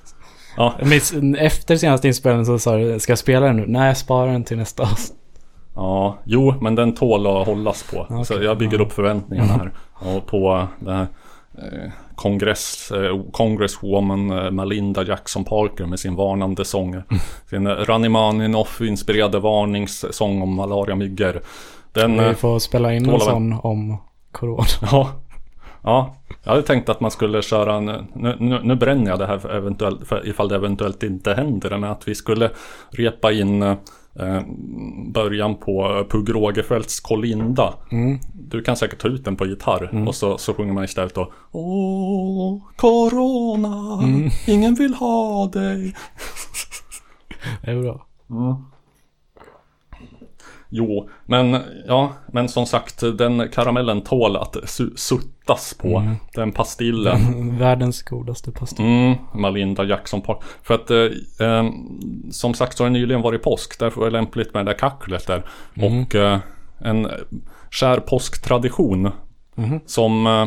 [0.56, 0.74] ja.
[1.38, 3.64] Efter senaste inspelningen så sa du, ska jag spela den nu?
[3.68, 5.18] Nej, jag sparar den till nästa avsnitt.
[5.76, 8.06] Ja, jo, men den tål att hållas på.
[8.10, 8.84] Okej, så jag bygger ja.
[8.84, 9.72] upp förväntningarna här.
[9.94, 11.06] Och på den här
[11.58, 17.02] eh, kongress, eh, Congresswoman eh, Malinda Jackson Parker med sin varnande sång.
[17.50, 21.40] Sin eh, Ranimaninoff-inspirerade varningssång om malariamyggor.
[21.92, 22.28] Den...
[22.28, 23.96] Vi får spela in en sån om
[24.32, 24.64] corona.
[24.92, 25.10] Ja.
[25.82, 27.84] Ja, jag hade tänkt att man skulle köra en,
[28.14, 31.78] nu, nu, nu bränner jag det här för eventuellt, för ifall det eventuellt inte händer,
[31.78, 32.50] men att vi skulle
[32.90, 33.76] repa in
[34.18, 34.42] eh,
[35.12, 37.74] början på Pugh Rogefeldts Kolinda.
[37.92, 38.18] Mm.
[38.34, 41.32] Du kan säkert ta ut den på gitarr och så, så sjunger man istället då
[41.52, 44.30] Åh, Corona, Mm.
[44.46, 45.94] ingen vill ha dig.
[47.64, 48.06] Det är bra.
[48.30, 48.54] Mm.
[50.68, 51.56] Jo, men
[51.86, 54.94] ja, men som sagt den karamellen tål att su-
[55.46, 55.88] suttas på.
[55.98, 56.16] Mm.
[56.34, 57.58] Den pastillen.
[57.58, 58.84] Världens godaste pastill.
[58.86, 60.38] Mm, Malinda Jackson Park.
[60.62, 61.64] För att eh, eh,
[62.30, 63.78] som sagt så har det nyligen varit påsk.
[63.78, 65.42] Därför var det lämpligt med det där kacklet där.
[65.74, 66.02] Mm.
[66.02, 66.38] Och eh,
[66.78, 67.08] en
[67.70, 69.10] skär påsktradition.
[69.54, 69.80] Mhm.
[69.86, 70.46] Som eh,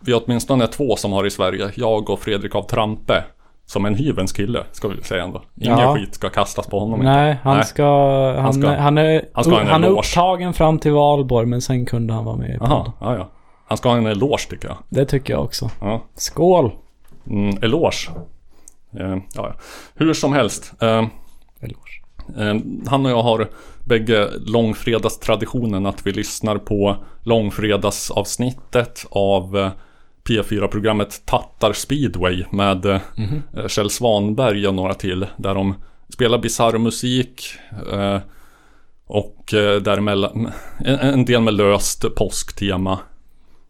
[0.00, 1.70] vi åtminstone är två som har i Sverige.
[1.74, 3.24] Jag och Fredrik av Trampe.
[3.68, 5.42] Som en hyvens kille, ska vi säga ändå.
[5.60, 5.94] Ingen Ja.
[5.96, 7.00] skit ska kastas på honom.
[7.00, 7.40] Nej, inte.
[7.44, 7.84] han ska...
[8.34, 11.86] Han, Han ska- han är, han ska han är upptagen fram till valborg men sen
[11.86, 12.72] kunde han vara med i podden.
[12.76, 13.28] Jaha, ja, ja.
[13.68, 14.76] Han ska ha en eloge tycker jag.
[14.88, 15.70] Det tycker jag också.
[15.80, 16.02] Ja.
[16.14, 16.70] Skål!
[17.30, 18.08] Mm, eloge.
[18.98, 19.54] Eh, ja.
[19.94, 20.72] Hur som helst.
[20.80, 20.98] Eh,
[22.38, 22.54] eh,
[22.86, 23.48] han och jag har
[23.84, 29.70] bägge långfredagstraditionen att vi lyssnar på långfredagsavsnittet av eh,
[30.28, 33.42] P4-programmet Tattar Speedway med Mhm.
[33.56, 35.26] eh, Kjell Svanberg och några till.
[35.36, 35.74] Där de
[36.08, 37.44] spelar bisarr musik.
[39.08, 39.44] Och
[39.82, 42.98] däremellan en, en del med löst påsktema.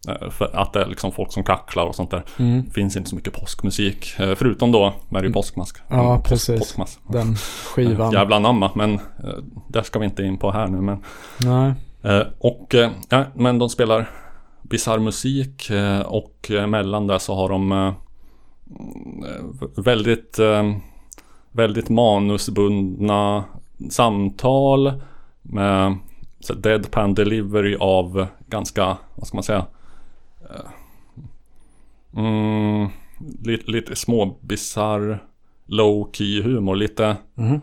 [0.09, 2.23] Eh, För att det är liksom folk som kacklar och sånt där.
[2.39, 2.71] Mm.
[2.71, 4.21] Finns inte så mycket påskmusik.
[4.21, 5.77] eh, Förutom då Mary Påskmask.
[5.89, 6.59] Ja, Mm, påsk- precis.
[6.61, 7.01] Påskmask.
[7.09, 7.37] Den
[7.75, 8.13] skivan.
[8.13, 9.01] Jävla namma, men eh,
[9.69, 10.81] där ska vi inte in på här nu.
[10.81, 10.99] Men,
[11.41, 11.73] Nej.
[12.39, 12.75] och,
[13.09, 14.11] ja, men de spelar
[14.63, 15.71] bisarr musik
[16.07, 17.95] och mellan där så har de
[19.61, 20.39] v- väldigt,
[21.53, 23.45] väldigt manusbundna
[23.91, 24.93] samtal
[25.43, 25.97] med
[26.57, 29.67] deadpan delivery av ganska, vad ska man säga?
[32.17, 32.89] Mm,
[33.45, 35.19] lite, lite småbisarr
[35.67, 37.61] low key humor, lite Mhm.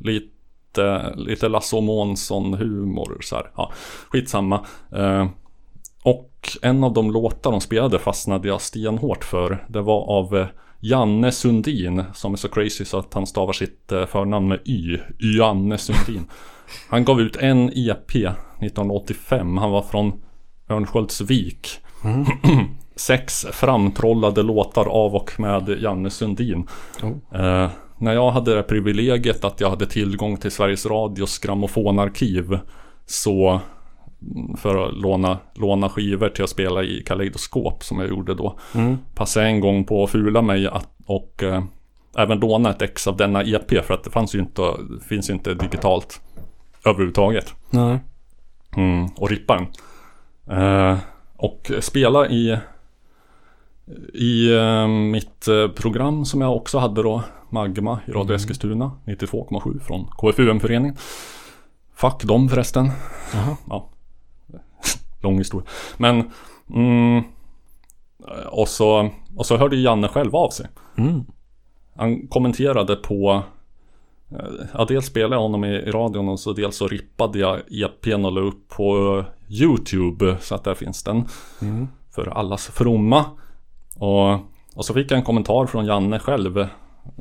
[0.00, 3.50] Lite, lite Lasse Månsson humor så här.
[3.56, 3.72] Ja,
[4.08, 4.66] skitsamma.
[4.92, 5.28] Eh,
[6.02, 9.66] och en av de låtar de spelade fastnade jag stenhårt för.
[9.68, 10.46] Det var av eh,
[10.80, 14.98] Janne Sundin som är så crazy så att han stavar sitt eh, förnamn med Y.
[15.38, 16.26] Janne Sundin.
[16.88, 18.14] Han gav ut en EP
[18.60, 19.56] 1985.
[19.56, 20.12] Han var från
[20.68, 21.68] Örnsköldsvik.
[22.96, 26.68] Sex framtrollade låtar av och med Janne Sundin.
[27.34, 32.58] Eh, när jag hade det privilegiet att jag hade tillgång till Sveriges Radios grammofonarkiv
[33.06, 33.60] så
[34.22, 38.58] mm, för att låna, låna skivor till att spela i Kaleidoskop som jag gjorde då.
[38.74, 38.98] Mm.
[39.14, 41.62] Passade en gång på att fula mig att, och eh,
[42.16, 44.62] även låna ett ex av denna EP för att det fanns ju inte,
[45.08, 46.20] finns ju inte digitalt
[46.84, 47.54] överhuvudtaget.
[47.70, 47.98] Nej.
[48.76, 49.66] Mm, och rippa den.
[50.58, 50.98] Eh,
[51.38, 52.58] och spela i
[54.14, 59.80] i eh, mitt eh, program som jag också hade då Magma i Radio Eskilstuna 92,7
[59.80, 60.96] från KFUM-föreningen.
[61.94, 62.90] Fuck dem förresten.
[63.34, 63.56] Jaha.
[63.68, 63.90] Ja.
[65.20, 65.68] Lång historia.
[65.96, 66.30] Men
[66.74, 67.22] mm,
[68.50, 70.66] och, så, och så hörde Janne själv av sig.
[70.96, 71.24] Mm.
[71.96, 73.42] Han kommenterade på
[74.72, 78.32] Ja, dels spelade jag honom i, radion och så dels så rippade jag EPn och
[78.32, 81.24] la upp på YouTube så att där finns den.
[81.62, 81.88] Mm.
[82.14, 83.24] För allas fromma.
[83.96, 84.32] Och,
[84.74, 86.66] och så fick jag en kommentar från Janne själv.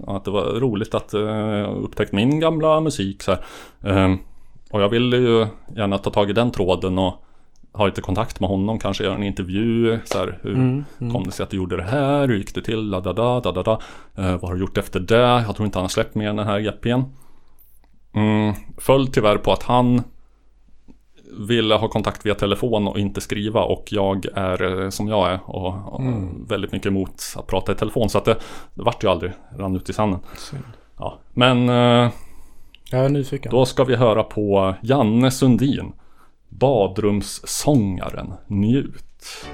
[0.08, 3.46] Att det var roligt att uh, upptäckt min gamla musik så här.
[3.84, 4.18] Ehm,
[4.72, 7.24] och jag ville ju gärna ta tag i den tråden och
[7.78, 10.00] ha lite kontakt med honom, kanske göra en intervju.
[10.06, 11.14] Så här, hur Mm, mm.
[11.14, 12.28] kom det sig att du gjorde det här?
[12.28, 12.90] Hur gick det till?
[12.92, 13.80] Da, da, da, da, da.
[14.18, 15.44] Eh, vad har du gjort efter det?
[15.48, 17.02] Jag tror inte han har släppt mer än den här EPn.
[18.14, 20.02] Mm, föll tyvärr på att han
[21.48, 25.40] ville ha kontakt via telefon och inte skriva och jag är eh, som jag är
[25.46, 26.46] och, och Mm.
[26.48, 28.36] väldigt mycket emot att prata i telefon så att det,
[28.74, 30.20] det vart ju aldrig, rann ut i sanden.
[30.38, 30.64] Synd.
[30.98, 32.12] Ja, men eh,
[32.92, 33.52] Jag är nyfiken.
[33.52, 35.94] då ska vi höra på Janne Sundin
[36.50, 39.48] Badrumssångaren Njut.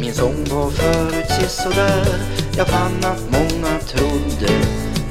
[0.00, 2.06] Min sång var förut sisådär
[2.56, 4.52] Jag fann att många trodde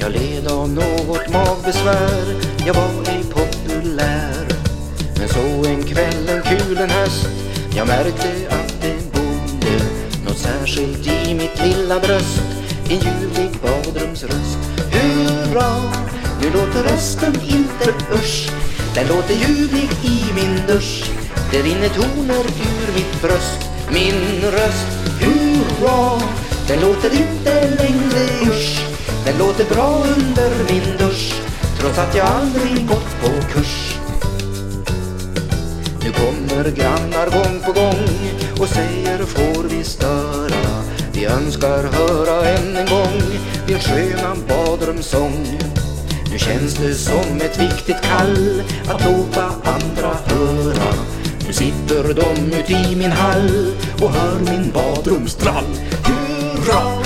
[0.00, 2.40] Jag led av något magbesvär.
[2.66, 4.46] Jag var ej populär
[5.18, 7.28] Men så en kväll, en kul en höst.
[7.76, 9.84] Jag märkte att det bodde
[10.24, 12.42] Något särskilt i mitt lilla bröst.
[12.90, 14.58] En ljuvlig badrumsröst.
[14.92, 15.94] Hurra,
[16.44, 18.50] nu låter rösten inte usch
[18.94, 21.10] Den låter ljuvlig i min dusch.
[21.50, 23.58] Det rinner toner ur mitt bröst
[23.92, 24.86] Min röst,
[25.20, 26.20] hurra!
[26.68, 28.86] Den låter inte längre usch
[29.24, 31.34] Den låter bra under min dusch
[31.78, 33.98] Trots att jag aldrig gått på kurs.
[36.04, 38.08] Nu kommer grannar gång på gång
[38.60, 40.82] och säger får vi störa?
[41.12, 43.22] Vi önskar höra än en gång
[43.66, 45.58] din sköna badrumssång.
[46.34, 50.94] Nu känns det som ett viktigt kall att låta andra höra.
[51.46, 55.64] Nu sitter de ut i min hall och hör min badrumstrall
[56.04, 57.02] Hurra!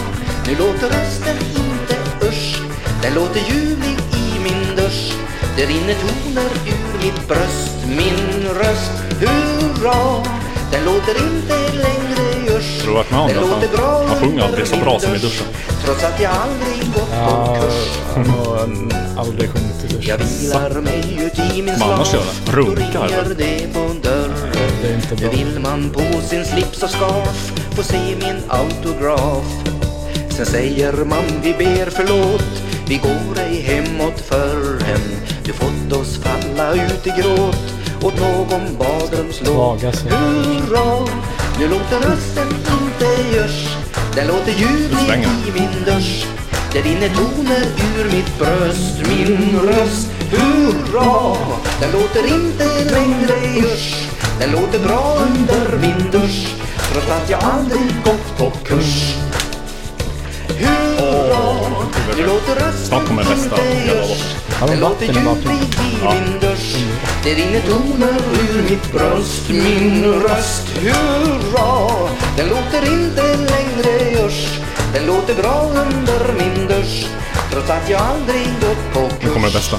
[0.46, 2.62] Nu låter rösten inte usch
[3.02, 5.12] Den låter ljuvlig i min dusch.
[5.56, 7.76] Det rinner toner ur mitt bröst.
[7.88, 10.24] Min röst, hurra!
[10.72, 13.40] Den låter inte längre usch Tror du varit med om Den det?
[13.50, 15.22] låter bra Han, han sjunger aldrig så bra som i dusch.
[15.22, 15.46] duschen.
[15.84, 18.58] Trots att jag aldrig gått på Ja, kurs han har
[19.22, 20.38] aldrig sjungit i Jag duschen.
[20.40, 22.54] vilar mig ut i min Vad annars slav gör han?
[22.54, 23.80] Runkar, det på
[24.82, 25.30] Det är inte bra.
[25.30, 29.44] vill man på sin slips och scarf Få se min autograf
[30.30, 35.00] Sen säger man vi ber förlåt Vi går ej hemåt förrän
[35.44, 39.82] Du fått oss falla ut i gråt Åt någon badrumslåt.
[39.82, 41.06] Hurra!
[41.58, 43.76] Nu låter rösten inte görs.
[44.14, 46.26] Den låter ljuvlig i min dusch.
[46.72, 47.66] Det rinner toner
[47.96, 49.00] ur mitt bröst.
[49.08, 51.36] Min röst, hurra!
[51.80, 54.08] Den låter inte längre görs.
[54.40, 56.54] Den låter bra under min dusch.
[56.92, 59.14] Trots att jag aldrig gått på kurs.
[60.48, 61.54] Hurra!
[62.16, 64.47] Nu låter rösten inte görs.
[64.60, 65.58] Har de vatten i bakgrunden?
[66.02, 66.14] Ja.
[66.14, 66.76] min dusch
[67.24, 71.90] Det rinner toner ur mitt bröst Min röst, hurra!
[72.36, 74.58] Den låter inte längre görs.
[74.94, 77.06] Den låter bra under min dusch.
[77.50, 79.78] Trots att jag aldrig gått på Nu kurs kommer det bästa.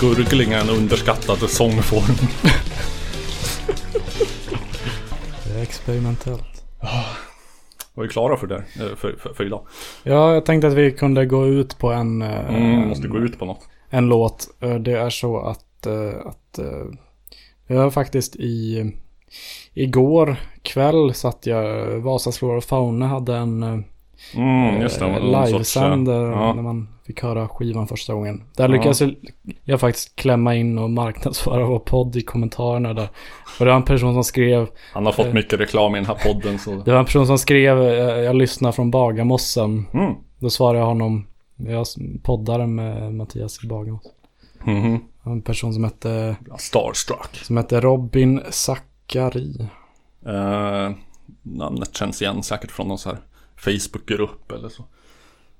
[0.00, 2.16] Gurgling är en underskattad sångform.
[5.44, 6.64] Det är experimentellt.
[7.94, 8.56] Var vi klara för det?
[8.56, 9.66] eh, För, för, för idag?
[10.02, 12.22] Ja, jag tänkte att vi kunde gå ut på en...
[12.22, 13.68] eh, Mm, måste gå ut på något.
[13.90, 14.48] En låt.
[14.60, 15.86] Eh, Det är så att...
[16.26, 16.58] att
[17.66, 18.92] jag faktiskt i...
[19.74, 21.86] Igår kväll satt jag...
[22.00, 23.84] Vasas Flora och Fauna hade en...
[24.36, 26.54] Mm, just det, eh, någon sorts, livesänd eh, där ja.
[26.54, 28.42] när man fick höra skivan första gången.
[28.56, 28.68] Där Ja.
[28.68, 29.02] lyckades
[29.64, 33.08] jag- faktiskt klämma in och marknadsföra vår podd i kommentarerna där.
[33.58, 34.66] Och det var en person som skrev...
[34.92, 36.70] Han har fått eh, mycket reklam i den här podden så...
[36.84, 39.86] Det var en person som skrev, eh, jag lyssnar från Bagarmossen.
[39.94, 40.14] Mm.
[40.38, 41.26] Då svarade jag honom,
[41.56, 41.86] jag
[42.22, 44.12] poddade med Mattias i Bagarmossen.
[44.64, 44.98] Mhm.
[45.24, 46.36] En person som hette...
[46.58, 47.36] Starstruck.
[47.42, 49.68] Som hette Robin Zackari.
[50.26, 50.90] Eh,
[51.42, 53.18] namnet känns igen säkert från någon så här
[53.56, 54.84] Facebookgrupp eller så.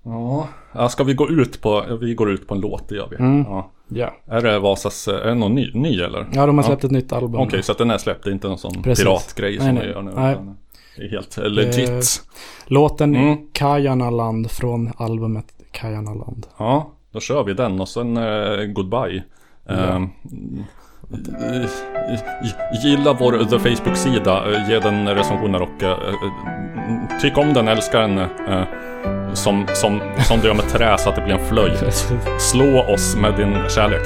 [0.03, 3.09] Ja, ja, ska vi gå ut på, vi går ut på en låt, det gör
[3.11, 3.17] vi.
[3.17, 3.43] Mm.
[3.49, 3.71] Ja.
[3.89, 4.15] Ja.
[4.27, 6.27] Är det Vasas, är det någon ny, ny eller?
[6.33, 7.41] Ja, de har släppt ett nytt album.
[7.41, 9.05] Okej, så att den är släppt, det är inte någon sån Precis.
[9.05, 9.89] piratgrej som Nej, vi nej.
[9.91, 10.13] gör nu.
[10.15, 10.37] Nej.
[10.97, 11.89] Det är helt legit.
[11.91, 11.99] Eh,
[12.67, 13.37] låten Mm.
[13.53, 16.47] Kajanaland från albumet Kajanaland.
[16.59, 19.23] Ja, då kör vi den och sen eh, Goodbye.
[19.67, 19.73] Ja.
[19.75, 20.03] Eh,
[22.83, 28.01] Gilla vår The Facebook-sida, eh, ge den recensioner och eh, eh, tyck om den, älska
[28.01, 28.19] den.
[28.19, 28.63] eh,
[29.33, 32.13] som, som, som du gör med trä så att det blir en flöjt.
[32.39, 34.03] Slå oss med din kärlek.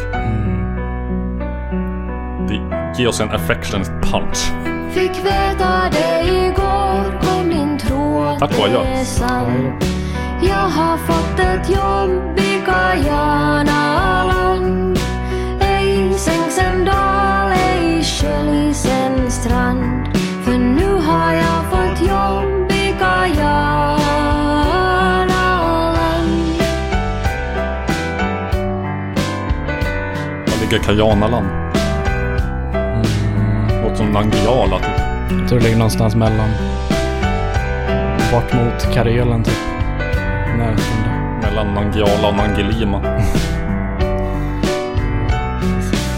[2.49, 4.53] Det- Ge oss en affection punch.
[4.91, 8.79] Fick veta det igår, kom din tråd Tack och adjö.
[8.83, 9.85] det är sant.
[10.43, 14.38] Jag har fått ett jobb i Guyanaland.
[18.29, 20.17] Ej sköljs en strand.
[20.45, 23.49] För nu har jag fått jobb i Guyanaland.
[30.47, 31.47] Var ligger Kajanaland?
[33.83, 35.01] Låter som Nangijala typ.
[35.41, 36.49] Jag tror det ligger någonstans mellan.
[38.33, 39.59] Bort mot Karelen typ.
[40.59, 41.49] Närheten där.
[41.51, 43.01] Mellan Nangijala och Nangilima.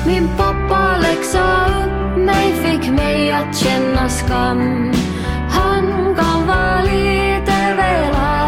[0.07, 4.93] Min pappa läxa upp mig, fick mig att känna skam.
[5.51, 8.40] Han kan var lite väl arg.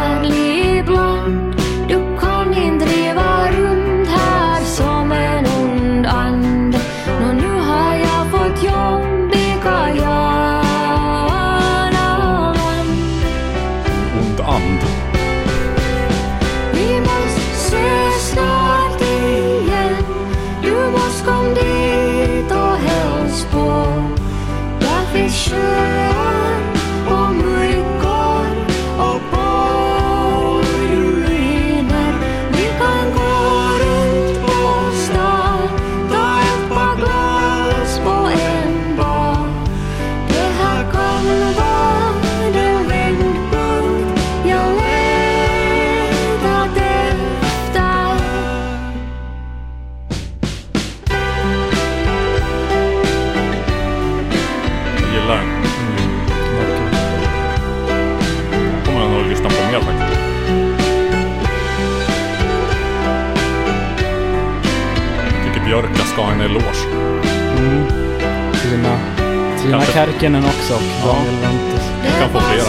[69.94, 71.06] Kärkinen också och Ja.
[71.06, 71.86] Daniel Ventus.
[72.02, 72.64] Du kan få flera.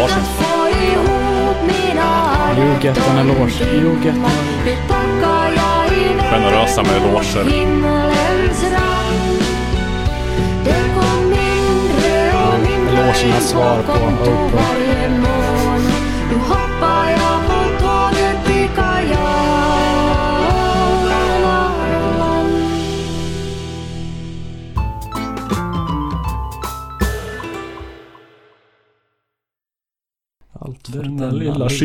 [0.00, 0.22] Varsin.
[2.58, 3.64] You get an eloge.
[3.74, 4.32] You get an
[4.66, 7.46] i Generösa med eloger.
[12.88, 13.92] Elogernas svar på
[14.30, 14.72] Oprah.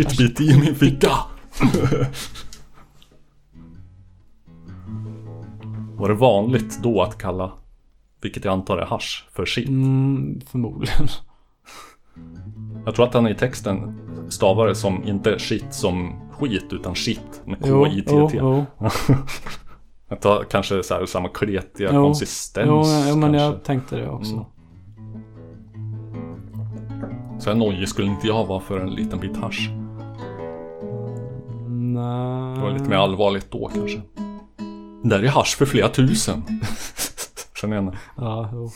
[0.04, 1.12] Shitbit i min ficka.
[5.98, 7.52] Var det vanligt då att kalla,
[8.22, 9.70] vilket jag antar är hasch, för shit?
[9.70, 11.08] Mm, förmodligen.
[12.86, 14.00] Jag tror att han i texten
[14.30, 18.38] stavar det som inte shit som skit utan shit med Jo, K-I-T-T.
[18.42, 18.66] jo,
[20.10, 22.04] Jag tar kanske så här samma kletiga Jo.
[22.04, 22.68] konsistens.
[22.68, 23.42] Jo, ja, men kanske.
[23.42, 24.34] jag tänkte det också.
[24.34, 24.46] Mm.
[27.40, 29.70] Så här nojig skulle inte jag vara för en liten bit hasch.
[31.98, 32.56] Nej.
[32.56, 34.02] Det var lite mer allvarligt då kanske.
[35.04, 36.44] Där är hasch för flera tusen.
[37.62, 37.98] Känner jag det?
[38.18, 38.70] Ja, jo.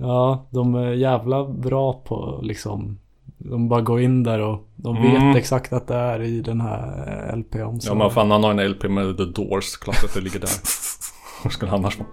[0.00, 2.98] Ja, de är jävla bra på liksom
[3.38, 5.26] De bara går in där och de Mm.
[5.28, 7.84] vet exakt att det är i den här eh, LP-omslaget.
[7.84, 10.48] Ja men fan han har en LP med The Doors, klart att det ligger där.
[11.44, 12.08] Var skulle han annars vara?